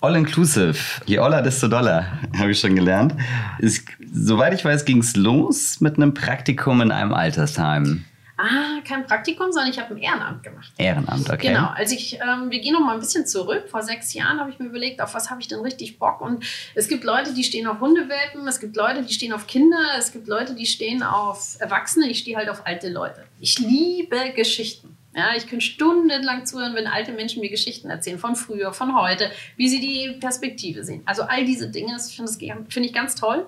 Juhu. 0.00 0.06
All-inclusive. 0.06 0.78
Je 1.06 1.18
oller, 1.18 1.42
desto 1.42 1.68
doller, 1.68 2.06
habe 2.38 2.50
ich 2.50 2.60
schon 2.60 2.74
gelernt. 2.74 3.14
Ist, 3.58 3.86
soweit 4.12 4.54
ich 4.54 4.64
weiß, 4.64 4.84
ging 4.84 4.98
es 4.98 5.16
los 5.16 5.80
mit 5.80 5.96
einem 5.96 6.14
Praktikum 6.14 6.80
in 6.80 6.90
einem 6.90 7.12
Altersheim. 7.12 8.04
Ah, 8.42 8.80
kein 8.88 9.04
Praktikum, 9.04 9.52
sondern 9.52 9.70
ich 9.70 9.78
habe 9.78 9.94
ein 9.94 9.98
Ehrenamt 9.98 10.42
gemacht. 10.42 10.72
Ehrenamt, 10.78 11.28
okay. 11.28 11.48
Genau, 11.48 11.68
also 11.74 11.94
ich, 11.94 12.14
ähm, 12.14 12.50
wir 12.50 12.60
gehen 12.60 12.72
noch 12.72 12.80
mal 12.80 12.94
ein 12.94 13.00
bisschen 13.00 13.26
zurück. 13.26 13.64
Vor 13.70 13.82
sechs 13.82 14.14
Jahren 14.14 14.40
habe 14.40 14.48
ich 14.48 14.58
mir 14.58 14.64
überlegt, 14.64 15.02
auf 15.02 15.12
was 15.12 15.28
habe 15.28 15.42
ich 15.42 15.48
denn 15.48 15.60
richtig 15.60 15.98
Bock? 15.98 16.22
Und 16.22 16.42
es 16.74 16.88
gibt 16.88 17.04
Leute, 17.04 17.34
die 17.34 17.44
stehen 17.44 17.66
auf 17.66 17.80
Hundewelpen, 17.80 18.48
es 18.48 18.58
gibt 18.58 18.76
Leute, 18.76 19.02
die 19.02 19.12
stehen 19.12 19.34
auf 19.34 19.46
Kinder, 19.46 19.76
es 19.98 20.12
gibt 20.12 20.26
Leute, 20.26 20.54
die 20.54 20.64
stehen 20.64 21.02
auf 21.02 21.56
Erwachsene, 21.58 22.08
ich 22.08 22.20
stehe 22.20 22.38
halt 22.38 22.48
auf 22.48 22.66
alte 22.66 22.88
Leute. 22.88 23.24
Ich 23.40 23.58
liebe 23.58 24.32
Geschichten. 24.34 24.96
Ja, 25.12 25.34
ich 25.36 25.48
könnte 25.48 25.64
stundenlang 25.64 26.46
zuhören, 26.46 26.76
wenn 26.76 26.86
alte 26.86 27.10
Menschen 27.10 27.40
mir 27.40 27.50
Geschichten 27.50 27.90
erzählen 27.90 28.20
von 28.20 28.36
früher, 28.36 28.72
von 28.72 28.96
heute, 28.96 29.28
wie 29.56 29.68
sie 29.68 29.80
die 29.80 30.16
Perspektive 30.20 30.84
sehen. 30.84 31.02
Also 31.04 31.22
all 31.22 31.44
diese 31.44 31.68
Dinge, 31.68 31.92
das 31.94 32.12
finde 32.12 32.30
find 32.68 32.86
ich 32.86 32.92
ganz 32.92 33.16
toll. 33.16 33.44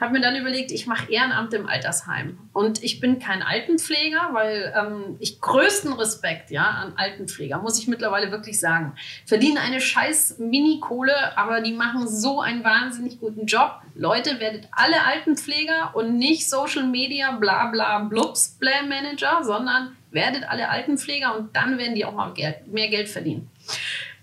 Habe 0.00 0.14
mir 0.14 0.20
dann 0.22 0.36
überlegt, 0.36 0.72
ich 0.72 0.86
mache 0.86 1.12
Ehrenamt 1.12 1.52
im 1.52 1.68
Altersheim. 1.68 2.38
Und 2.54 2.82
ich 2.82 2.98
bin 2.98 3.18
kein 3.18 3.42
Altenpfleger, 3.42 4.30
weil 4.32 4.72
ähm, 4.74 5.16
ich 5.18 5.38
größten 5.38 5.92
Respekt 5.92 6.50
ja, 6.50 6.64
an 6.64 6.94
Altenpfleger, 6.96 7.58
muss 7.58 7.78
ich 7.78 7.88
mittlerweile 7.88 8.30
wirklich 8.30 8.58
sagen. 8.58 8.94
Verdienen 9.26 9.58
eine 9.58 9.82
scheiß 9.82 10.38
Mini-Kohle, 10.38 11.36
aber 11.36 11.60
die 11.60 11.72
machen 11.72 12.08
so 12.08 12.40
einen 12.40 12.64
wahnsinnig 12.64 13.20
guten 13.20 13.44
Job. 13.44 13.82
Leute, 13.94 14.40
werdet 14.40 14.68
alle 14.72 15.04
Altenpfleger 15.04 15.94
und 15.94 16.16
nicht 16.16 16.48
Social 16.48 16.84
Media, 16.84 17.32
bla 17.32 17.66
bla 17.66 17.98
blubs, 17.98 18.56
Blam 18.58 18.88
Manager, 18.88 19.44
sondern 19.44 19.94
werdet 20.16 20.42
alle 20.48 20.68
Altenpfleger 20.68 21.36
und 21.36 21.54
dann 21.54 21.78
werden 21.78 21.94
die 21.94 22.04
auch 22.04 22.14
mal 22.14 22.34
mehr 22.66 22.88
Geld 22.88 23.08
verdienen. 23.08 23.48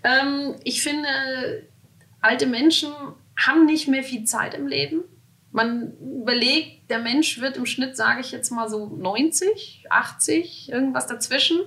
Ähm, 0.02 0.56
ich 0.62 0.82
finde, 0.82 1.66
alte 2.20 2.46
Menschen 2.46 2.92
haben 3.38 3.64
nicht 3.64 3.88
mehr 3.88 4.02
viel 4.02 4.24
Zeit 4.24 4.52
im 4.52 4.66
Leben. 4.66 5.04
Man 5.50 5.92
überlegt, 6.00 6.90
der 6.90 6.98
Mensch 6.98 7.40
wird 7.40 7.56
im 7.56 7.64
Schnitt, 7.64 7.96
sage 7.96 8.20
ich 8.20 8.32
jetzt 8.32 8.50
mal 8.50 8.68
so 8.68 8.86
90, 8.86 9.86
80, 9.88 10.68
irgendwas 10.72 11.06
dazwischen. 11.06 11.60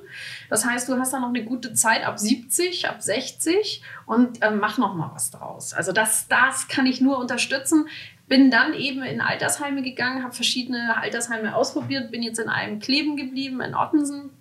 Das 0.50 0.66
heißt, 0.66 0.90
du 0.90 0.98
hast 0.98 1.14
dann 1.14 1.22
noch 1.22 1.30
eine 1.30 1.46
gute 1.46 1.74
Zeit 1.74 2.06
ab 2.06 2.20
70, 2.20 2.90
ab 2.90 3.02
60 3.02 3.82
und 4.06 4.42
äh, 4.42 4.52
mach 4.52 4.78
noch 4.78 4.94
mal 4.94 5.12
was 5.14 5.32
draus. 5.32 5.74
Also 5.74 5.94
das, 5.94 6.28
das 6.28 6.68
kann 6.68 6.86
ich 6.86 7.00
nur 7.00 7.18
unterstützen. 7.18 7.88
Bin 8.28 8.52
dann 8.52 8.74
eben 8.74 9.04
in 9.04 9.22
Altersheime 9.22 9.82
gegangen, 9.82 10.24
habe 10.24 10.34
verschiedene 10.34 10.98
Altersheime 10.98 11.56
ausprobiert, 11.56 12.12
bin 12.12 12.24
jetzt 12.24 12.40
in 12.40 12.50
einem 12.50 12.80
kleben 12.80 13.16
geblieben, 13.16 13.62
in 13.62 13.74
Ottensen. 13.74 14.32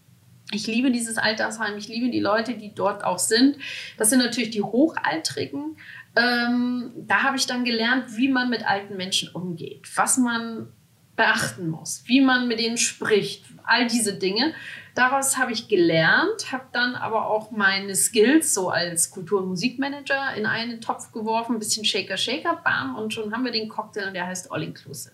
Ich 0.52 0.66
liebe 0.66 0.90
dieses 0.90 1.18
Altersheim, 1.18 1.76
ich 1.76 1.88
liebe 1.88 2.10
die 2.10 2.20
Leute, 2.20 2.54
die 2.54 2.74
dort 2.74 3.04
auch 3.04 3.18
sind. 3.18 3.56
Das 3.96 4.10
sind 4.10 4.20
natürlich 4.20 4.50
die 4.50 4.62
Hochaltrigen. 4.62 5.76
Ähm, 6.16 6.92
da 6.96 7.24
habe 7.24 7.36
ich 7.36 7.46
dann 7.46 7.64
gelernt, 7.64 8.16
wie 8.16 8.28
man 8.28 8.48
mit 8.48 8.66
alten 8.66 8.96
Menschen 8.96 9.28
umgeht, 9.32 9.88
was 9.96 10.18
man 10.18 10.68
beachten 11.16 11.68
muss, 11.68 12.04
wie 12.06 12.20
man 12.20 12.46
mit 12.46 12.60
denen 12.60 12.76
spricht, 12.76 13.44
all 13.64 13.86
diese 13.86 14.14
Dinge. 14.14 14.54
Daraus 14.96 15.36
habe 15.36 15.52
ich 15.52 15.68
gelernt, 15.68 16.50
habe 16.52 16.64
dann 16.72 16.94
aber 16.94 17.28
auch 17.28 17.50
meine 17.50 17.94
Skills 17.94 18.54
so 18.54 18.70
als 18.70 19.10
Kultur- 19.10 19.42
und 19.42 19.48
Musikmanager 19.48 20.34
in 20.34 20.46
einen 20.46 20.80
Topf 20.80 21.12
geworfen, 21.12 21.56
ein 21.56 21.58
bisschen 21.58 21.84
Shaker, 21.84 22.16
Shaker, 22.16 22.62
bam, 22.64 22.96
und 22.96 23.12
schon 23.12 23.30
haben 23.30 23.44
wir 23.44 23.52
den 23.52 23.68
Cocktail 23.68 24.06
und 24.06 24.14
der 24.14 24.26
heißt 24.26 24.50
All 24.50 24.62
Inclusive. 24.62 25.12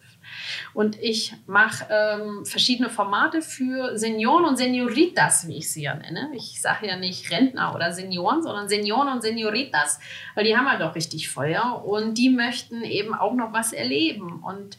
Und 0.73 1.03
ich 1.03 1.35
mache 1.47 1.87
ähm, 1.91 2.47
verschiedene 2.47 2.91
Formate 2.91 3.43
für 3.43 3.99
Senioren 3.99 4.45
und 4.45 4.57
Senioritas, 4.57 5.49
wie 5.49 5.57
ich 5.57 5.73
sie 5.73 5.83
ja 5.83 5.97
nenne. 5.97 6.31
Ich 6.37 6.63
sage 6.63 6.87
ja 6.87 6.97
nicht 6.97 7.33
Rentner 7.33 7.75
oder 7.75 7.93
Senioren, 7.93 8.41
sondern 8.45 8.69
Senioren 8.69 9.09
und 9.09 9.23
Senioritas, 9.23 9.99
weil 10.37 10.45
die 10.45 10.57
haben 10.57 10.67
ja 10.67 10.79
doch 10.79 10.95
richtig 10.95 11.29
Feuer 11.29 11.85
und 11.85 12.19
die 12.19 12.31
möchten 12.31 12.85
eben 12.85 13.15
auch 13.15 13.35
noch 13.35 13.53
was 13.53 13.73
erleben. 13.73 14.45
Und 14.45 14.79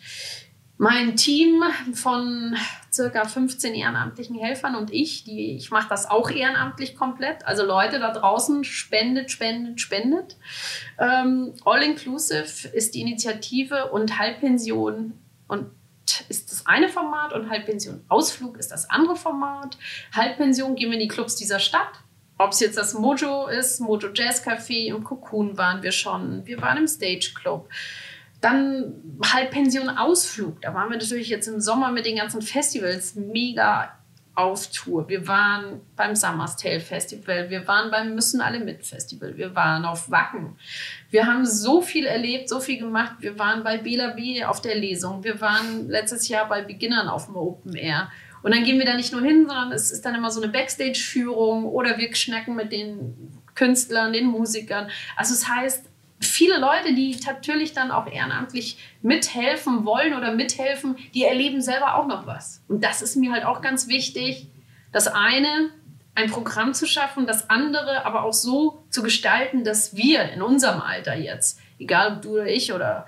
mein 0.84 1.16
Team 1.16 1.64
von 1.94 2.58
circa 2.92 3.24
15 3.24 3.74
ehrenamtlichen 3.74 4.38
Helfern 4.38 4.76
und 4.76 4.92
ich, 4.92 5.24
die, 5.24 5.56
ich 5.56 5.72
mache 5.72 5.88
das 5.88 6.12
auch 6.12 6.30
ehrenamtlich 6.30 6.98
komplett. 6.98 7.46
Also 7.48 7.64
Leute 7.64 8.00
da 8.00 8.12
draußen, 8.12 8.66
spendet, 8.66 9.32
spendet, 9.32 9.80
spendet. 9.80 10.36
Ähm, 11.00 11.54
All 11.64 11.82
Inclusive 11.82 12.68
ist 12.68 12.96
die 12.96 13.02
Initiative 13.02 13.92
und 13.92 14.20
Halbpension 14.20 15.14
und 15.48 15.68
ist 16.28 16.52
das 16.52 16.68
eine 16.68 16.90
Format 16.90 17.32
und 17.32 17.50
Halbpension 17.50 18.04
Ausflug 18.10 18.58
ist 18.58 18.74
das 18.74 18.90
andere 18.90 19.16
Format. 19.16 19.78
Halbpension 20.14 20.76
gehen 20.76 20.90
wir 20.90 21.00
in 21.00 21.00
die 21.00 21.08
Clubs 21.08 21.38
dieser 21.38 21.60
Stadt. 21.60 21.94
Ob 22.38 22.52
es 22.52 22.60
jetzt 22.60 22.78
das 22.78 22.94
Mojo 22.94 23.48
ist, 23.48 23.80
Mojo 23.80 24.10
Jazz 24.14 24.46
Café, 24.46 24.88
im 24.88 25.06
Cocoon 25.06 25.58
waren 25.58 25.82
wir 25.82 25.94
schon, 25.94 26.46
wir 26.46 26.62
waren 26.62 26.78
im 26.78 26.88
Stage 26.88 27.32
Club. 27.36 27.70
Dann 28.44 28.96
Halbpension 29.24 29.88
Ausflug. 29.88 30.62
Da 30.62 30.74
waren 30.74 30.90
wir 30.90 30.98
natürlich 30.98 31.30
jetzt 31.30 31.48
im 31.48 31.62
Sommer 31.62 31.94
mit 31.94 32.06
den 32.06 32.18
ganzen 32.18 32.42
Festivals 32.42 33.16
mega 33.16 33.98
auf 34.36 34.68
Tour. 34.72 35.08
Wir 35.08 35.26
waren 35.30 35.80
beim 35.96 36.14
Summer's 36.14 36.58
Tale 36.58 36.82
Festival, 36.82 37.50
wir 37.50 37.66
waren 37.68 37.90
beim 37.90 38.16
Müssen 38.16 38.42
alle 38.42 38.60
mit 38.60 38.86
Festival, 38.86 39.38
wir 39.38 39.56
waren 39.56 39.86
auf 39.86 40.12
Wacken. 40.12 40.58
Wir 41.10 41.26
haben 41.26 41.46
so 41.46 41.82
viel 41.82 42.06
erlebt, 42.06 42.50
so 42.50 42.60
viel 42.60 42.80
gemacht. 42.80 43.14
Wir 43.20 43.40
waren 43.40 43.64
bei 43.64 43.78
Bela 43.78 44.10
B 44.10 44.44
auf 44.44 44.60
der 44.60 44.76
Lesung, 44.76 45.24
wir 45.24 45.40
waren 45.40 45.88
letztes 45.88 46.28
Jahr 46.28 46.50
bei 46.50 46.64
Beginnern 46.64 47.08
auf 47.08 47.28
dem 47.28 47.38
Open 47.38 47.76
Air. 47.76 48.12
Und 48.42 48.54
dann 48.54 48.66
gehen 48.66 48.78
wir 48.78 48.86
da 48.86 48.96
nicht 48.96 49.14
nur 49.14 49.22
hin, 49.22 49.46
sondern 49.48 49.72
es 49.72 49.90
ist 49.90 50.04
dann 50.04 50.16
immer 50.16 50.32
so 50.32 50.42
eine 50.42 50.52
Backstage-Führung 50.52 51.64
oder 51.64 51.98
wir 51.98 52.14
schnacken 52.14 52.56
mit 52.56 52.74
den 52.74 53.40
Künstlern, 53.56 54.12
den 54.12 54.26
Musikern. 54.26 54.90
Also 55.16 55.34
es 55.34 55.48
heißt, 55.48 55.93
viele 56.24 56.60
Leute, 56.60 56.94
die 56.94 57.18
natürlich 57.26 57.74
dann 57.74 57.92
auch 57.92 58.08
ehrenamtlich 58.08 58.78
mithelfen 59.02 59.86
wollen 59.86 60.14
oder 60.14 60.34
mithelfen, 60.34 60.98
die 61.14 61.24
erleben 61.24 61.62
selber 61.62 61.96
auch 61.96 62.08
noch 62.08 62.28
was. 62.28 62.62
Und 62.68 62.84
das 62.84 63.02
ist 63.02 63.16
mir 63.16 63.32
halt 63.32 63.46
auch 63.46 63.62
ganz 63.62 63.88
wichtig. 63.88 64.48
Das 64.92 65.08
eine, 65.08 65.70
ein 66.16 66.30
Programm 66.30 66.74
zu 66.74 66.86
schaffen, 66.86 67.26
das 67.26 67.50
andere 67.50 68.06
aber 68.06 68.24
auch 68.24 68.34
so 68.34 68.84
zu 68.90 69.04
gestalten, 69.04 69.64
dass 69.64 69.96
wir 69.96 70.32
in 70.32 70.42
unserem 70.42 70.82
Alter 70.82 71.16
jetzt, 71.16 71.60
egal 71.80 72.16
ob 72.16 72.22
du 72.22 72.34
oder 72.34 72.48
ich 72.48 72.72
oder 72.74 73.08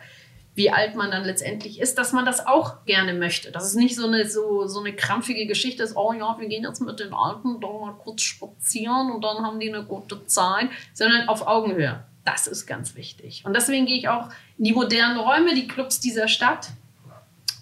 wie 0.55 0.71
alt 0.71 0.95
man 0.95 1.11
dann 1.11 1.25
letztendlich 1.25 1.81
ist, 1.81 1.97
dass 1.97 2.13
man 2.13 2.25
das 2.25 2.47
auch 2.47 2.85
gerne 2.85 3.13
möchte. 3.13 3.51
Dass 3.51 3.65
es 3.65 3.75
nicht 3.75 3.95
so 3.95 4.07
eine, 4.07 4.27
so, 4.27 4.67
so 4.67 4.79
eine 4.79 4.93
krampfige 4.93 5.45
Geschichte 5.45 5.83
ist, 5.83 5.97
oh 5.97 6.13
ja, 6.13 6.37
wir 6.39 6.47
gehen 6.47 6.63
jetzt 6.63 6.79
mit 6.79 6.99
den 6.99 7.13
Alten 7.13 7.59
da 7.59 7.67
mal 7.67 7.95
kurz 7.99 8.21
spazieren 8.21 9.11
und 9.11 9.21
dann 9.21 9.45
haben 9.45 9.59
die 9.59 9.71
eine 9.71 9.83
gute 9.83 10.25
Zeit, 10.27 10.69
sondern 10.93 11.27
auf 11.27 11.45
Augenhöhe. 11.45 12.03
Das 12.25 12.47
ist 12.47 12.65
ganz 12.65 12.95
wichtig. 12.95 13.43
Und 13.45 13.55
deswegen 13.55 13.85
gehe 13.85 13.97
ich 13.97 14.09
auch 14.09 14.29
in 14.57 14.65
die 14.65 14.73
modernen 14.73 15.17
Räume, 15.17 15.53
die 15.53 15.67
Clubs 15.67 15.99
dieser 15.99 16.27
Stadt. 16.27 16.69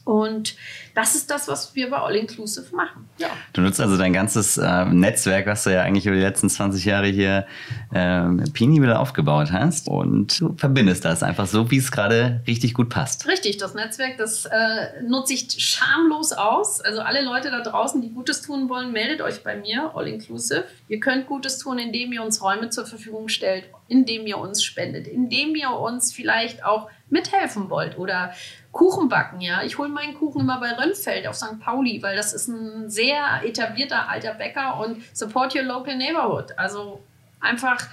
Und 0.05 0.55
das 0.95 1.15
ist 1.15 1.29
das, 1.29 1.47
was 1.47 1.73
wir 1.73 1.89
bei 1.89 1.97
All 1.97 2.15
Inclusive 2.15 2.75
machen. 2.75 3.09
Ja. 3.17 3.29
Du 3.53 3.61
nutzt 3.61 3.81
also 3.81 3.97
dein 3.97 4.13
ganzes 4.13 4.57
äh, 4.57 4.85
Netzwerk, 4.85 5.47
was 5.47 5.63
du 5.63 5.73
ja 5.73 5.81
eigentlich 5.81 6.05
über 6.05 6.15
die 6.15 6.21
letzten 6.21 6.49
20 6.49 6.85
Jahre 6.85 7.07
hier 7.07 7.47
äh, 7.91 8.27
Pini 8.53 8.81
wieder 8.81 8.99
aufgebaut 8.99 9.51
hast 9.51 9.87
und 9.87 10.39
du 10.39 10.55
verbindest 10.55 11.03
das 11.05 11.23
einfach 11.23 11.47
so, 11.47 11.71
wie 11.71 11.77
es 11.77 11.91
gerade 11.91 12.41
richtig 12.45 12.73
gut 12.75 12.89
passt. 12.89 13.27
Richtig, 13.27 13.57
das 13.57 13.73
Netzwerk, 13.73 14.17
das 14.17 14.45
äh, 14.45 15.01
nutze 15.07 15.33
ich 15.33 15.47
schamlos 15.57 16.31
aus. 16.31 16.79
Also 16.81 17.01
alle 17.01 17.23
Leute 17.23 17.49
da 17.49 17.61
draußen, 17.61 18.01
die 18.01 18.11
Gutes 18.11 18.41
tun 18.41 18.69
wollen, 18.69 18.91
meldet 18.91 19.21
euch 19.21 19.43
bei 19.43 19.55
mir, 19.55 19.91
All 19.95 20.07
Inclusive. 20.07 20.65
Ihr 20.87 20.99
könnt 20.99 21.25
Gutes 21.25 21.57
tun, 21.57 21.79
indem 21.79 22.13
ihr 22.13 22.23
uns 22.23 22.41
Räume 22.41 22.69
zur 22.69 22.85
Verfügung 22.85 23.29
stellt, 23.29 23.65
indem 23.87 24.27
ihr 24.27 24.37
uns 24.37 24.63
spendet, 24.63 25.07
indem 25.07 25.55
ihr 25.55 25.71
uns 25.71 26.13
vielleicht 26.13 26.63
auch 26.63 26.89
mithelfen 27.09 27.69
wollt 27.69 27.97
oder 27.97 28.33
Kuchen 28.73 29.07
backen, 29.07 29.39
ja. 29.39 29.61
Ich 29.63 29.77
hole 29.77 29.87
meinen 29.87 30.15
Kuchen 30.15 30.41
immer 30.41 30.59
bei 30.59 30.71
Rönnfeld 30.83 31.27
auf 31.27 31.35
St. 31.35 31.59
Pauli, 31.59 32.01
weil 32.01 32.15
das 32.15 32.33
ist 32.33 32.47
ein 32.47 32.89
sehr 32.89 33.41
etablierter 33.43 34.09
alter 34.09 34.33
Bäcker 34.33 34.79
und 34.79 35.03
support 35.15 35.55
your 35.55 35.63
local 35.63 35.95
neighborhood. 35.95 36.57
Also 36.57 37.01
einfach 37.39 37.87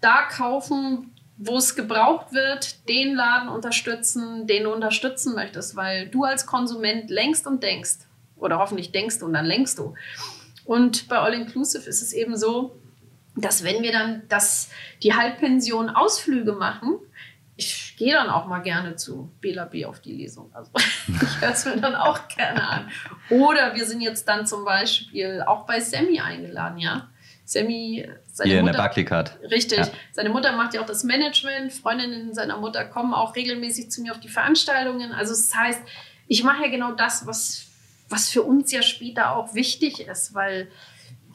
da 0.00 0.22
kaufen, 0.22 1.12
wo 1.36 1.56
es 1.56 1.74
gebraucht 1.74 2.32
wird, 2.32 2.88
den 2.88 3.14
Laden 3.14 3.48
unterstützen, 3.48 4.46
den 4.46 4.64
du 4.64 4.72
unterstützen 4.72 5.34
möchtest, 5.34 5.76
weil 5.76 6.08
du 6.08 6.24
als 6.24 6.46
Konsument 6.46 7.10
längst 7.10 7.46
und 7.46 7.62
denkst. 7.62 8.06
Oder 8.36 8.58
hoffentlich 8.58 8.92
denkst 8.92 9.22
und 9.22 9.32
dann 9.32 9.46
lenkst 9.46 9.78
du. 9.78 9.94
Und 10.64 11.08
bei 11.08 11.18
All 11.18 11.34
Inclusive 11.34 11.88
ist 11.88 12.02
es 12.02 12.12
eben 12.12 12.36
so, 12.36 12.76
dass 13.36 13.64
wenn 13.64 13.82
wir 13.82 13.92
dann 13.92 14.22
das, 14.28 14.70
die 15.02 15.14
Halbpension 15.14 15.90
Ausflüge 15.90 16.52
machen, 16.52 16.98
ich 17.56 17.96
gehe 17.96 18.12
dann 18.12 18.28
auch 18.28 18.46
mal 18.46 18.60
gerne 18.60 18.96
zu 18.96 19.30
Bela 19.40 19.64
B 19.64 19.84
auf 19.84 20.00
die 20.00 20.12
Lesung. 20.12 20.50
Also 20.54 20.70
ich 20.76 21.40
höre 21.40 21.50
es 21.50 21.64
mir 21.64 21.76
dann 21.76 21.94
auch 21.94 22.28
gerne 22.28 22.68
an. 22.68 22.90
Oder 23.30 23.74
wir 23.74 23.86
sind 23.86 24.00
jetzt 24.00 24.26
dann 24.28 24.46
zum 24.46 24.64
Beispiel 24.64 25.42
auch 25.46 25.66
bei 25.66 25.80
Sammy 25.80 26.20
eingeladen, 26.20 26.78
ja. 26.78 27.08
Sammy, 27.46 28.08
seine 28.32 28.50
Hier 28.50 28.60
Mutter, 28.60 28.70
in 28.70 28.72
der 28.72 28.78
Barclaycard. 28.78 29.38
Richtig. 29.50 29.78
Ja. 29.78 29.88
Seine 30.12 30.30
Mutter 30.30 30.52
macht 30.52 30.74
ja 30.74 30.80
auch 30.80 30.86
das 30.86 31.04
Management. 31.04 31.72
Freundinnen 31.72 32.34
seiner 32.34 32.56
Mutter 32.56 32.84
kommen 32.86 33.12
auch 33.12 33.36
regelmäßig 33.36 33.90
zu 33.90 34.00
mir 34.00 34.12
auf 34.12 34.20
die 34.20 34.28
Veranstaltungen. 34.28 35.12
Also 35.12 35.32
das 35.34 35.54
heißt, 35.54 35.80
ich 36.26 36.42
mache 36.42 36.64
ja 36.64 36.70
genau 36.70 36.92
das, 36.92 37.26
was, 37.26 37.66
was 38.08 38.30
für 38.30 38.42
uns 38.42 38.72
ja 38.72 38.82
später 38.82 39.36
auch 39.36 39.54
wichtig 39.54 40.00
ist, 40.00 40.34
weil 40.34 40.68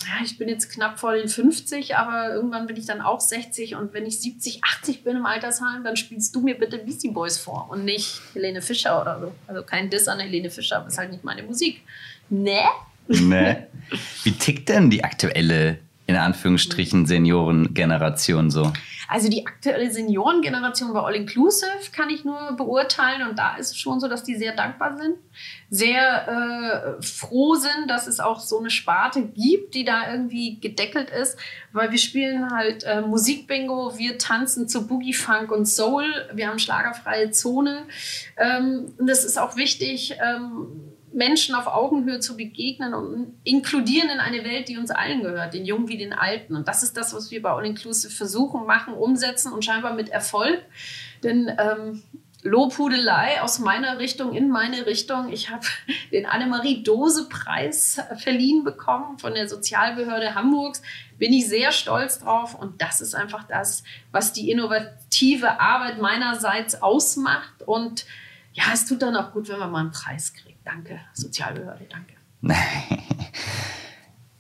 ja, 0.06 0.24
ich 0.24 0.38
bin 0.38 0.48
jetzt 0.48 0.70
knapp 0.70 1.00
vor 1.00 1.14
den 1.14 1.28
50, 1.28 1.96
aber 1.96 2.34
irgendwann 2.34 2.68
bin 2.68 2.78
ich 2.78 2.86
dann 2.86 3.02
auch 3.02 3.20
60 3.20 3.76
und 3.76 3.94
wenn 3.94 4.06
ich 4.06 4.22
70, 4.22 4.64
80 4.64 5.04
bin 5.04 5.18
im 5.18 5.26
Altersheim, 5.26 5.84
dann 5.84 5.98
spielst 5.98 6.34
du 6.36 6.42
mir 6.42 6.58
bitte 6.58 6.78
Beastie 6.78 7.12
Boys 7.12 7.38
vor 7.38 7.68
und 7.70 7.84
nicht 7.86 8.22
Helene 8.34 8.62
Fischer 8.62 9.02
oder 9.02 9.20
so. 9.20 9.34
Also 9.48 9.64
kein 9.64 9.90
Diss 9.90 10.08
an 10.08 10.20
Helene 10.20 10.50
Fischer, 10.50 10.78
aber 10.78 10.88
ist 10.88 10.98
halt 10.98 11.12
nicht 11.12 11.24
meine 11.24 11.44
Musik. 11.44 11.82
Ne? 12.30 12.62
Ne? 13.08 13.68
Wie 14.24 14.32
tickt 14.32 14.70
denn 14.70 14.90
die 14.90 15.04
aktuelle 15.04 15.80
in 16.10 16.16
Anführungsstrichen 16.16 17.06
Seniorengeneration 17.06 18.50
so? 18.50 18.74
Also 19.08 19.30
die 19.30 19.46
aktuelle 19.46 19.92
Seniorengeneration 19.92 20.92
bei 20.92 21.02
All 21.02 21.14
Inclusive 21.14 21.92
kann 21.92 22.10
ich 22.10 22.26
nur 22.26 22.54
beurteilen 22.58 23.30
und 23.30 23.38
da 23.38 23.58
ist 23.58 23.74
es 23.74 23.78
schon 23.78 24.00
so, 24.00 24.08
dass 24.08 24.24
die 24.24 24.36
sehr 24.36 24.56
dankbar 24.56 24.98
sind, 24.98 25.18
sehr 25.70 26.98
äh, 26.98 27.04
froh 27.04 27.54
sind, 27.54 27.92
dass 27.92 28.08
es 28.08 28.20
auch 28.20 28.40
so 28.40 28.58
eine 28.58 28.72
Sparte 28.72 29.22
gibt, 29.22 29.76
die 29.76 29.86
da 29.86 30.12
irgendwie 30.12 30.60
gedeckelt 30.60 31.12
ist, 31.12 31.38
weil 31.74 31.92
wir 31.92 32.00
spielen 32.00 32.50
halt 32.50 32.84
äh, 32.86 33.02
Musikbingo, 33.02 33.96
wir 34.00 34.18
tanzen 34.18 34.68
zu 34.68 34.88
Boogie 34.88 35.14
Funk 35.14 35.52
und 35.52 35.68
Soul, 35.68 36.06
wir 36.34 36.48
haben 36.48 36.58
schlagerfreie 36.58 37.30
Zone 37.30 37.84
ähm, 38.36 38.94
und 38.98 39.08
das 39.08 39.24
ist 39.26 39.38
auch 39.38 39.58
wichtig. 39.58 40.16
Ähm, 40.24 40.90
Menschen 41.14 41.56
auf 41.56 41.68
Augenhöhe 41.68 42.20
zu 42.20 42.38
begegnen 42.38 42.94
und 42.94 43.40
inkludieren 43.44 44.10
in 44.10 44.20
eine 44.20 44.44
Welt, 44.44 44.68
die 44.70 44.78
uns 44.78 44.92
allen 44.92 45.22
gehört, 45.22 45.54
den 45.54 45.66
Jungen 45.66 45.88
wie 45.88 45.98
den 45.98 46.14
Alten. 46.14 46.56
Und 46.56 46.68
das 46.68 46.84
ist 46.84 46.98
das, 46.98 47.14
was 47.14 47.32
wir 47.32 47.42
bei 47.42 47.52
All 47.52 47.66
Inclusive 47.66 48.14
versuchen, 48.14 48.66
machen, 48.66 48.94
umsetzen 48.94 49.52
und 49.52 49.66
scheinbar 49.66 49.94
mit 49.94 50.10
Erfolg. 50.10 50.62
Denn 51.24 51.52
ähm, 51.58 52.04
Lobhudelei 52.42 53.42
aus 53.42 53.60
meiner 53.60 54.00
Richtung 54.00 54.34
in 54.34 54.50
meine 54.50 54.86
Richtung. 54.86 55.30
Ich 55.30 55.50
habe 55.50 55.66
den 56.12 56.26
Annemarie-Dose-Preis 56.26 58.02
verliehen 58.18 58.64
bekommen 58.64 59.20
von 59.20 59.34
der 59.34 59.50
Sozialbehörde 59.50 60.36
Hamburgs. 60.36 60.82
Bin 61.18 61.34
ich 61.34 61.48
sehr 61.48 61.72
stolz 61.72 62.20
drauf. 62.20 62.56
Und 62.56 62.82
das 62.82 63.02
ist 63.02 63.14
einfach 63.14 63.44
das, 63.44 63.84
was 64.12 64.32
die 64.32 64.50
innovative 64.52 65.60
Arbeit 65.60 66.00
meinerseits 66.00 66.82
ausmacht. 66.82 67.64
Und 67.66 68.06
ja, 68.54 68.66
es 68.74 68.86
tut 68.86 69.02
dann 69.02 69.16
auch 69.16 69.34
gut, 69.34 69.50
wenn 69.50 69.60
man 69.60 69.72
mal 69.72 69.80
einen 69.82 69.92
Preis 69.92 70.34
kriegt. 70.34 70.49
Danke, 70.70 71.00
Sozialbehörde, 71.14 71.86
danke. 71.90 72.14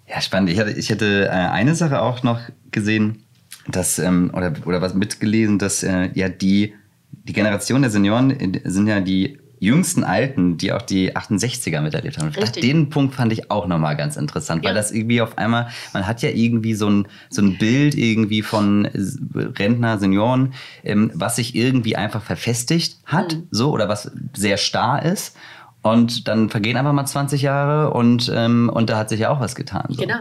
ja, 0.07 0.21
spannend. 0.21 0.51
Ich, 0.51 0.59
hatte, 0.59 0.71
ich 0.71 0.89
hätte 0.89 1.25
äh, 1.25 1.29
eine 1.29 1.73
Sache 1.73 2.01
auch 2.01 2.21
noch 2.21 2.39
gesehen, 2.71 3.23
dass, 3.67 3.97
ähm, 3.97 4.31
oder, 4.33 4.53
oder 4.65 4.81
was 4.81 4.93
mitgelesen, 4.93 5.57
dass 5.57 5.81
äh, 5.81 6.11
ja 6.13 6.29
die, 6.29 6.75
die 7.11 7.33
Generation 7.33 7.81
der 7.81 7.89
Senioren 7.89 8.61
sind 8.63 8.87
ja 8.87 8.99
die 8.99 9.39
jüngsten 9.59 10.03
Alten, 10.03 10.57
die 10.57 10.71
auch 10.71 10.81
die 10.81 11.15
68er 11.15 11.81
miterlebt 11.81 12.17
haben. 12.17 12.29
Richtig. 12.29 12.61
Den 12.61 12.89
Punkt 12.89 13.15
fand 13.15 13.33
ich 13.33 13.51
auch 13.51 13.67
nochmal 13.67 13.97
ganz 13.97 14.15
interessant, 14.15 14.63
ja. 14.63 14.69
weil 14.69 14.75
das 14.75 14.91
irgendwie 14.91 15.21
auf 15.21 15.37
einmal, 15.37 15.69
man 15.93 16.07
hat 16.07 16.21
ja 16.21 16.29
irgendwie 16.29 16.75
so 16.75 16.89
ein, 16.89 17.07
so 17.29 17.41
ein 17.41 17.57
Bild 17.57 17.95
irgendwie 17.95 18.41
von 18.41 18.87
Rentner, 19.33 19.97
Senioren, 19.97 20.53
ähm, 20.83 21.11
was 21.13 21.35
sich 21.35 21.55
irgendwie 21.55 21.97
einfach 21.97 22.23
verfestigt 22.23 22.99
hat, 23.05 23.33
mhm. 23.33 23.47
so, 23.51 23.71
oder 23.71 23.89
was 23.89 24.11
sehr 24.33 24.57
starr 24.57 25.03
ist. 25.03 25.35
Und 25.81 26.27
dann 26.27 26.49
vergehen 26.49 26.77
einfach 26.77 26.93
mal 26.93 27.05
20 27.05 27.41
Jahre 27.41 27.93
und, 27.93 28.31
ähm, 28.35 28.69
und 28.73 28.89
da 28.89 28.97
hat 28.97 29.09
sich 29.09 29.21
ja 29.21 29.29
auch 29.29 29.39
was 29.39 29.55
getan. 29.55 29.85
So. 29.89 30.01
Genau. 30.01 30.19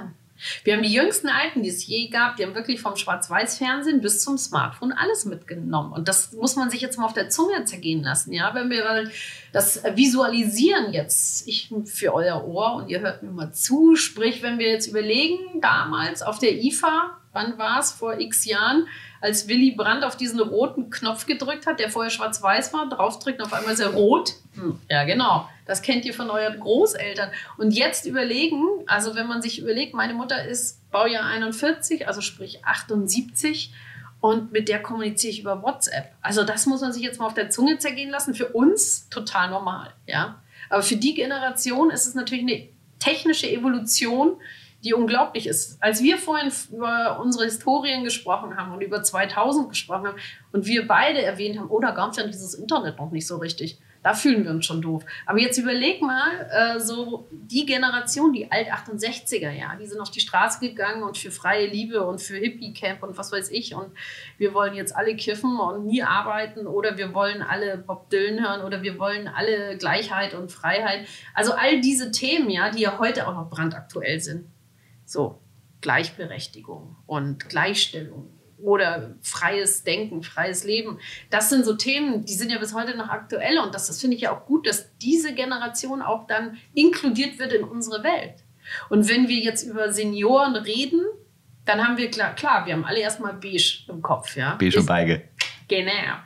Wir 0.63 0.75
haben 0.75 0.83
die 0.83 0.93
jüngsten 0.93 1.29
Alten, 1.29 1.63
die 1.63 1.69
es 1.69 1.85
je 1.87 2.09
gab, 2.09 2.37
die 2.37 2.45
haben 2.45 2.55
wirklich 2.55 2.81
vom 2.81 2.95
Schwarz-Weiß-Fernsehen 2.95 4.01
bis 4.01 4.23
zum 4.23 4.39
Smartphone 4.39 4.93
alles 4.93 5.25
mitgenommen. 5.25 5.93
Und 5.93 6.07
das 6.07 6.33
muss 6.33 6.55
man 6.55 6.71
sich 6.71 6.81
jetzt 6.81 6.97
mal 6.97 7.07
auf 7.07 7.13
der 7.13 7.29
Zunge 7.29 7.65
zergehen 7.65 8.03
lassen. 8.05 8.33
Ja, 8.33 8.55
wenn 8.55 8.71
wir 8.71 9.11
das 9.53 9.83
visualisieren 9.97 10.93
jetzt, 10.93 11.49
ich 11.49 11.75
für 11.87 12.15
euer 12.15 12.47
Ohr 12.47 12.75
und 12.75 12.89
ihr 12.89 13.01
hört 13.01 13.25
mir 13.25 13.33
mal 13.33 13.53
zu, 13.53 13.97
sprich, 13.97 14.43
wenn 14.43 14.61
wir 14.61 14.69
jetzt 14.69 14.87
überlegen, 14.87 15.61
damals 15.61 16.23
auf 16.23 16.39
der 16.39 16.63
IFA, 16.63 17.19
wann 17.33 17.59
war 17.59 17.81
es, 17.81 17.91
vor 17.91 18.21
x 18.21 18.45
Jahren, 18.45 18.87
als 19.21 19.49
Willy 19.49 19.73
Brandt 19.73 20.05
auf 20.05 20.17
diesen 20.17 20.41
roten 20.41 20.91
Knopf 20.91 21.27
gedrückt 21.27 21.67
hat, 21.67 21.81
der 21.81 21.91
vorher 21.91 22.11
schwarz-weiß 22.11 22.73
war, 22.73 22.89
draufdrückt 22.89 23.41
und 23.41 23.47
auf 23.47 23.53
einmal 23.53 23.75
ist 23.75 23.81
er 23.81 23.91
rot. 23.91 24.35
Hm, 24.55 24.79
ja, 24.89 25.05
genau. 25.05 25.49
Das 25.67 25.83
kennt 25.83 26.05
ihr 26.05 26.15
von 26.15 26.31
euren 26.31 26.61
Großeltern. 26.61 27.31
Und 27.57 27.73
jetzt 27.73 28.07
überlegen, 28.07 28.63
also 28.87 29.15
wenn 29.15 29.27
man 29.27 29.43
sich 29.43 29.59
überlegt, 29.59 29.95
meine 29.95 30.15
Mutter 30.15 30.45
ist 30.45 30.91
Baujahr 30.91 31.27
41, 31.27 32.07
also 32.07 32.21
sprich 32.21 32.65
78 32.65 33.73
und 34.21 34.53
mit 34.53 34.69
der 34.69 34.83
kommuniziere 34.83 35.33
ich 35.33 35.41
über 35.41 35.63
WhatsApp. 35.63 36.13
Also 36.23 36.45
das 36.45 36.67
muss 36.67 36.81
man 36.81 36.93
sich 36.93 37.03
jetzt 37.03 37.19
mal 37.21 37.27
auf 37.27 37.35
der 37.35 37.51
Zunge 37.51 37.79
zergehen 37.79 38.11
lassen. 38.11 38.35
Für 38.35 38.49
uns 38.49 39.09
total 39.11 39.51
normal, 39.51 39.93
ja. 40.07 40.41
Aber 40.71 40.83
für 40.83 40.97
die 40.97 41.15
Generation 41.15 41.91
ist 41.91 42.07
es 42.07 42.15
natürlich 42.15 42.43
eine 42.43 42.69
technische 42.99 43.49
Evolution, 43.49 44.37
die 44.85 44.95
unglaublich 44.95 45.47
ist. 45.47 45.83
Als 45.83 46.03
wir 46.03 46.19
vorhin 46.19 46.53
über 46.73 47.21
unsere 47.21 47.45
Historien 47.45 48.05
gesprochen 48.05 48.57
haben 48.57 48.73
und 48.73 48.81
über 48.81 49.03
2000 49.03 49.69
gesprochen 49.69 50.09
haben 50.09 50.19
und 50.53 50.67
wir 50.67 50.87
beide 50.87 51.21
erwähnt 51.23 51.59
haben, 51.59 51.69
oh, 51.71 51.81
da 51.81 51.91
gab 51.91 52.13
es 52.13 52.17
ja 52.17 52.27
dieses 52.27 52.55
Internet 52.55 52.99
noch 52.99 53.11
nicht 53.11 53.27
so 53.27 53.39
richtig. 53.39 53.79
Da 54.05 54.15
fühlen 54.15 54.45
wir 54.45 54.53
uns 54.53 54.65
schon 54.65 54.81
doof. 54.81 55.05
Aber 55.27 55.41
jetzt 55.41 55.59
überleg 55.59 56.01
mal, 56.01 56.49
äh, 56.53 56.79
so 56.79 57.27
die 57.31 57.67
Generation, 57.67 58.33
die 58.33 58.51
Alt-68er, 58.51 59.51
ja, 59.51 59.75
die 59.75 59.87
sind 59.87 60.01
auf 60.01 60.11
die 60.11 60.21
Straße 60.21 60.61
gegangen 60.61 61.03
und 61.03 61.19
für 61.19 61.33
freie 61.33 61.67
Liebe 61.67 62.07
und 62.07 62.21
für 62.21 62.37
Hippie-Camp 62.37 63.03
und 63.03 63.19
was 63.19 63.33
weiß 63.33 63.51
ich. 63.51 63.75
Und 63.75 63.91
wir 64.39 64.55
wollen 64.55 64.75
jetzt 64.75 64.95
alle 64.95 65.17
kiffen 65.17 65.59
und 65.59 65.87
nie 65.87 66.05
arbeiten 66.05 66.69
oder 66.69 66.97
wir 66.97 67.13
wollen 67.13 67.43
alle 67.43 67.77
Bob 67.77 68.09
Dylan 68.11 68.41
hören 68.41 68.65
oder 68.65 68.83
wir 68.83 69.01
wollen 69.01 69.27
alle 69.27 69.77
Gleichheit 69.77 70.33
und 70.35 70.53
Freiheit. 70.53 71.09
Also 71.35 71.55
all 71.55 71.81
diese 71.81 72.13
Themen, 72.13 72.51
ja, 72.51 72.71
die 72.71 72.83
ja 72.83 72.99
heute 73.01 73.27
auch 73.27 73.35
noch 73.35 73.51
brandaktuell 73.51 74.21
sind. 74.21 74.47
So, 75.09 75.41
Gleichberechtigung 75.81 76.97
und 77.07 77.49
Gleichstellung 77.49 78.29
oder 78.59 79.15
freies 79.23 79.83
Denken, 79.83 80.23
freies 80.23 80.65
Leben. 80.65 80.99
Das 81.31 81.49
sind 81.49 81.65
so 81.65 81.77
Themen, 81.77 82.27
die 82.27 82.35
sind 82.35 82.53
ja 82.53 82.59
bis 82.59 82.75
heute 82.75 82.95
noch 82.95 83.09
aktuell 83.09 83.59
und 83.59 83.75
das, 83.75 83.87
das 83.87 84.03
finde 84.03 84.17
ich 84.17 84.23
ja 84.23 84.37
auch 84.37 84.45
gut, 84.45 84.67
dass 84.67 84.99
diese 84.99 85.33
Generation 85.33 86.03
auch 86.03 86.27
dann 86.27 86.59
inkludiert 86.75 87.39
wird 87.39 87.55
in 87.55 87.65
unsere 87.65 88.05
Welt. 88.05 88.45
Und 88.91 89.09
wenn 89.09 89.29
wir 89.29 89.39
jetzt 89.39 89.63
über 89.63 89.95
Senioren 89.95 90.57
reden, 90.57 91.01
dann 91.65 91.87
haben 91.87 91.97
wir 91.97 92.11
klar, 92.11 92.35
klar, 92.35 92.67
wir 92.67 92.75
haben 92.75 92.85
alle 92.85 93.01
erstmal 93.01 93.33
beige 93.33 93.85
im 93.89 94.03
Kopf, 94.03 94.37
ja. 94.37 94.57
Beige 94.57 94.81
und 94.81 94.87
Beige. 94.87 95.23
Genau. 95.69 96.19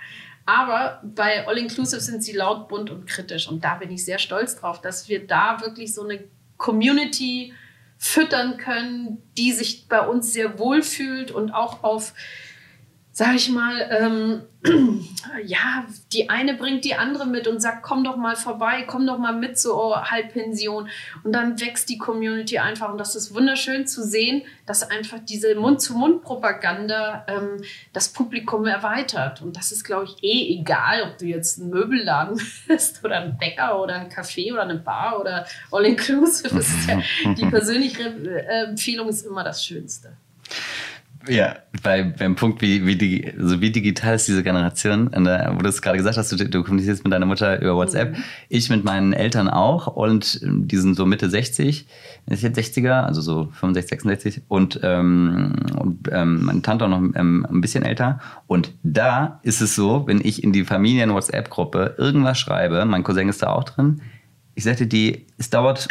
Aber 0.45 1.01
bei 1.05 1.47
All 1.47 1.57
Inclusive 1.57 2.01
sind 2.01 2.25
sie 2.25 2.33
laut, 2.33 2.67
bunt 2.67 2.91
und 2.91 3.07
kritisch. 3.07 3.47
Und 3.47 3.63
da 3.63 3.77
bin 3.77 3.93
ich 3.93 4.05
sehr 4.05 4.19
stolz 4.19 4.57
drauf, 4.57 4.81
dass 4.81 5.09
wir 5.09 5.25
da 5.25 5.61
wirklich 5.61 5.95
so 5.95 6.03
eine 6.03 6.25
Community 6.57 7.55
füttern 8.03 8.57
können, 8.57 9.23
die 9.39 9.53
sich 9.53 9.87
bei 9.87 10.01
uns 10.01 10.33
sehr 10.33 10.59
wohl 10.59 10.83
fühlt 10.83 11.31
und 11.31 11.53
auch 11.53 11.85
auf 11.85 12.15
sag 13.13 13.35
ich 13.37 13.51
mal, 13.51 13.89
ähm, 13.91 14.43
ja, 15.45 15.85
die 16.13 16.31
eine 16.31 16.55
bringt 16.55 16.85
die 16.85 16.95
andere 16.95 17.27
mit 17.27 17.47
und 17.47 17.61
sagt, 17.61 17.83
komm 17.83 18.05
doch 18.05 18.17
mal 18.17 18.37
vorbei, 18.37 18.85
komm 18.87 19.07
doch 19.07 19.19
mal 19.19 19.35
mit 19.35 19.59
zur 19.59 20.11
Halbpension. 20.11 20.89
Und 21.23 21.33
dann 21.33 21.61
wächst 21.61 21.91
die 21.91 21.99
Community 21.99 22.59
einfach. 22.59 22.91
Und 22.91 22.99
das 22.99 23.15
ist 23.15 23.35
wunderschön 23.35 23.87
zu 23.87 24.03
sehen, 24.03 24.43
dass 24.67 24.89
einfach 24.89 25.19
diese 25.19 25.55
Mund-zu-Mund-Propaganda 25.57 27.27
ähm, 27.29 27.63
das 27.93 28.09
Publikum 28.09 28.67
erweitert. 28.67 29.43
Und 29.43 29.57
das 29.57 29.73
ist, 29.73 29.85
glaube 29.85 30.05
ich, 30.05 30.23
eh 30.23 30.61
egal, 30.61 31.03
ob 31.03 31.19
du 31.19 31.27
jetzt 31.27 31.59
ein 31.59 31.69
Möbelladen 31.69 32.41
bist 32.69 33.05
oder 33.05 33.21
ein 33.21 33.37
Bäcker 33.37 33.83
oder 33.83 33.97
ein 33.97 34.09
Café 34.09 34.53
oder 34.53 34.63
eine 34.63 34.77
Bar 34.77 35.21
oder 35.21 35.45
All-Inclusive. 35.71 36.63
Ja, 36.89 37.03
die 37.35 37.47
persönliche 37.47 38.05
äh, 38.05 38.69
Empfehlung 38.69 39.09
ist 39.09 39.27
immer 39.27 39.45
das 39.45 39.65
Schönste. 39.65 40.17
Ja, 41.29 41.55
bei, 41.85 42.03
beim 42.03 42.35
Punkt, 42.35 42.63
wie, 42.63 42.85
wie, 42.85 42.97
die, 42.97 43.33
also 43.39 43.61
wie 43.61 43.71
digital 43.71 44.17
ist 44.17 44.27
diese 44.27 44.43
Generation, 44.43 45.11
der, 45.11 45.53
wo 45.55 45.59
du 45.61 45.69
es 45.69 45.81
gerade 45.81 45.97
gesagt 45.97 46.17
hast, 46.17 46.33
du, 46.33 46.37
du 46.37 46.65
kommunizierst 46.65 47.05
mit 47.05 47.13
deiner 47.13 47.27
Mutter 47.27 47.61
über 47.63 47.77
WhatsApp, 47.77 48.17
mhm. 48.17 48.25
ich 48.49 48.69
mit 48.71 48.85
meinen 48.85 49.13
Eltern 49.13 49.49
auch 49.49 49.87
und 49.87 50.41
die 50.43 50.77
sind 50.77 50.97
so 50.97 51.07
Mitte 51.07 51.31
60, 51.31 51.87
ist 52.27 52.43
jetzt 52.43 52.59
60er, 52.59 53.03
also 53.03 53.21
so 53.21 53.49
65, 53.53 53.91
66 53.91 54.43
und, 54.49 54.81
ähm, 54.83 55.55
und 55.79 56.09
ähm, 56.11 56.45
meine 56.45 56.63
Tante 56.63 56.87
auch 56.87 56.89
noch 56.89 57.03
ähm, 57.15 57.47
ein 57.49 57.61
bisschen 57.61 57.85
älter. 57.85 58.19
Und 58.49 58.73
da 58.83 59.41
ist 59.43 59.61
es 59.61 59.77
so, 59.77 60.07
wenn 60.09 60.21
ich 60.25 60.43
in 60.43 60.53
die 60.53 60.65
Familien-WhatsApp-Gruppe 60.65 61.95
irgendwas 61.99 62.39
schreibe, 62.39 62.85
mein 62.85 63.05
Cousin 63.05 63.29
ist 63.29 63.43
da 63.43 63.51
auch 63.51 63.65
drin, 63.65 64.03
ich 64.55 64.65
sagte 64.65 64.87
die, 64.89 65.27
es 65.39 65.51
dauert 65.51 65.89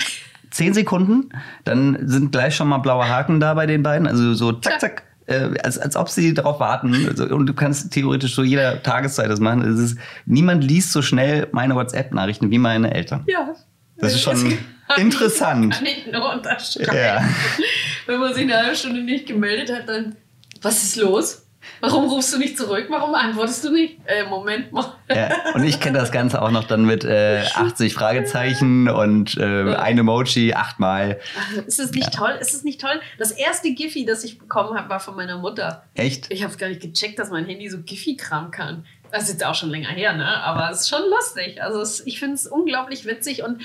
zehn 0.49 0.73
Sekunden, 0.73 1.29
dann 1.63 1.97
sind 2.07 2.33
gleich 2.33 2.55
schon 2.55 2.67
mal 2.67 2.79
blaue 2.79 3.07
Haken 3.07 3.39
da 3.39 3.53
bei 3.53 3.65
den 3.65 3.81
beiden, 3.81 4.07
also 4.07 4.33
so 4.33 4.51
zack, 4.51 4.81
zack 4.81 5.03
äh, 5.31 5.59
als, 5.63 5.77
als 5.77 5.95
ob 5.95 6.09
sie 6.09 6.33
darauf 6.33 6.59
warten. 6.59 7.07
Also, 7.07 7.25
und 7.25 7.45
du 7.47 7.53
kannst 7.53 7.91
theoretisch 7.91 8.35
zu 8.35 8.43
jeder 8.43 8.83
Tageszeit 8.83 9.29
das 9.29 9.39
machen. 9.39 9.61
Es 9.61 9.79
ist, 9.79 9.97
niemand 10.25 10.63
liest 10.63 10.91
so 10.91 11.01
schnell 11.01 11.47
meine 11.51 11.75
WhatsApp-Nachrichten 11.75 12.51
wie 12.51 12.57
meine 12.57 12.93
Eltern. 12.93 13.23
Ja. 13.27 13.53
Das 13.97 14.13
ist 14.13 14.21
schon 14.21 14.57
interessant. 14.97 15.73
Kann 15.73 15.85
ich 15.85 16.11
nur 16.11 16.33
unterschreiben. 16.33 16.95
Ja. 16.95 17.23
Wenn 18.07 18.19
man 18.19 18.33
sich 18.33 18.43
eine 18.43 18.57
halbe 18.57 18.75
Stunde 18.75 19.01
nicht 19.01 19.27
gemeldet 19.27 19.71
hat, 19.73 19.87
dann, 19.87 20.15
was 20.61 20.83
ist 20.83 20.95
los? 20.97 21.45
Warum 21.79 22.09
rufst 22.09 22.33
du 22.33 22.37
nicht 22.37 22.57
zurück? 22.57 22.87
Warum 22.89 23.13
antwortest 23.15 23.63
du 23.63 23.71
nicht? 23.71 23.99
Äh, 24.05 24.25
Moment 24.25 24.71
mal. 24.71 24.93
Ja, 25.09 25.29
und 25.53 25.63
ich 25.63 25.79
kenne 25.79 25.99
das 25.99 26.11
Ganze 26.11 26.41
auch 26.41 26.51
noch 26.51 26.63
dann 26.65 26.85
mit 26.85 27.03
äh, 27.03 27.43
80 27.53 27.93
Fragezeichen 27.93 28.89
und 28.89 29.37
äh, 29.37 29.75
ein 29.75 29.97
Emoji 29.97 30.53
achtmal. 30.53 31.19
Ist 31.65 31.79
es 31.79 31.91
nicht 31.91 32.13
ja. 32.13 32.19
toll? 32.19 32.37
Ist 32.39 32.53
es 32.53 32.63
nicht 32.63 32.81
toll? 32.81 32.99
Das 33.17 33.31
erste 33.31 33.73
Giphy, 33.73 34.05
das 34.05 34.23
ich 34.23 34.39
bekommen 34.39 34.77
habe, 34.77 34.89
war 34.89 34.99
von 34.99 35.15
meiner 35.15 35.37
Mutter. 35.37 35.83
Echt? 35.95 36.31
Ich 36.31 36.43
habe 36.43 36.55
gar 36.57 36.69
nicht 36.69 36.81
gecheckt, 36.81 37.19
dass 37.19 37.29
mein 37.29 37.45
Handy 37.45 37.69
so 37.69 37.79
Giphy-Kram 37.79 38.51
kann. 38.51 38.85
Das 39.11 39.23
ist 39.23 39.29
jetzt 39.29 39.45
auch 39.45 39.55
schon 39.55 39.69
länger 39.69 39.89
her, 39.89 40.13
ne? 40.13 40.25
Aber 40.25 40.69
es 40.71 40.81
ist 40.81 40.89
schon 40.89 41.01
lustig. 41.09 41.61
Also 41.61 41.81
es, 41.81 42.05
ich 42.07 42.19
finde 42.19 42.35
es 42.35 42.47
unglaublich 42.47 43.05
witzig. 43.05 43.43
Und 43.43 43.61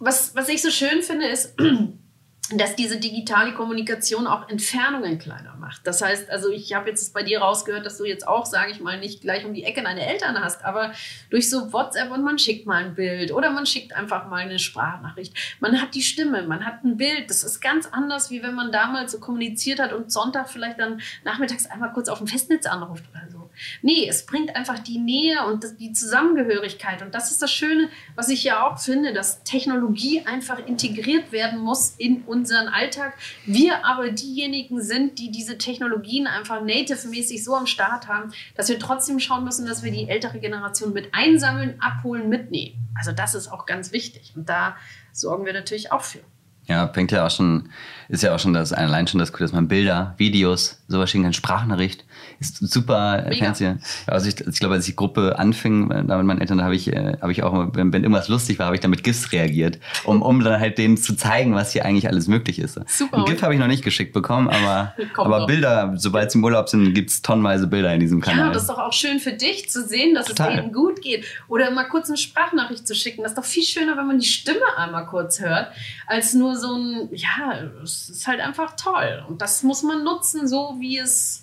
was, 0.00 0.34
was 0.34 0.48
ich 0.48 0.60
so 0.60 0.70
schön 0.70 1.02
finde, 1.02 1.26
ist, 1.26 1.54
dass 2.50 2.76
diese 2.76 2.98
digitale 2.98 3.54
Kommunikation 3.54 4.26
auch 4.26 4.48
Entfernungen 4.48 5.18
kleiner 5.18 5.54
macht. 5.56 5.86
Das 5.86 6.02
heißt, 6.02 6.28
also 6.28 6.50
ich 6.50 6.74
habe 6.74 6.90
jetzt 6.90 7.14
bei 7.14 7.22
dir 7.22 7.40
rausgehört, 7.40 7.86
dass 7.86 7.98
du 7.98 8.04
jetzt 8.04 8.26
auch, 8.26 8.46
sage 8.46 8.72
ich 8.72 8.80
mal, 8.80 8.98
nicht 8.98 9.22
gleich 9.22 9.44
um 9.44 9.54
die 9.54 9.64
Ecke 9.64 9.82
deine 9.82 10.06
Eltern 10.06 10.38
hast, 10.38 10.64
aber 10.64 10.92
durch 11.30 11.48
so 11.48 11.72
WhatsApp 11.72 12.10
und 12.10 12.22
man 12.22 12.38
schickt 12.38 12.66
mal 12.66 12.84
ein 12.84 12.94
Bild 12.94 13.32
oder 13.32 13.50
man 13.50 13.64
schickt 13.64 13.94
einfach 13.94 14.28
mal 14.28 14.42
eine 14.42 14.58
Sprachnachricht. 14.58 15.34
Man 15.60 15.80
hat 15.80 15.94
die 15.94 16.02
Stimme, 16.02 16.42
man 16.42 16.66
hat 16.66 16.84
ein 16.84 16.96
Bild. 16.96 17.30
Das 17.30 17.44
ist 17.44 17.60
ganz 17.60 17.86
anders, 17.86 18.30
wie 18.30 18.42
wenn 18.42 18.54
man 18.54 18.72
damals 18.72 19.12
so 19.12 19.20
kommuniziert 19.20 19.80
hat 19.80 19.92
und 19.92 20.12
Sonntag 20.12 20.50
vielleicht 20.50 20.78
dann 20.78 21.00
nachmittags 21.24 21.66
einmal 21.66 21.92
kurz 21.92 22.08
auf 22.08 22.18
dem 22.18 22.26
Festnetz 22.26 22.66
anruft 22.66 23.04
oder 23.10 23.30
so. 23.30 23.41
Nee, 23.82 24.06
es 24.08 24.26
bringt 24.26 24.54
einfach 24.56 24.78
die 24.78 24.98
Nähe 24.98 25.44
und 25.46 25.64
die 25.78 25.92
Zusammengehörigkeit. 25.92 27.02
Und 27.02 27.14
das 27.14 27.30
ist 27.30 27.42
das 27.42 27.52
Schöne, 27.52 27.88
was 28.14 28.28
ich 28.28 28.44
ja 28.44 28.66
auch 28.66 28.78
finde, 28.78 29.12
dass 29.12 29.42
Technologie 29.44 30.22
einfach 30.24 30.58
integriert 30.66 31.32
werden 31.32 31.58
muss 31.58 31.94
in 31.98 32.22
unseren 32.22 32.68
Alltag. 32.68 33.14
Wir 33.46 33.84
aber 33.84 34.10
diejenigen 34.10 34.82
sind, 34.82 35.18
die 35.18 35.30
diese 35.30 35.58
Technologien 35.58 36.26
einfach 36.26 36.62
native-mäßig 36.62 37.44
so 37.44 37.54
am 37.54 37.66
Start 37.66 38.08
haben, 38.08 38.32
dass 38.56 38.68
wir 38.68 38.78
trotzdem 38.78 39.18
schauen 39.18 39.44
müssen, 39.44 39.66
dass 39.66 39.82
wir 39.82 39.92
die 39.92 40.08
ältere 40.08 40.38
Generation 40.38 40.92
mit 40.92 41.14
einsammeln, 41.14 41.80
abholen, 41.80 42.28
mitnehmen. 42.28 42.88
Also 42.94 43.12
das 43.12 43.34
ist 43.34 43.48
auch 43.48 43.66
ganz 43.66 43.92
wichtig. 43.92 44.32
Und 44.36 44.48
da 44.48 44.76
sorgen 45.12 45.44
wir 45.44 45.52
natürlich 45.52 45.92
auch 45.92 46.02
für. 46.02 46.20
Ja, 46.66 46.88
fängt 46.88 47.10
ja 47.10 47.26
auch 47.26 47.30
schon, 47.30 47.70
ist 48.08 48.22
ja 48.22 48.34
auch 48.34 48.38
schon 48.38 48.52
das, 48.52 48.72
allein 48.72 49.08
schon 49.08 49.18
das, 49.18 49.32
dass 49.32 49.52
man 49.52 49.66
Bilder, 49.66 50.14
Videos, 50.16 50.82
sowas 50.86 51.10
schicken 51.10 51.24
kann, 51.24 51.32
Sprachnachricht, 51.32 52.04
ist 52.42 52.72
super 52.72 53.30
fancy. 53.38 53.74
Also 54.06 54.28
ich, 54.28 54.40
ich 54.40 54.58
glaube, 54.58 54.74
als 54.74 54.86
die 54.86 54.96
Gruppe 54.96 55.38
anfing, 55.38 55.90
äh, 55.90 56.04
da 56.04 56.16
mit 56.18 56.26
meinen 56.26 56.40
Eltern, 56.40 56.58
da 56.58 56.64
habe 56.64 56.74
ich, 56.74 56.92
äh, 56.92 57.16
habe 57.20 57.32
ich 57.32 57.42
auch, 57.42 57.68
wenn, 57.72 57.92
wenn 57.92 58.02
irgendwas 58.02 58.28
lustig 58.28 58.58
war, 58.58 58.66
habe 58.66 58.76
ich 58.76 58.80
dann 58.80 58.90
mit 58.90 59.02
GIFs 59.02 59.32
reagiert, 59.32 59.78
um, 60.04 60.22
um 60.22 60.42
dann 60.42 60.60
halt 60.60 60.78
denen 60.78 60.96
zu 60.96 61.14
zeigen, 61.16 61.54
was 61.54 61.72
hier 61.72 61.84
eigentlich 61.84 62.08
alles 62.08 62.28
möglich 62.28 62.58
ist. 62.58 62.78
Super. 62.86 63.18
Ein 63.18 63.24
GIF 63.24 63.42
habe 63.42 63.54
ich 63.54 63.60
noch 63.60 63.66
nicht 63.66 63.84
geschickt 63.84 64.12
bekommen, 64.12 64.48
aber, 64.48 64.94
aber 65.16 65.46
Bilder, 65.46 65.94
sobald 65.96 66.30
sie 66.30 66.38
im 66.38 66.44
Urlaub 66.44 66.68
sind, 66.68 66.94
gibt 66.94 67.10
es 67.10 67.22
tonnenweise 67.22 67.66
Bilder 67.66 67.94
in 67.94 68.00
diesem 68.00 68.20
Kanal. 68.20 68.46
Ja, 68.46 68.52
das 68.52 68.62
ist 68.62 68.68
doch 68.68 68.78
auch 68.78 68.92
schön 68.92 69.20
für 69.20 69.32
dich 69.32 69.70
zu 69.70 69.86
sehen, 69.86 70.14
dass 70.14 70.26
Total. 70.26 70.50
es 70.50 70.56
denen 70.56 70.72
gut 70.72 71.00
geht. 71.02 71.24
Oder 71.48 71.70
mal 71.70 71.84
kurz 71.84 72.08
eine 72.08 72.18
Sprachnachricht 72.18 72.86
zu 72.86 72.94
schicken. 72.94 73.22
Das 73.22 73.32
ist 73.32 73.38
doch 73.38 73.44
viel 73.44 73.64
schöner, 73.64 73.96
wenn 73.96 74.06
man 74.06 74.18
die 74.18 74.26
Stimme 74.26 74.60
einmal 74.76 75.06
kurz 75.06 75.40
hört, 75.40 75.68
als 76.06 76.34
nur 76.34 76.56
so 76.56 76.74
ein, 76.74 77.08
ja, 77.12 77.54
es 77.82 78.08
ist 78.08 78.26
halt 78.26 78.40
einfach 78.40 78.76
toll. 78.76 79.24
Und 79.28 79.42
das 79.42 79.62
muss 79.62 79.82
man 79.82 80.04
nutzen, 80.04 80.48
so 80.48 80.76
wie 80.80 80.98
es 80.98 81.41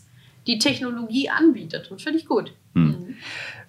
die 0.50 0.58
Technologie 0.58 1.30
anbietet. 1.30 1.92
Und 1.92 2.02
finde 2.02 2.18
ich 2.20 2.26
gut. 2.26 2.52
Hm. 2.74 3.16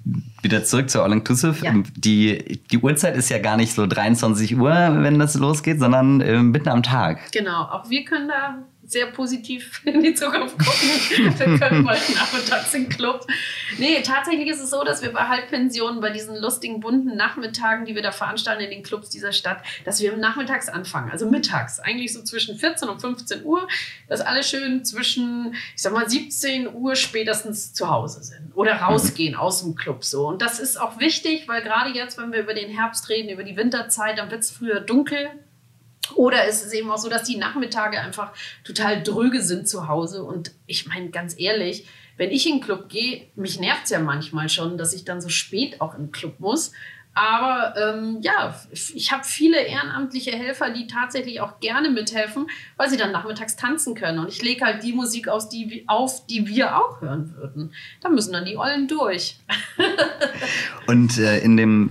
Wir 0.05 0.23
Wieder 0.43 0.65
zurück 0.65 0.89
zu 0.89 1.03
All 1.03 1.13
Inclusive. 1.13 1.63
Ja. 1.65 1.75
Die, 1.95 2.63
die 2.71 2.79
Uhrzeit 2.79 3.17
ist 3.17 3.29
ja 3.29 3.39
gar 3.39 3.59
nicht 3.59 3.75
so 3.75 3.87
23 3.87 4.57
Uhr, 4.57 4.73
wenn 4.73 5.19
das 5.19 5.35
losgeht, 5.35 5.79
sondern 5.79 6.23
äh, 6.23 6.43
mitten 6.43 6.71
am 6.71 6.83
Tag. 6.83 7.31
Genau, 7.33 7.65
auch 7.65 7.91
wir 7.91 8.05
können 8.05 8.29
da 8.29 8.59
sehr 8.91 9.07
positiv 9.07 9.83
in 9.85 10.03
die 10.03 10.15
Zukunft 10.15 10.59
gucken. 10.59 11.39
Wir 11.39 11.59
können 11.59 11.85
bald 11.85 12.01
nachmittags 12.15 12.75
in 12.75 12.85
den 12.85 12.89
Club. 12.91 13.27
Nee, 13.79 14.03
tatsächlich 14.03 14.49
ist 14.49 14.61
es 14.61 14.71
so, 14.71 14.83
dass 14.83 15.01
wir 15.03 15.13
bei 15.13 15.29
Halbpensionen, 15.29 16.01
bei 16.01 16.11
diesen 16.11 16.37
lustigen, 16.37 16.81
bunten 16.81 17.17
Nachmittagen, 17.17 17.85
die 17.85 17.95
wir 17.95 18.03
da 18.03 18.11
veranstalten 18.11 18.63
in 18.65 18.71
den 18.71 18.83
Clubs 18.83 19.09
dieser 19.09 19.33
Stadt, 19.33 19.63
dass 19.85 20.01
wir 20.01 20.17
nachmittags 20.17 20.69
anfangen, 20.69 21.11
also 21.11 21.31
mittags, 21.31 21.79
eigentlich 21.79 22.13
so 22.13 22.23
zwischen 22.23 22.59
14 22.59 22.89
und 22.89 23.01
15 23.01 23.45
Uhr, 23.45 23.69
dass 24.09 24.21
alle 24.21 24.43
schön 24.43 24.85
zwischen, 24.85 25.55
ich 25.75 25.83
sag 25.83 25.93
mal, 25.93 26.09
17 26.09 26.75
Uhr 26.75 26.97
spätestens 26.97 27.73
zu 27.73 27.89
Hause 27.89 28.23
sind 28.23 28.51
oder 28.55 28.75
rausgehen 28.75 29.37
aus 29.37 29.63
dem 29.63 29.77
Club 29.77 30.05
so. 30.05 30.27
Und 30.27 30.43
das 30.43 30.59
ist 30.59 30.81
auch 30.81 30.99
wichtig, 30.99 31.47
weil 31.47 31.63
gerade 31.63 31.91
jetzt, 31.91 32.19
wenn 32.19 32.33
wir 32.33 32.41
über 32.41 32.55
den 32.55 32.71
Herbst 32.71 33.09
reden, 33.09 33.31
über 33.31 33.45
die 33.45 33.57
Winterzeit, 33.57 34.19
dann 34.19 34.31
wird 34.31 34.41
es 34.41 34.51
früher 34.51 34.81
dunkel, 34.81 35.31
oder 36.17 36.47
ist 36.47 36.65
es 36.65 36.73
eben 36.73 36.91
auch 36.91 36.99
so, 36.99 37.09
dass 37.09 37.25
die 37.25 37.37
Nachmittage 37.37 38.01
einfach 38.01 38.33
total 38.65 39.03
dröge 39.03 39.43
sind 39.43 39.69
zu 39.69 39.89
Hause. 39.89 40.23
Und 40.25 40.53
ich 40.67 40.87
meine, 40.87 41.11
ganz 41.11 41.39
ehrlich, 41.39 41.87
wenn 42.17 42.31
ich 42.31 42.47
in 42.47 42.57
den 42.57 42.61
Club 42.63 42.89
gehe, 42.89 43.27
mich 43.35 43.59
nervt 43.61 43.85
es 43.85 43.91
ja 43.91 43.99
manchmal 43.99 44.49
schon, 44.49 44.77
dass 44.77 44.93
ich 44.93 45.05
dann 45.05 45.21
so 45.21 45.29
spät 45.29 45.81
auch 45.81 45.95
den 45.95 46.13
Club 46.13 46.39
muss. 46.39 46.73
Aber 47.15 47.75
ähm, 47.77 48.19
ja, 48.23 48.55
ich 48.71 49.11
habe 49.11 49.25
viele 49.25 49.61
ehrenamtliche 49.61 50.31
Helfer, 50.31 50.71
die 50.71 50.87
tatsächlich 50.87 51.41
auch 51.41 51.59
gerne 51.59 51.91
mithelfen, 51.91 52.47
weil 52.77 52.89
sie 52.89 52.97
dann 52.97 53.11
nachmittags 53.11 53.57
tanzen 53.57 53.95
können. 53.95 54.21
Und 54.21 54.29
ich 54.29 54.43
lege 54.43 54.65
halt 54.65 54.85
die 54.85 54.93
Musik 54.93 55.29
aus, 55.29 55.49
die, 55.49 55.85
auf, 55.89 56.27
die 56.27 56.47
wir 56.47 56.77
auch 56.77 57.01
hören 57.01 57.35
würden. 57.37 57.75
Da 58.01 58.09
müssen 58.11 58.33
dann 58.33 58.45
die 58.45 58.57
Ollen 58.57 58.87
durch. 58.87 59.41
Und 60.87 61.19
äh, 61.19 61.41
in 61.41 61.57
dem 61.57 61.91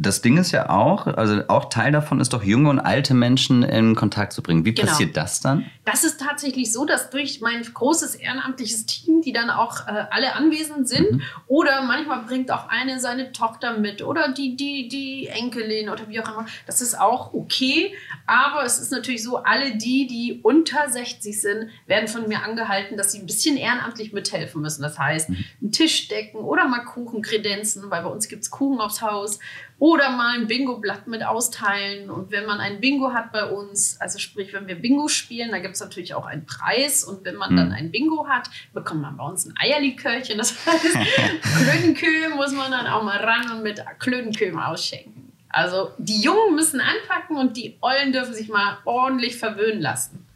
das 0.00 0.22
Ding 0.22 0.36
ist 0.36 0.52
ja 0.52 0.70
auch, 0.70 1.08
also 1.08 1.42
auch 1.48 1.64
Teil 1.70 1.90
davon 1.90 2.20
ist 2.20 2.32
doch, 2.32 2.44
junge 2.44 2.70
und 2.70 2.78
alte 2.78 3.14
Menschen 3.14 3.64
in 3.64 3.96
Kontakt 3.96 4.32
zu 4.32 4.44
bringen. 4.44 4.64
Wie 4.64 4.72
genau. 4.72 4.88
passiert 4.88 5.16
das 5.16 5.40
dann? 5.40 5.66
Das 5.84 6.04
ist 6.04 6.20
tatsächlich 6.20 6.72
so, 6.72 6.84
dass 6.84 7.10
durch 7.10 7.40
mein 7.40 7.62
großes 7.62 8.14
ehrenamtliches 8.14 8.86
Team, 8.86 9.22
die 9.22 9.32
dann 9.32 9.50
auch 9.50 9.88
äh, 9.88 10.04
alle 10.10 10.36
anwesend 10.36 10.88
sind, 10.88 11.10
mhm. 11.10 11.22
oder 11.48 11.82
manchmal 11.82 12.22
bringt 12.22 12.52
auch 12.52 12.68
eine 12.68 13.00
seine 13.00 13.32
Tochter 13.32 13.76
mit 13.76 14.00
oder 14.00 14.32
die, 14.32 14.54
die, 14.54 14.86
die 14.86 15.26
Enkelin 15.26 15.88
oder 15.88 16.08
wie 16.08 16.20
auch 16.20 16.28
immer. 16.28 16.46
Das 16.66 16.80
ist 16.80 16.98
auch 16.98 17.34
okay. 17.34 17.92
Aber 18.24 18.64
es 18.64 18.78
ist 18.78 18.92
natürlich 18.92 19.24
so, 19.24 19.38
alle 19.38 19.76
die, 19.78 20.06
die 20.06 20.38
unter 20.44 20.88
60 20.88 21.40
sind, 21.40 21.70
werden 21.86 22.06
von 22.06 22.28
mir 22.28 22.44
angehalten, 22.44 22.96
dass 22.96 23.10
sie 23.10 23.18
ein 23.18 23.26
bisschen 23.26 23.56
ehrenamtlich 23.56 24.12
mithelfen 24.12 24.62
müssen. 24.62 24.82
Das 24.82 24.96
heißt, 24.96 25.30
mhm. 25.30 25.44
einen 25.60 25.72
Tisch 25.72 26.06
decken 26.06 26.38
oder 26.38 26.68
mal 26.68 26.84
Kuchen 26.84 27.20
kredenzen, 27.20 27.90
weil 27.90 28.04
bei 28.04 28.10
uns 28.10 28.28
gibt 28.28 28.44
es 28.44 28.50
Kuchen 28.52 28.80
aufs 28.80 29.02
Haus 29.02 29.40
oder 29.78 30.10
mal 30.10 30.36
ein 30.36 30.48
Bingo-Blatt 30.48 31.06
mit 31.06 31.24
austeilen. 31.24 32.10
Und 32.10 32.32
wenn 32.32 32.46
man 32.46 32.58
ein 32.58 32.80
Bingo 32.80 33.12
hat 33.12 33.30
bei 33.32 33.44
uns, 33.44 34.00
also 34.00 34.18
sprich, 34.18 34.52
wenn 34.52 34.66
wir 34.66 34.74
Bingo 34.74 35.06
spielen, 35.06 35.50
da 35.52 35.58
gibt 35.58 35.74
es 35.74 35.80
natürlich 35.80 36.14
auch 36.14 36.26
einen 36.26 36.46
Preis. 36.46 37.04
Und 37.04 37.24
wenn 37.24 37.36
man 37.36 37.52
mhm. 37.52 37.56
dann 37.56 37.72
ein 37.72 37.90
Bingo 37.92 38.26
hat, 38.26 38.50
bekommt 38.72 39.02
man 39.02 39.16
bei 39.16 39.24
uns 39.24 39.46
ein 39.46 39.54
Eierlikörchen. 39.56 40.36
Das 40.38 40.66
heißt, 40.66 40.96
Klödenkühe 41.42 42.30
muss 42.30 42.52
man 42.52 42.72
dann 42.72 42.86
auch 42.88 43.04
mal 43.04 43.18
ran 43.18 43.52
und 43.52 43.62
mit 43.62 43.82
Klödenkühen 44.00 44.58
ausschenken. 44.58 45.32
Also 45.48 45.92
die 45.98 46.20
Jungen 46.20 46.56
müssen 46.56 46.80
anpacken 46.80 47.36
und 47.36 47.56
die 47.56 47.76
Ollen 47.80 48.12
dürfen 48.12 48.34
sich 48.34 48.48
mal 48.48 48.78
ordentlich 48.84 49.36
verwöhnen 49.36 49.80
lassen. 49.80 50.27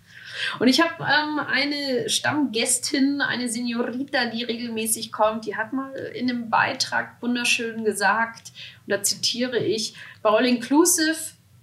Und 0.58 0.68
ich 0.68 0.80
habe 0.80 0.94
ähm, 1.00 1.38
eine 1.38 2.08
Stammgästin, 2.08 3.20
eine 3.20 3.48
Seniorita, 3.48 4.26
die 4.26 4.44
regelmäßig 4.44 5.12
kommt, 5.12 5.46
die 5.46 5.56
hat 5.56 5.72
mal 5.72 5.92
in 6.14 6.30
einem 6.30 6.50
Beitrag 6.50 7.20
wunderschön 7.20 7.84
gesagt, 7.84 8.52
und 8.86 8.90
da 8.90 9.02
zitiere 9.02 9.58
ich, 9.58 9.94
bei 10.22 10.30
All 10.30 10.46
Inclusive 10.46 11.16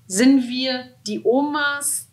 sind 0.07 0.49
wir 0.49 0.89
die 1.05 1.21
Omas, 1.23 2.07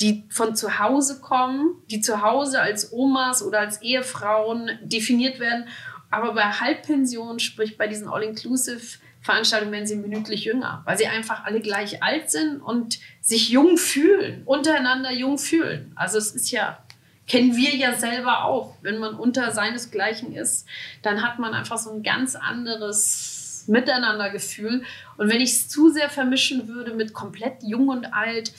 die 0.00 0.24
von 0.30 0.54
zu 0.54 0.78
Hause 0.78 1.20
kommen, 1.20 1.82
die 1.90 2.00
zu 2.00 2.22
Hause 2.22 2.60
als 2.60 2.92
Omas 2.92 3.42
oder 3.42 3.60
als 3.60 3.82
Ehefrauen 3.82 4.78
definiert 4.82 5.40
werden. 5.40 5.66
Aber 6.10 6.32
bei 6.34 6.44
Halbpension, 6.44 7.38
sprich 7.38 7.76
bei 7.76 7.86
diesen 7.86 8.08
All-Inclusive, 8.08 8.98
Veranstaltungen 9.28 9.72
werden 9.72 9.86
sie 9.86 9.96
minütlich 9.96 10.44
jünger, 10.44 10.80
weil 10.86 10.96
sie 10.96 11.06
einfach 11.06 11.44
alle 11.44 11.60
gleich 11.60 12.02
alt 12.02 12.30
sind 12.30 12.62
und 12.62 12.98
sich 13.20 13.50
jung 13.50 13.76
fühlen, 13.76 14.40
untereinander 14.46 15.12
jung 15.12 15.36
fühlen. 15.36 15.92
Also 15.96 16.16
es 16.16 16.34
ist 16.34 16.50
ja, 16.50 16.82
kennen 17.26 17.54
wir 17.54 17.76
ja 17.76 17.92
selber 17.94 18.46
auch, 18.46 18.76
wenn 18.80 18.96
man 18.96 19.16
unter 19.16 19.50
seinesgleichen 19.50 20.34
ist, 20.34 20.66
dann 21.02 21.22
hat 21.22 21.38
man 21.38 21.52
einfach 21.52 21.76
so 21.76 21.92
ein 21.92 22.02
ganz 22.02 22.36
anderes 22.36 23.66
Miteinandergefühl. 23.66 24.82
Und 25.18 25.28
wenn 25.28 25.42
ich 25.42 25.50
es 25.50 25.68
zu 25.68 25.90
sehr 25.90 26.08
vermischen 26.08 26.66
würde 26.66 26.94
mit 26.94 27.12
komplett 27.12 27.62
jung 27.62 27.88
und 27.88 28.06
alt, 28.14 28.54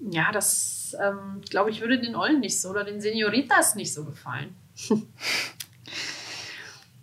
ja, 0.00 0.32
das 0.32 0.94
ähm, 1.02 1.40
glaube 1.48 1.70
ich, 1.70 1.80
würde 1.80 1.98
den 1.98 2.14
Ollen 2.14 2.40
nicht 2.40 2.60
so 2.60 2.68
oder 2.68 2.84
den 2.84 3.00
Senioritas 3.00 3.74
nicht 3.74 3.94
so 3.94 4.04
gefallen. 4.04 4.54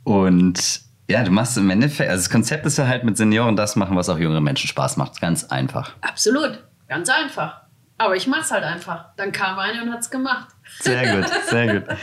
und 0.04 0.87
ja, 1.10 1.24
du 1.24 1.32
machst 1.32 1.58
im 1.58 1.70
Endeffekt, 1.70 2.10
also 2.10 2.22
das 2.22 2.30
Konzept 2.30 2.66
ist 2.66 2.78
ja 2.78 2.88
halt 2.88 3.04
mit 3.04 3.18
Senioren 3.18 3.56
das 3.56 3.76
machen, 3.76 3.96
was 3.96 4.10
auch 4.10 4.18
jüngere 4.18 4.42
Menschen 4.42 4.68
Spaß 4.68 4.98
macht. 4.98 5.22
Ganz 5.22 5.46
einfach. 5.46 5.94
Absolut, 6.02 6.64
ganz 6.88 7.10
einfach. 7.10 7.62
Aber 7.98 8.16
ich 8.16 8.28
mach's 8.28 8.52
halt 8.52 8.64
einfach. 8.64 9.06
Dann 9.16 9.32
kam 9.32 9.58
eine 9.58 9.82
und 9.82 9.92
hat's 9.92 10.10
gemacht. 10.10 10.50
Sehr 10.80 11.16
gut, 11.16 11.32
sehr 11.50 11.80
gut. 11.80 11.98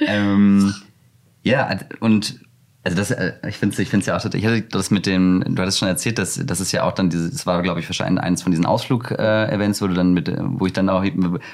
ähm, 0.00 0.74
ja, 1.42 1.78
und 2.00 2.43
also 2.84 2.98
das, 2.98 3.10
äh, 3.10 3.32
ich 3.48 3.56
finde 3.56 3.72
es 3.72 3.78
ich 3.78 3.88
find's 3.88 4.06
ja 4.06 4.16
auch, 4.16 4.24
ich 4.24 4.46
hatte 4.46 4.60
das 4.62 4.90
mit 4.90 5.06
dem, 5.06 5.42
du 5.46 5.62
hattest 5.62 5.78
schon 5.78 5.88
erzählt, 5.88 6.18
dass 6.18 6.38
das 6.44 6.60
ist 6.60 6.70
ja 6.72 6.84
auch 6.84 6.92
dann 6.92 7.08
dieses, 7.08 7.30
das 7.30 7.46
war 7.46 7.62
glaube 7.62 7.80
ich 7.80 7.88
wahrscheinlich 7.88 8.22
eines 8.22 8.42
von 8.42 8.52
diesen 8.52 8.66
Ausflug-Events, 8.66 9.80
wo 9.80 9.86
du 9.86 9.94
dann 9.94 10.12
mit, 10.12 10.30
wo 10.38 10.66
ich 10.66 10.74
dann 10.74 10.90
auch 10.90 11.02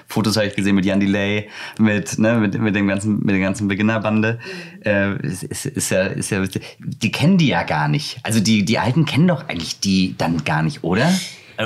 Fotos 0.09 0.37
habe 0.37 0.49
ich 0.49 0.57
gesehen 0.57 0.75
mit 0.75 0.85
Jan 0.85 0.99
Delay, 0.99 1.49
mit, 1.79 2.19
ne, 2.19 2.39
mit, 2.39 2.61
mit 2.61 2.75
dem 2.75 2.89
ganzen, 2.89 3.21
mit 3.21 3.31
der 3.31 3.41
ganzen 3.41 3.69
Beginnerbande. 3.69 4.41
Äh, 4.85 5.25
ist, 5.25 5.45
ist, 5.45 5.67
ist 5.67 5.91
ja, 5.91 6.03
ist 6.03 6.31
ja, 6.31 6.43
die 6.79 7.13
kennen 7.13 7.39
die 7.39 7.49
ja 7.49 7.63
gar 7.63 7.87
nicht. 7.87 8.19
Also 8.25 8.41
die, 8.41 8.65
die 8.65 8.81
Alten 8.81 9.05
kennen 9.05 9.29
doch 9.29 9.49
eigentlich 9.49 9.79
die 9.79 10.17
dann 10.19 10.45
gar 10.45 10.63
nicht, 10.63 10.83
oder? 10.83 11.13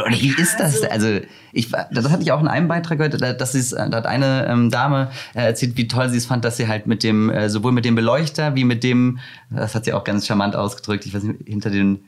Oder 0.03 0.11
wie 0.11 0.34
ist 0.40 0.59
das? 0.59 0.82
Also, 0.82 1.09
also 1.09 1.20
ich, 1.53 1.70
das 1.70 2.11
hatte 2.11 2.22
ich 2.22 2.32
auch 2.32 2.40
in 2.40 2.49
einem 2.49 2.68
Beitrag 2.68 2.99
gehört, 2.99 3.40
dass 3.40 3.53
sie 3.53 3.74
da 3.74 3.84
hat 3.84 4.07
eine 4.07 4.47
ähm, 4.49 4.70
Dame 4.70 5.11
äh, 5.34 5.47
erzählt, 5.47 5.76
wie 5.76 5.88
toll 5.88 6.09
sie 6.09 6.18
es 6.18 6.26
fand, 6.26 6.45
dass 6.45 6.57
sie 6.57 6.68
halt 6.68 6.86
mit 6.86 7.03
dem, 7.03 7.30
äh, 7.30 7.49
sowohl 7.49 7.72
mit 7.72 7.84
dem 7.84 7.95
Beleuchter 7.95 8.55
wie 8.55 8.64
mit 8.64 8.82
dem, 8.82 9.18
das 9.51 9.74
hat 9.74 9.84
sie 9.84 9.92
auch 9.92 10.05
ganz 10.05 10.26
charmant 10.26 10.57
ausgedrückt, 10.57 11.07
ich 11.07 11.14
weiß 11.14 11.22
nicht, 11.22 11.40
hinter 11.47 11.70
den 11.70 12.01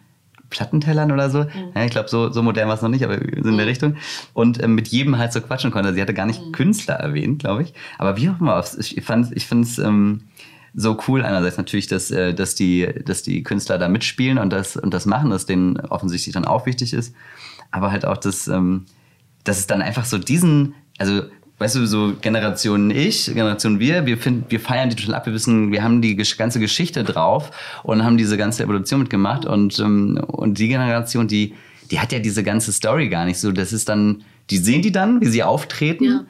Plattentellern 0.50 1.12
oder 1.12 1.30
so. 1.30 1.40
Mhm. 1.40 1.72
Ja, 1.74 1.84
ich 1.84 1.90
glaube, 1.90 2.08
so, 2.08 2.30
so 2.30 2.42
modern 2.42 2.68
war 2.68 2.74
es 2.74 2.82
noch 2.82 2.88
nicht, 2.88 3.04
aber 3.04 3.20
in 3.20 3.50
mhm. 3.50 3.56
der 3.56 3.66
Richtung. 3.66 3.96
Und 4.32 4.60
äh, 4.60 4.68
mit 4.68 4.88
jedem 4.88 5.18
halt 5.18 5.32
so 5.32 5.40
quatschen 5.40 5.70
konnte. 5.70 5.94
Sie 5.94 6.00
hatte 6.00 6.14
gar 6.14 6.26
nicht 6.26 6.44
mhm. 6.44 6.52
Künstler 6.52 6.94
erwähnt, 6.94 7.40
glaube 7.40 7.62
ich. 7.62 7.74
Aber 7.98 8.16
wie 8.16 8.28
auch 8.28 8.40
immer, 8.40 8.62
ich 8.78 9.02
fand 9.04 9.36
ich 9.36 9.50
es 9.50 9.78
ähm, 9.78 10.22
so 10.74 10.98
cool. 11.08 11.22
Einerseits 11.22 11.56
natürlich, 11.56 11.88
dass, 11.88 12.10
äh, 12.10 12.34
dass, 12.34 12.54
die, 12.54 12.88
dass 13.04 13.22
die 13.22 13.42
Künstler 13.42 13.78
da 13.78 13.88
mitspielen 13.88 14.38
und 14.38 14.50
das, 14.50 14.76
und 14.76 14.92
das 14.94 15.06
machen, 15.06 15.30
dass 15.30 15.46
denen 15.46 15.78
offensichtlich 15.80 16.34
dann 16.34 16.44
auch 16.44 16.66
wichtig 16.66 16.92
ist. 16.92 17.14
Aber 17.70 17.90
halt 17.90 18.04
auch, 18.04 18.16
dass, 18.16 18.48
ähm, 18.48 18.86
dass 19.44 19.58
es 19.58 19.66
dann 19.66 19.82
einfach 19.82 20.04
so 20.04 20.18
diesen, 20.18 20.74
also 20.98 21.22
weißt 21.58 21.76
du, 21.76 21.86
so 21.86 22.14
Generation 22.20 22.90
ich, 22.90 23.26
Generation 23.26 23.80
wir, 23.80 24.06
wir, 24.06 24.18
finden, 24.18 24.44
wir 24.48 24.60
feiern 24.60 24.90
die 24.90 24.96
total 24.96 25.14
ab, 25.14 25.26
wir 25.26 25.32
wissen, 25.32 25.72
wir 25.72 25.82
haben 25.82 26.02
die 26.02 26.16
ganze 26.16 26.60
Geschichte 26.60 27.02
drauf 27.04 27.50
und 27.82 28.04
haben 28.04 28.16
diese 28.16 28.36
ganze 28.36 28.62
Evolution 28.62 29.00
mitgemacht 29.00 29.46
und, 29.46 29.78
ähm, 29.78 30.22
und 30.26 30.58
die 30.58 30.68
Generation, 30.68 31.28
die, 31.28 31.54
die 31.90 32.00
hat 32.00 32.12
ja 32.12 32.18
diese 32.18 32.42
ganze 32.42 32.72
Story 32.72 33.08
gar 33.08 33.24
nicht 33.24 33.38
so. 33.38 33.52
Das 33.52 33.72
ist 33.72 33.88
dann, 33.88 34.24
die 34.50 34.58
sehen 34.58 34.82
die 34.82 34.92
dann, 34.92 35.20
wie 35.20 35.26
sie 35.26 35.42
auftreten, 35.42 36.04
ja. 36.04 36.24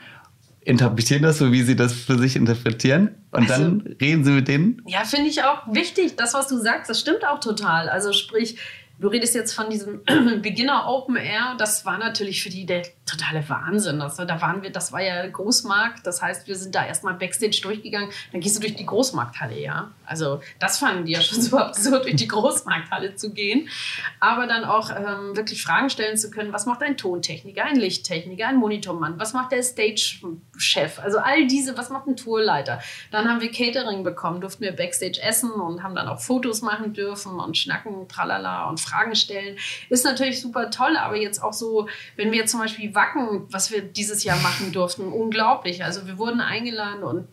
interpretieren 0.61 1.23
das 1.23 1.39
so, 1.39 1.51
wie 1.51 1.63
sie 1.63 1.75
das 1.75 1.93
für 1.93 2.19
sich 2.19 2.37
interpretieren 2.37 3.11
und 3.33 3.51
also, 3.51 3.65
dann 3.65 3.97
reden 4.01 4.25
sie 4.25 4.31
mit 4.31 4.47
denen. 4.47 4.83
Ja, 4.87 5.05
finde 5.05 5.29
ich 5.29 5.43
auch 5.43 5.63
wichtig. 5.73 6.17
Das, 6.17 6.35
was 6.35 6.47
du 6.47 6.59
sagst, 6.59 6.89
das 6.89 7.01
stimmt 7.01 7.27
auch 7.27 7.41
total. 7.41 7.89
Also 7.89 8.13
sprich, 8.13 8.59
Du 8.99 9.09
redest 9.09 9.35
jetzt 9.35 9.53
von 9.53 9.69
diesem 9.69 10.03
Beginner 10.43 10.89
Open 10.89 11.17
Air. 11.17 11.55
Das 11.59 11.85
war 11.85 11.99
natürlich 11.99 12.43
für 12.43 12.49
die 12.49 12.65
der 12.65 12.83
totale 13.05 13.47
Wahnsinn. 13.47 14.01
Also, 14.01 14.25
da 14.25 14.41
waren 14.41 14.63
wir, 14.63 14.71
das 14.71 14.91
war 14.91 15.03
ja 15.03 15.27
Großmarkt. 15.27 16.07
Das 16.07 16.23
heißt, 16.23 16.49
wir 16.49 16.57
sind 16.57 16.75
da 16.75 16.85
erstmal 16.85 17.13
Backstage 17.15 17.61
durchgegangen. 17.63 18.11
Dann 18.33 18.41
gehst 18.41 18.57
du 18.57 18.61
durch 18.61 18.75
die 18.75 18.87
Großmarkthalle, 18.87 19.61
ja. 19.61 19.93
Also, 20.07 20.41
das 20.59 20.79
fanden 20.79 21.05
die 21.05 21.13
ja 21.13 21.21
schon 21.21 21.41
so 21.43 21.59
absurd, 21.59 22.05
durch 22.05 22.17
die 22.17 22.27
Großmarkthalle 22.27 23.17
zu 23.17 23.35
gehen. 23.35 23.69
Aber 24.19 24.47
dann 24.47 24.65
auch 24.65 24.91
ähm, 24.91 25.37
wirklich 25.37 25.63
Fragen 25.63 25.91
stellen 25.91 26.17
zu 26.17 26.31
können. 26.31 26.55
Was 26.55 26.65
macht 26.65 26.83
ein 26.83 26.97
Tontechniker, 26.97 27.65
ein 27.65 27.77
Lichttechniker, 27.77 28.49
ein 28.49 28.57
Monitormann? 28.57 29.19
Was 29.19 29.35
macht 29.35 29.53
der 29.53 29.63
Stage-Chef? 29.63 31.01
Also, 31.01 31.19
all 31.19 31.47
diese, 31.47 31.77
was 31.77 31.91
macht 31.91 32.07
ein 32.07 32.17
Tourleiter? 32.17 32.81
Dann 33.11 33.29
haben 33.29 33.43
wir 33.43 33.51
Catering 33.51 34.05
bekommen, 34.05 34.41
durften 34.41 34.63
wir 34.63 34.73
Backstage 34.73 35.21
essen 35.23 35.51
und 35.51 35.83
haben 35.83 35.95
dann 35.95 36.09
auch 36.09 36.21
Fotos 36.21 36.63
machen 36.63 36.95
dürfen 36.95 37.39
und 37.39 37.59
schnacken, 37.59 38.09
tralala 38.09 38.71
und 38.71 38.81
Fragen 38.87 39.15
stellen. 39.15 39.57
Ist 39.89 40.05
natürlich 40.05 40.41
super 40.41 40.71
toll, 40.71 40.97
aber 40.97 41.17
jetzt 41.17 41.43
auch 41.43 41.53
so, 41.53 41.89
wenn 42.17 42.33
wir 42.33 42.47
zum 42.47 42.61
Beispiel 42.61 42.95
Wacken, 42.95 43.47
was 43.51 43.71
wir 43.71 43.83
dieses 43.83 44.25
Jahr 44.25 44.39
machen 44.39 44.73
durften, 44.73 45.09
unglaublich. 45.09 45.85
Also 45.85 46.07
wir 46.07 46.19
wurden 46.19 46.41
eingeladen 46.41 47.03
und 47.03 47.29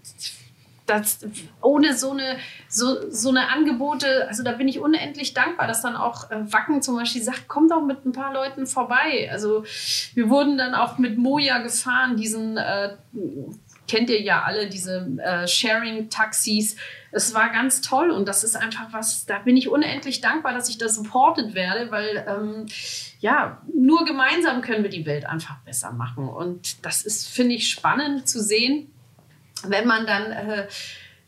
das, 0.86 1.26
ohne 1.62 1.96
so 1.96 2.12
eine, 2.12 2.38
so, 2.68 3.10
so 3.10 3.30
eine 3.30 3.50
Angebote, 3.50 4.28
also 4.28 4.44
da 4.44 4.52
bin 4.52 4.68
ich 4.68 4.80
unendlich 4.80 5.34
dankbar, 5.34 5.68
dass 5.68 5.82
dann 5.82 5.96
auch 5.96 6.30
äh, 6.30 6.52
Wacken 6.52 6.82
zum 6.82 6.96
Beispiel 6.98 7.22
sagt, 7.22 7.48
komm 7.48 7.70
doch 7.70 7.82
mit 7.82 8.06
ein 8.06 8.12
paar 8.12 8.34
Leuten 8.34 8.68
vorbei. 8.68 9.30
Also 9.32 9.64
wir 10.14 10.30
wurden 10.30 10.58
dann 10.58 10.74
auch 10.74 10.98
mit 10.98 11.18
Moja 11.18 11.60
gefahren, 11.60 12.18
diesen, 12.18 12.58
äh, 12.58 12.96
kennt 13.94 14.10
ihr 14.10 14.22
ja 14.22 14.42
alle, 14.42 14.68
diese 14.68 15.08
äh, 15.24 15.48
Sharing-Taxis. 15.48 16.78
Es 17.12 17.36
war 17.36 17.50
ganz 17.50 17.82
toll 17.82 18.10
und 18.10 18.28
das 18.28 18.44
ist 18.44 18.56
einfach 18.56 18.92
was, 18.92 19.28
da 19.28 19.38
bin 19.38 19.56
ich 19.56 19.70
unendlich 19.70 20.20
dankbar, 20.20 20.54
dass 20.54 20.68
ich 20.68 20.80
da 20.80 20.90
supported 20.90 21.54
werde, 21.54 21.92
weil 21.92 22.26
ähm, 22.28 22.66
ja, 23.20 23.62
nur 23.72 24.04
gemeinsam 24.06 24.62
können 24.62 24.82
wir 24.82 24.90
die 24.90 25.06
Welt 25.06 25.26
einfach 25.26 25.58
besser 25.60 25.92
machen. 25.92 26.28
Und 26.28 26.84
das 26.84 27.04
ist, 27.04 27.28
finde 27.28 27.54
ich, 27.54 27.70
spannend 27.70 28.28
zu 28.28 28.42
sehen 28.42 28.90
wenn 29.66 29.88
man 29.88 30.06
dann 30.06 30.32
äh, 30.32 30.68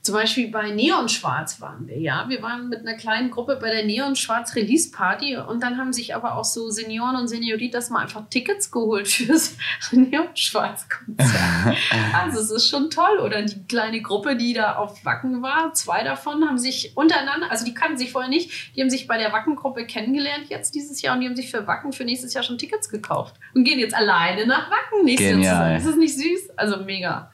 zum 0.05 0.13
Beispiel 0.13 0.51
bei 0.51 0.69
Neon 0.69 1.09
Schwarz 1.09 1.59
waren 1.61 1.87
wir, 1.87 1.97
ja. 1.97 2.25
Wir 2.29 2.43
waren 2.43 2.69
mit 2.69 2.81
einer 2.81 2.93
kleinen 2.93 3.31
Gruppe 3.31 3.57
bei 3.59 3.71
der 3.71 3.85
Neon 3.85 4.15
Schwarz 4.15 4.55
Release 4.55 4.91
Party 4.91 5.35
und 5.35 5.63
dann 5.63 5.79
haben 5.79 5.93
sich 5.93 6.13
aber 6.13 6.37
auch 6.37 6.43
so 6.43 6.69
Senioren 6.69 7.15
und 7.15 7.27
Senioritas 7.27 7.89
mal 7.89 8.03
einfach 8.03 8.21
Tickets 8.29 8.69
geholt 8.69 9.07
fürs 9.07 9.57
Neon 9.91 10.27
Schwarz 10.35 10.87
Konzert. 10.89 11.75
also 12.13 12.39
es 12.39 12.51
ist 12.51 12.69
schon 12.69 12.91
toll. 12.91 13.17
Oder 13.17 13.41
die 13.41 13.63
kleine 13.63 13.99
Gruppe, 13.99 14.35
die 14.35 14.53
da 14.53 14.75
auf 14.75 15.03
Wacken 15.03 15.41
war, 15.41 15.73
zwei 15.73 16.03
davon 16.03 16.47
haben 16.47 16.59
sich 16.59 16.95
untereinander, 16.95 17.49
also 17.49 17.65
die 17.65 17.73
kannten 17.73 17.97
sich 17.97 18.11
vorher 18.11 18.29
nicht, 18.29 18.75
die 18.75 18.81
haben 18.81 18.91
sich 18.91 19.07
bei 19.07 19.17
der 19.17 19.33
Wacken-Gruppe 19.33 19.87
kennengelernt 19.87 20.49
jetzt 20.49 20.75
dieses 20.75 21.01
Jahr 21.01 21.15
und 21.15 21.21
die 21.21 21.27
haben 21.27 21.35
sich 21.35 21.49
für 21.49 21.65
Wacken 21.65 21.93
für 21.93 22.05
nächstes 22.05 22.35
Jahr 22.35 22.43
schon 22.43 22.59
Tickets 22.59 22.89
gekauft 22.89 23.37
und 23.55 23.63
gehen 23.63 23.79
jetzt 23.79 23.95
alleine 23.95 24.45
nach 24.45 24.69
Wacken 24.69 25.03
nächstes 25.03 25.43
Jahr. 25.43 25.75
Ist 25.75 25.87
das 25.87 25.95
nicht 25.95 26.15
süß? 26.15 26.51
Also 26.57 26.77
mega. 26.83 27.31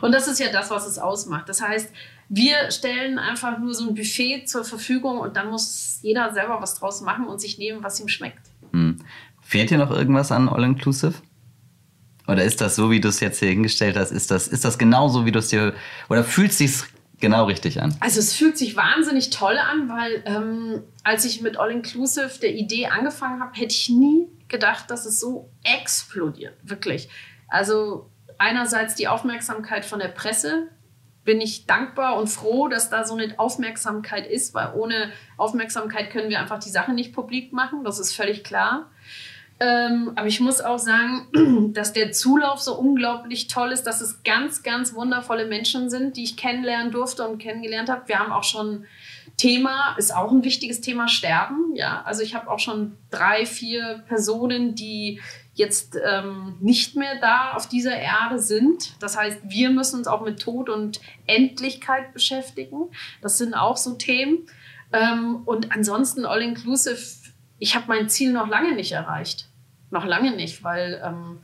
Und 0.00 0.12
das 0.12 0.28
ist 0.28 0.38
ja 0.38 0.50
das, 0.50 0.70
was 0.70 0.86
es 0.86 0.98
ausmacht. 0.98 1.48
Das 1.48 1.62
heißt, 1.62 1.90
wir 2.28 2.70
stellen 2.70 3.18
einfach 3.18 3.58
nur 3.58 3.74
so 3.74 3.88
ein 3.88 3.94
Buffet 3.94 4.46
zur 4.46 4.64
Verfügung 4.64 5.18
und 5.18 5.36
dann 5.36 5.50
muss 5.50 5.98
jeder 6.02 6.32
selber 6.32 6.60
was 6.60 6.74
draus 6.76 7.00
machen 7.00 7.26
und 7.26 7.40
sich 7.40 7.58
nehmen, 7.58 7.82
was 7.82 8.00
ihm 8.00 8.08
schmeckt. 8.08 8.50
Hm. 8.72 8.98
Fehlt 9.42 9.70
dir 9.70 9.78
noch 9.78 9.90
irgendwas 9.90 10.32
an 10.32 10.48
All 10.48 10.64
Inclusive? 10.64 11.14
Oder 12.28 12.44
ist 12.44 12.60
das 12.60 12.76
so, 12.76 12.90
wie 12.90 13.00
du 13.00 13.08
es 13.08 13.20
jetzt 13.20 13.40
hier 13.40 13.48
hingestellt 13.48 13.96
hast? 13.96 14.12
Ist 14.12 14.30
das, 14.30 14.48
ist 14.48 14.64
das 14.64 14.78
genau 14.78 15.08
so, 15.08 15.26
wie 15.26 15.32
du 15.32 15.40
es 15.40 15.48
dir. 15.48 15.74
Oder 16.08 16.24
fühlt 16.24 16.52
es 16.52 16.58
sich 16.58 16.72
genau 17.20 17.46
richtig 17.46 17.82
an? 17.82 17.94
Also, 18.00 18.20
es 18.20 18.34
fühlt 18.34 18.56
sich 18.56 18.76
wahnsinnig 18.76 19.30
toll 19.30 19.58
an, 19.58 19.88
weil 19.88 20.22
ähm, 20.24 20.82
als 21.02 21.24
ich 21.24 21.40
mit 21.40 21.58
All 21.58 21.70
Inclusive 21.70 22.38
der 22.40 22.54
Idee 22.54 22.86
angefangen 22.86 23.40
habe, 23.40 23.52
hätte 23.58 23.74
ich 23.74 23.88
nie 23.88 24.28
gedacht, 24.48 24.90
dass 24.90 25.04
es 25.04 25.18
so 25.18 25.50
explodiert. 25.64 26.54
Wirklich. 26.62 27.08
Also, 27.48 28.08
einerseits 28.42 28.96
die 28.96 29.08
Aufmerksamkeit 29.08 29.84
von 29.84 30.00
der 30.00 30.08
Presse. 30.08 30.68
Bin 31.24 31.40
ich 31.40 31.66
dankbar 31.66 32.16
und 32.16 32.26
froh, 32.26 32.66
dass 32.66 32.90
da 32.90 33.04
so 33.04 33.14
eine 33.14 33.38
Aufmerksamkeit 33.38 34.26
ist, 34.26 34.54
weil 34.54 34.74
ohne 34.74 35.12
Aufmerksamkeit 35.36 36.10
können 36.10 36.28
wir 36.28 36.40
einfach 36.40 36.58
die 36.58 36.68
Sache 36.68 36.92
nicht 36.92 37.12
publik 37.12 37.52
machen. 37.52 37.84
Das 37.84 38.00
ist 38.00 38.12
völlig 38.12 38.42
klar. 38.42 38.90
Ähm, 39.60 40.10
aber 40.16 40.26
ich 40.26 40.40
muss 40.40 40.60
auch 40.60 40.80
sagen, 40.80 41.70
dass 41.74 41.92
der 41.92 42.10
Zulauf 42.10 42.60
so 42.60 42.76
unglaublich 42.76 43.46
toll 43.46 43.70
ist, 43.70 43.84
dass 43.84 44.00
es 44.00 44.24
ganz, 44.24 44.64
ganz 44.64 44.94
wundervolle 44.94 45.46
Menschen 45.46 45.88
sind, 45.88 46.16
die 46.16 46.24
ich 46.24 46.36
kennenlernen 46.36 46.90
durfte 46.90 47.28
und 47.28 47.38
kennengelernt 47.38 47.88
habe. 47.88 48.08
Wir 48.08 48.18
haben 48.18 48.32
auch 48.32 48.42
schon 48.42 48.86
Thema, 49.36 49.94
ist 49.98 50.14
auch 50.14 50.32
ein 50.32 50.42
wichtiges 50.42 50.80
Thema, 50.80 51.06
Sterben. 51.06 51.76
Ja, 51.76 52.02
also 52.04 52.22
ich 52.22 52.34
habe 52.34 52.50
auch 52.50 52.58
schon 52.58 52.96
drei, 53.10 53.46
vier 53.46 54.02
Personen, 54.08 54.74
die 54.74 55.20
jetzt 55.54 55.98
ähm, 56.02 56.56
nicht 56.60 56.96
mehr 56.96 57.20
da 57.20 57.52
auf 57.52 57.68
dieser 57.68 57.96
Erde 57.96 58.38
sind. 58.38 58.94
Das 59.02 59.16
heißt, 59.16 59.40
wir 59.44 59.70
müssen 59.70 59.98
uns 59.98 60.06
auch 60.06 60.22
mit 60.22 60.40
Tod 60.40 60.70
und 60.70 61.00
Endlichkeit 61.26 62.12
beschäftigen. 62.14 62.90
Das 63.20 63.38
sind 63.38 63.54
auch 63.54 63.76
so 63.76 63.94
Themen. 63.94 64.46
Ähm, 64.92 65.42
und 65.44 65.72
ansonsten 65.72 66.24
All-Inclusive, 66.24 67.30
ich 67.58 67.74
habe 67.74 67.86
mein 67.88 68.08
Ziel 68.08 68.32
noch 68.32 68.48
lange 68.48 68.74
nicht 68.74 68.92
erreicht. 68.92 69.48
Noch 69.90 70.06
lange 70.06 70.34
nicht, 70.34 70.64
weil 70.64 71.02
ähm, 71.04 71.38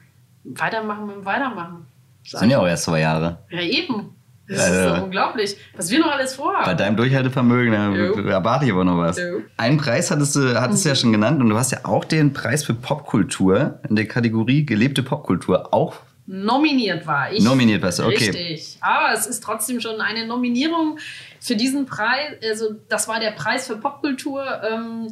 weitermachen 0.44 1.06
mit 1.06 1.16
dem 1.16 1.24
Weitermachen. 1.24 1.86
Das 2.30 2.40
sind 2.40 2.50
ja 2.50 2.58
auch 2.58 2.66
erst 2.66 2.84
zwei 2.84 3.00
Jahre. 3.00 3.38
Ja, 3.50 3.60
eben. 3.60 4.14
Das 4.48 4.60
also, 4.60 4.80
ist 4.80 4.96
so 4.96 5.04
unglaublich, 5.04 5.56
was 5.76 5.90
wir 5.90 5.98
noch 5.98 6.10
alles 6.10 6.34
vorhaben. 6.34 6.64
Bei 6.64 6.74
deinem 6.74 6.96
Durchhaltevermögen, 6.96 7.72
da 7.72 8.30
erwarte 8.30 8.64
ich 8.64 8.72
aber 8.72 8.84
noch 8.84 8.96
was. 8.96 9.18
Jo. 9.18 9.42
Einen 9.58 9.76
Preis 9.76 10.10
hattest 10.10 10.36
du, 10.36 10.58
hattest 10.58 10.84
mhm. 10.84 10.88
ja 10.88 10.94
schon 10.94 11.12
genannt 11.12 11.40
und 11.42 11.50
du 11.50 11.56
hast 11.56 11.70
ja 11.70 11.80
auch 11.84 12.04
den 12.04 12.32
Preis 12.32 12.64
für 12.64 12.72
Popkultur 12.74 13.80
in 13.88 13.94
der 13.94 14.06
Kategorie 14.06 14.64
gelebte 14.64 15.02
Popkultur 15.02 15.74
auch 15.74 15.96
nominiert 16.28 17.06
war. 17.06 17.32
Ich, 17.32 17.42
nominiert 17.42 17.82
warst 17.82 17.98
du, 17.98 18.04
okay. 18.04 18.30
Richtig. 18.30 18.76
Aber 18.80 19.12
es 19.14 19.26
ist 19.26 19.42
trotzdem 19.42 19.80
schon 19.80 20.00
eine 20.00 20.26
Nominierung 20.26 20.98
für 21.40 21.56
diesen 21.56 21.86
Preis. 21.86 22.36
Also 22.48 22.74
das 22.88 23.08
war 23.08 23.18
der 23.18 23.30
Preis 23.30 23.66
für 23.66 23.76
Popkultur. 23.76 24.44
Ähm, 24.70 25.08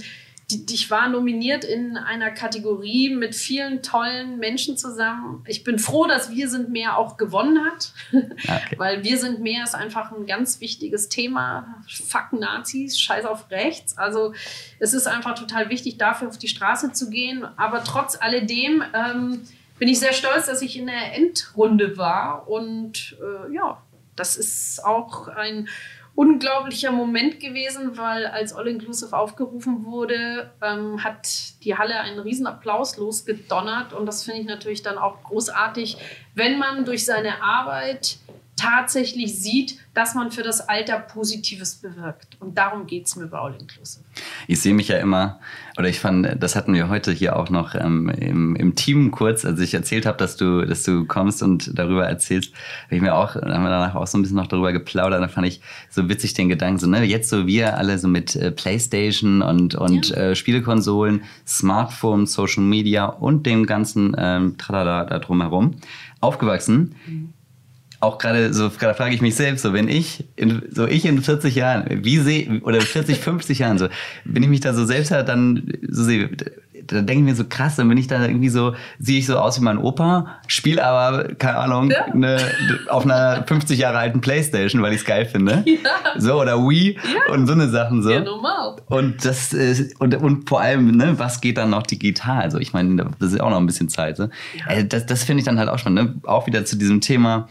ich 0.48 0.90
war 0.92 1.08
nominiert 1.08 1.64
in 1.64 1.96
einer 1.96 2.30
Kategorie 2.30 3.10
mit 3.10 3.34
vielen 3.34 3.82
tollen 3.82 4.38
Menschen 4.38 4.76
zusammen. 4.76 5.42
Ich 5.48 5.64
bin 5.64 5.80
froh, 5.80 6.06
dass 6.06 6.30
Wir 6.30 6.48
sind 6.48 6.70
mehr 6.70 6.98
auch 6.98 7.16
gewonnen 7.16 7.64
hat, 7.64 7.92
okay. 8.12 8.74
weil 8.76 9.02
Wir 9.02 9.18
sind 9.18 9.40
mehr 9.40 9.64
ist 9.64 9.74
einfach 9.74 10.12
ein 10.12 10.24
ganz 10.24 10.60
wichtiges 10.60 11.08
Thema. 11.08 11.82
Fuck 11.88 12.32
Nazis, 12.32 13.00
scheiß 13.00 13.24
auf 13.24 13.50
rechts. 13.50 13.98
Also 13.98 14.34
es 14.78 14.94
ist 14.94 15.08
einfach 15.08 15.34
total 15.34 15.68
wichtig, 15.68 15.98
dafür 15.98 16.28
auf 16.28 16.38
die 16.38 16.48
Straße 16.48 16.92
zu 16.92 17.10
gehen. 17.10 17.44
Aber 17.56 17.82
trotz 17.82 18.16
alledem 18.20 18.84
ähm, 18.94 19.42
bin 19.80 19.88
ich 19.88 19.98
sehr 19.98 20.12
stolz, 20.12 20.46
dass 20.46 20.62
ich 20.62 20.78
in 20.78 20.86
der 20.86 21.16
Endrunde 21.16 21.98
war. 21.98 22.48
Und 22.48 23.16
äh, 23.20 23.52
ja, 23.52 23.82
das 24.14 24.36
ist 24.36 24.84
auch 24.84 25.26
ein 25.26 25.68
unglaublicher 26.16 26.92
Moment 26.92 27.40
gewesen, 27.40 27.96
weil 27.98 28.26
als 28.26 28.54
All 28.54 28.66
Inclusive 28.66 29.16
aufgerufen 29.16 29.84
wurde, 29.84 30.50
ähm, 30.62 31.04
hat 31.04 31.28
die 31.62 31.76
Halle 31.76 32.00
einen 32.00 32.18
riesen 32.18 32.46
Applaus 32.46 32.96
losgedonnert. 32.96 33.92
Und 33.92 34.06
das 34.06 34.24
finde 34.24 34.40
ich 34.40 34.46
natürlich 34.46 34.82
dann 34.82 34.96
auch 34.96 35.22
großartig, 35.24 35.98
wenn 36.34 36.58
man 36.58 36.86
durch 36.86 37.04
seine 37.04 37.42
Arbeit 37.42 38.16
tatsächlich 38.56 39.38
sieht, 39.38 39.78
dass 39.92 40.14
man 40.14 40.30
für 40.30 40.42
das 40.42 40.66
Alter 40.68 40.98
Positives 40.98 41.76
bewirkt. 41.76 42.36
Und 42.40 42.56
darum 42.58 42.86
geht 42.86 43.06
es 43.06 43.16
mir 43.16 43.26
bei 43.26 43.38
All 43.38 43.54
Inclusive. 43.58 44.04
Ich 44.46 44.60
sehe 44.60 44.74
mich 44.74 44.88
ja 44.88 44.98
immer, 44.98 45.40
oder 45.78 45.88
ich 45.88 46.00
fand, 46.00 46.42
das 46.42 46.56
hatten 46.56 46.74
wir 46.74 46.88
heute 46.88 47.12
hier 47.12 47.36
auch 47.36 47.50
noch 47.50 47.74
ähm, 47.74 48.08
im, 48.08 48.56
im 48.56 48.74
Team 48.74 49.10
kurz, 49.10 49.44
als 49.44 49.60
ich 49.60 49.74
erzählt 49.74 50.06
habe, 50.06 50.16
dass 50.18 50.36
du, 50.36 50.66
dass 50.66 50.82
du 50.82 51.04
kommst 51.04 51.42
und 51.42 51.78
darüber 51.78 52.06
erzählst, 52.06 52.52
habe 52.86 52.96
ich 52.96 53.02
mir 53.02 53.14
auch, 53.14 53.34
haben 53.34 53.62
wir 53.62 53.70
danach 53.70 53.94
auch 53.94 54.06
so 54.06 54.18
ein 54.18 54.22
bisschen 54.22 54.36
noch 54.36 54.46
darüber 54.46 54.72
geplaudert. 54.72 55.22
Da 55.22 55.28
fand 55.28 55.46
ich 55.46 55.60
so 55.90 56.08
witzig 56.08 56.34
den 56.34 56.48
Gedanken, 56.48 56.78
so, 56.78 56.86
ne, 56.86 57.04
jetzt 57.04 57.28
so 57.28 57.46
wir 57.46 57.76
alle 57.76 57.98
so 57.98 58.08
mit 58.08 58.36
äh, 58.36 58.50
Playstation 58.50 59.42
und, 59.42 59.74
und 59.74 60.08
ja. 60.08 60.16
äh, 60.16 60.34
Spielekonsolen, 60.34 61.24
Smartphones, 61.46 62.32
Social 62.32 62.62
Media 62.62 63.04
und 63.04 63.44
dem 63.44 63.66
ganzen 63.66 64.16
ähm, 64.18 64.56
Tralala 64.56 65.04
da 65.04 65.18
drumherum 65.18 65.76
aufgewachsen. 66.20 66.94
Mhm 67.06 67.32
auch 68.00 68.18
gerade 68.18 68.52
so, 68.52 68.70
gerade 68.70 68.94
frage 68.94 69.14
ich 69.14 69.20
mich 69.20 69.34
selbst, 69.34 69.62
so 69.62 69.72
wenn 69.72 69.88
ich 69.88 70.24
in, 70.36 70.62
so 70.70 70.86
ich 70.86 71.04
in 71.04 71.22
40 71.22 71.54
Jahren, 71.54 71.84
wie 72.04 72.18
sehe, 72.18 72.60
oder 72.62 72.80
40, 72.80 73.18
50 73.18 73.58
Jahren, 73.60 73.78
so, 73.78 73.88
wenn 74.24 74.42
ich 74.42 74.48
mich 74.48 74.60
da 74.60 74.74
so 74.74 74.84
selbst 74.84 75.10
halt 75.10 75.28
dann 75.28 75.72
so 75.88 76.04
sehe, 76.04 76.30
da 76.86 77.00
denke 77.02 77.12
ich 77.12 77.30
mir 77.30 77.34
so 77.34 77.44
krass, 77.48 77.76
dann 77.76 77.88
bin 77.88 77.98
ich 77.98 78.06
da 78.06 78.24
irgendwie 78.24 78.48
so, 78.48 78.74
sehe 78.98 79.18
ich 79.18 79.26
so 79.26 79.38
aus 79.38 79.60
wie 79.60 79.64
mein 79.64 79.78
Opa, 79.78 80.38
spiele 80.46 80.84
aber, 80.84 81.34
keine 81.34 81.58
Ahnung, 81.58 81.90
ja. 81.90 82.14
ne, 82.14 82.38
auf 82.88 83.04
einer 83.04 83.44
50 83.46 83.78
Jahre 83.78 83.98
alten 83.98 84.20
Playstation, 84.20 84.82
weil 84.82 84.92
ich 84.92 85.00
es 85.00 85.04
geil 85.04 85.26
finde. 85.26 85.64
Ja. 85.66 85.76
So, 86.18 86.40
oder 86.40 86.58
Wii 86.58 86.96
ja. 86.96 87.32
und 87.32 87.46
so 87.46 87.52
eine 87.52 87.68
Sachen 87.68 88.02
so. 88.02 88.10
Ja, 88.10 88.20
normal. 88.20 88.76
Und 88.86 89.24
das 89.24 89.52
ist, 89.52 90.00
und, 90.00 90.14
und 90.16 90.48
vor 90.48 90.60
allem, 90.60 90.96
ne, 90.96 91.18
was 91.18 91.40
geht 91.40 91.58
dann 91.58 91.70
noch 91.70 91.82
digital? 91.82 92.42
Also 92.42 92.58
ich 92.58 92.72
meine, 92.72 93.10
das 93.18 93.32
ist 93.32 93.40
auch 93.40 93.50
noch 93.50 93.58
ein 93.58 93.66
bisschen 93.66 93.88
Zeit. 93.88 94.16
So. 94.16 94.28
Ja. 94.58 94.74
Äh, 94.74 94.84
das, 94.84 95.06
das 95.06 95.24
finde 95.24 95.40
ich 95.40 95.44
dann 95.44 95.58
halt 95.58 95.68
auch 95.68 95.78
spannend, 95.78 96.14
ne? 96.14 96.28
Auch 96.28 96.46
wieder 96.46 96.64
zu 96.64 96.76
diesem 96.76 97.00
Thema, 97.00 97.48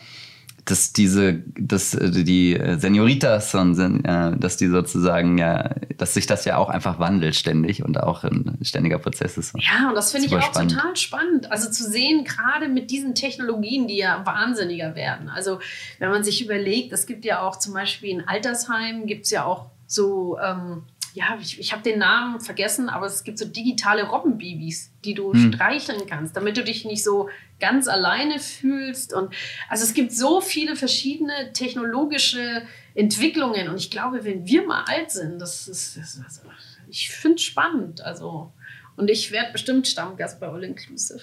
dass 0.65 0.93
diese, 0.93 1.43
dass 1.57 1.93
äh, 1.93 2.09
die 2.11 2.59
Senioritas 2.77 3.53
und 3.53 3.79
äh, 3.79 4.35
dass 4.37 4.57
die 4.57 4.67
sozusagen 4.67 5.37
ja, 5.37 5.75
dass 5.97 6.15
sich 6.15 6.25
das 6.25 6.45
ja 6.45 6.57
auch 6.57 6.69
einfach 6.69 6.99
wandelt 6.99 7.35
ständig 7.35 7.83
und 7.83 7.99
auch 7.99 8.23
ein 8.23 8.57
ständiger 8.61 8.97
Prozess 8.97 9.37
ist. 9.37 9.53
Ja, 9.57 9.89
und 9.89 9.95
das 9.95 10.11
finde 10.11 10.27
ich 10.27 10.35
auch 10.35 10.41
spannend. 10.41 10.71
total 10.71 10.95
spannend. 10.95 11.51
Also 11.51 11.69
zu 11.69 11.83
sehen, 11.83 12.23
gerade 12.25 12.67
mit 12.67 12.89
diesen 12.89 13.13
Technologien, 13.13 13.87
die 13.87 13.97
ja 13.97 14.25
wahnsinniger 14.25 14.95
werden. 14.95 15.29
Also 15.29 15.59
wenn 15.99 16.09
man 16.09 16.23
sich 16.23 16.43
überlegt, 16.43 16.91
es 16.93 17.05
gibt 17.05 17.25
ja 17.25 17.41
auch 17.41 17.57
zum 17.57 17.73
Beispiel 17.73 18.09
in 18.09 18.27
Altersheimen 18.27 19.05
gibt 19.05 19.25
es 19.25 19.31
ja 19.31 19.45
auch 19.45 19.67
so 19.87 20.37
ähm, 20.39 20.83
ja, 21.15 21.37
ich, 21.41 21.59
ich 21.59 21.71
habe 21.71 21.81
den 21.81 21.97
Namen 21.99 22.41
vergessen, 22.41 22.89
aber 22.89 23.05
es 23.05 23.23
gibt 23.23 23.39
so 23.39 23.45
digitale 23.45 24.03
Robbenbabys, 24.03 24.91
die 25.05 25.13
du 25.13 25.31
hm. 25.31 25.53
streicheln 25.53 26.01
kannst, 26.07 26.35
damit 26.35 26.57
du 26.57 26.63
dich 26.63 26.83
nicht 26.83 27.05
so 27.05 27.29
ganz 27.59 27.87
alleine 27.87 28.37
fühlst. 28.39 29.13
Und 29.13 29.33
also 29.69 29.85
es 29.85 29.93
gibt 29.93 30.11
so 30.11 30.41
viele 30.41 30.75
verschiedene 30.75 31.53
technologische 31.53 32.63
Entwicklungen. 32.95 33.69
Und 33.69 33.77
ich 33.77 33.89
glaube, 33.89 34.25
wenn 34.25 34.45
wir 34.45 34.67
mal 34.67 34.83
alt 34.83 35.09
sind, 35.09 35.39
das 35.39 35.69
ist, 35.69 35.95
das 35.95 36.15
ist 36.15 36.23
also, 36.23 36.41
ich 36.89 37.09
finde 37.09 37.35
es 37.35 37.43
spannend. 37.43 38.01
Also 38.01 38.51
Und 38.97 39.09
ich 39.09 39.31
werde 39.31 39.53
bestimmt 39.53 39.87
Stammgast 39.87 40.41
bei 40.41 40.47
All 40.47 40.65
Inclusive. 40.65 41.21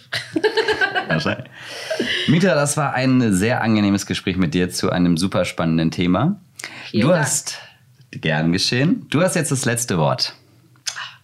Wahrscheinlich. 1.08 1.50
Mieter, 2.28 2.54
das 2.54 2.78
war 2.78 2.94
ein 2.94 3.34
sehr 3.34 3.60
angenehmes 3.60 4.06
Gespräch 4.06 4.38
mit 4.38 4.54
dir 4.54 4.70
zu 4.70 4.90
einem 4.90 5.18
super 5.18 5.44
spannenden 5.44 5.90
Thema. 5.90 6.40
Vielen 6.86 7.02
du 7.02 7.08
Dank. 7.08 7.24
hast 7.24 7.58
gern 8.20 8.52
geschehen. 8.52 9.06
Du 9.10 9.22
hast 9.22 9.36
jetzt 9.36 9.50
das 9.50 9.64
letzte 9.64 9.98
Wort. 9.98 10.34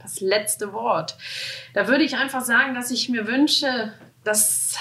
Das 0.00 0.20
letzte 0.20 0.72
Wort. 0.72 1.16
Da 1.74 1.86
würde 1.86 2.04
ich 2.04 2.16
einfach 2.16 2.42
sagen, 2.42 2.74
dass 2.74 2.90
ich 2.90 3.08
mir 3.08 3.26
wünsche, 3.26 3.92
dass 4.24 4.76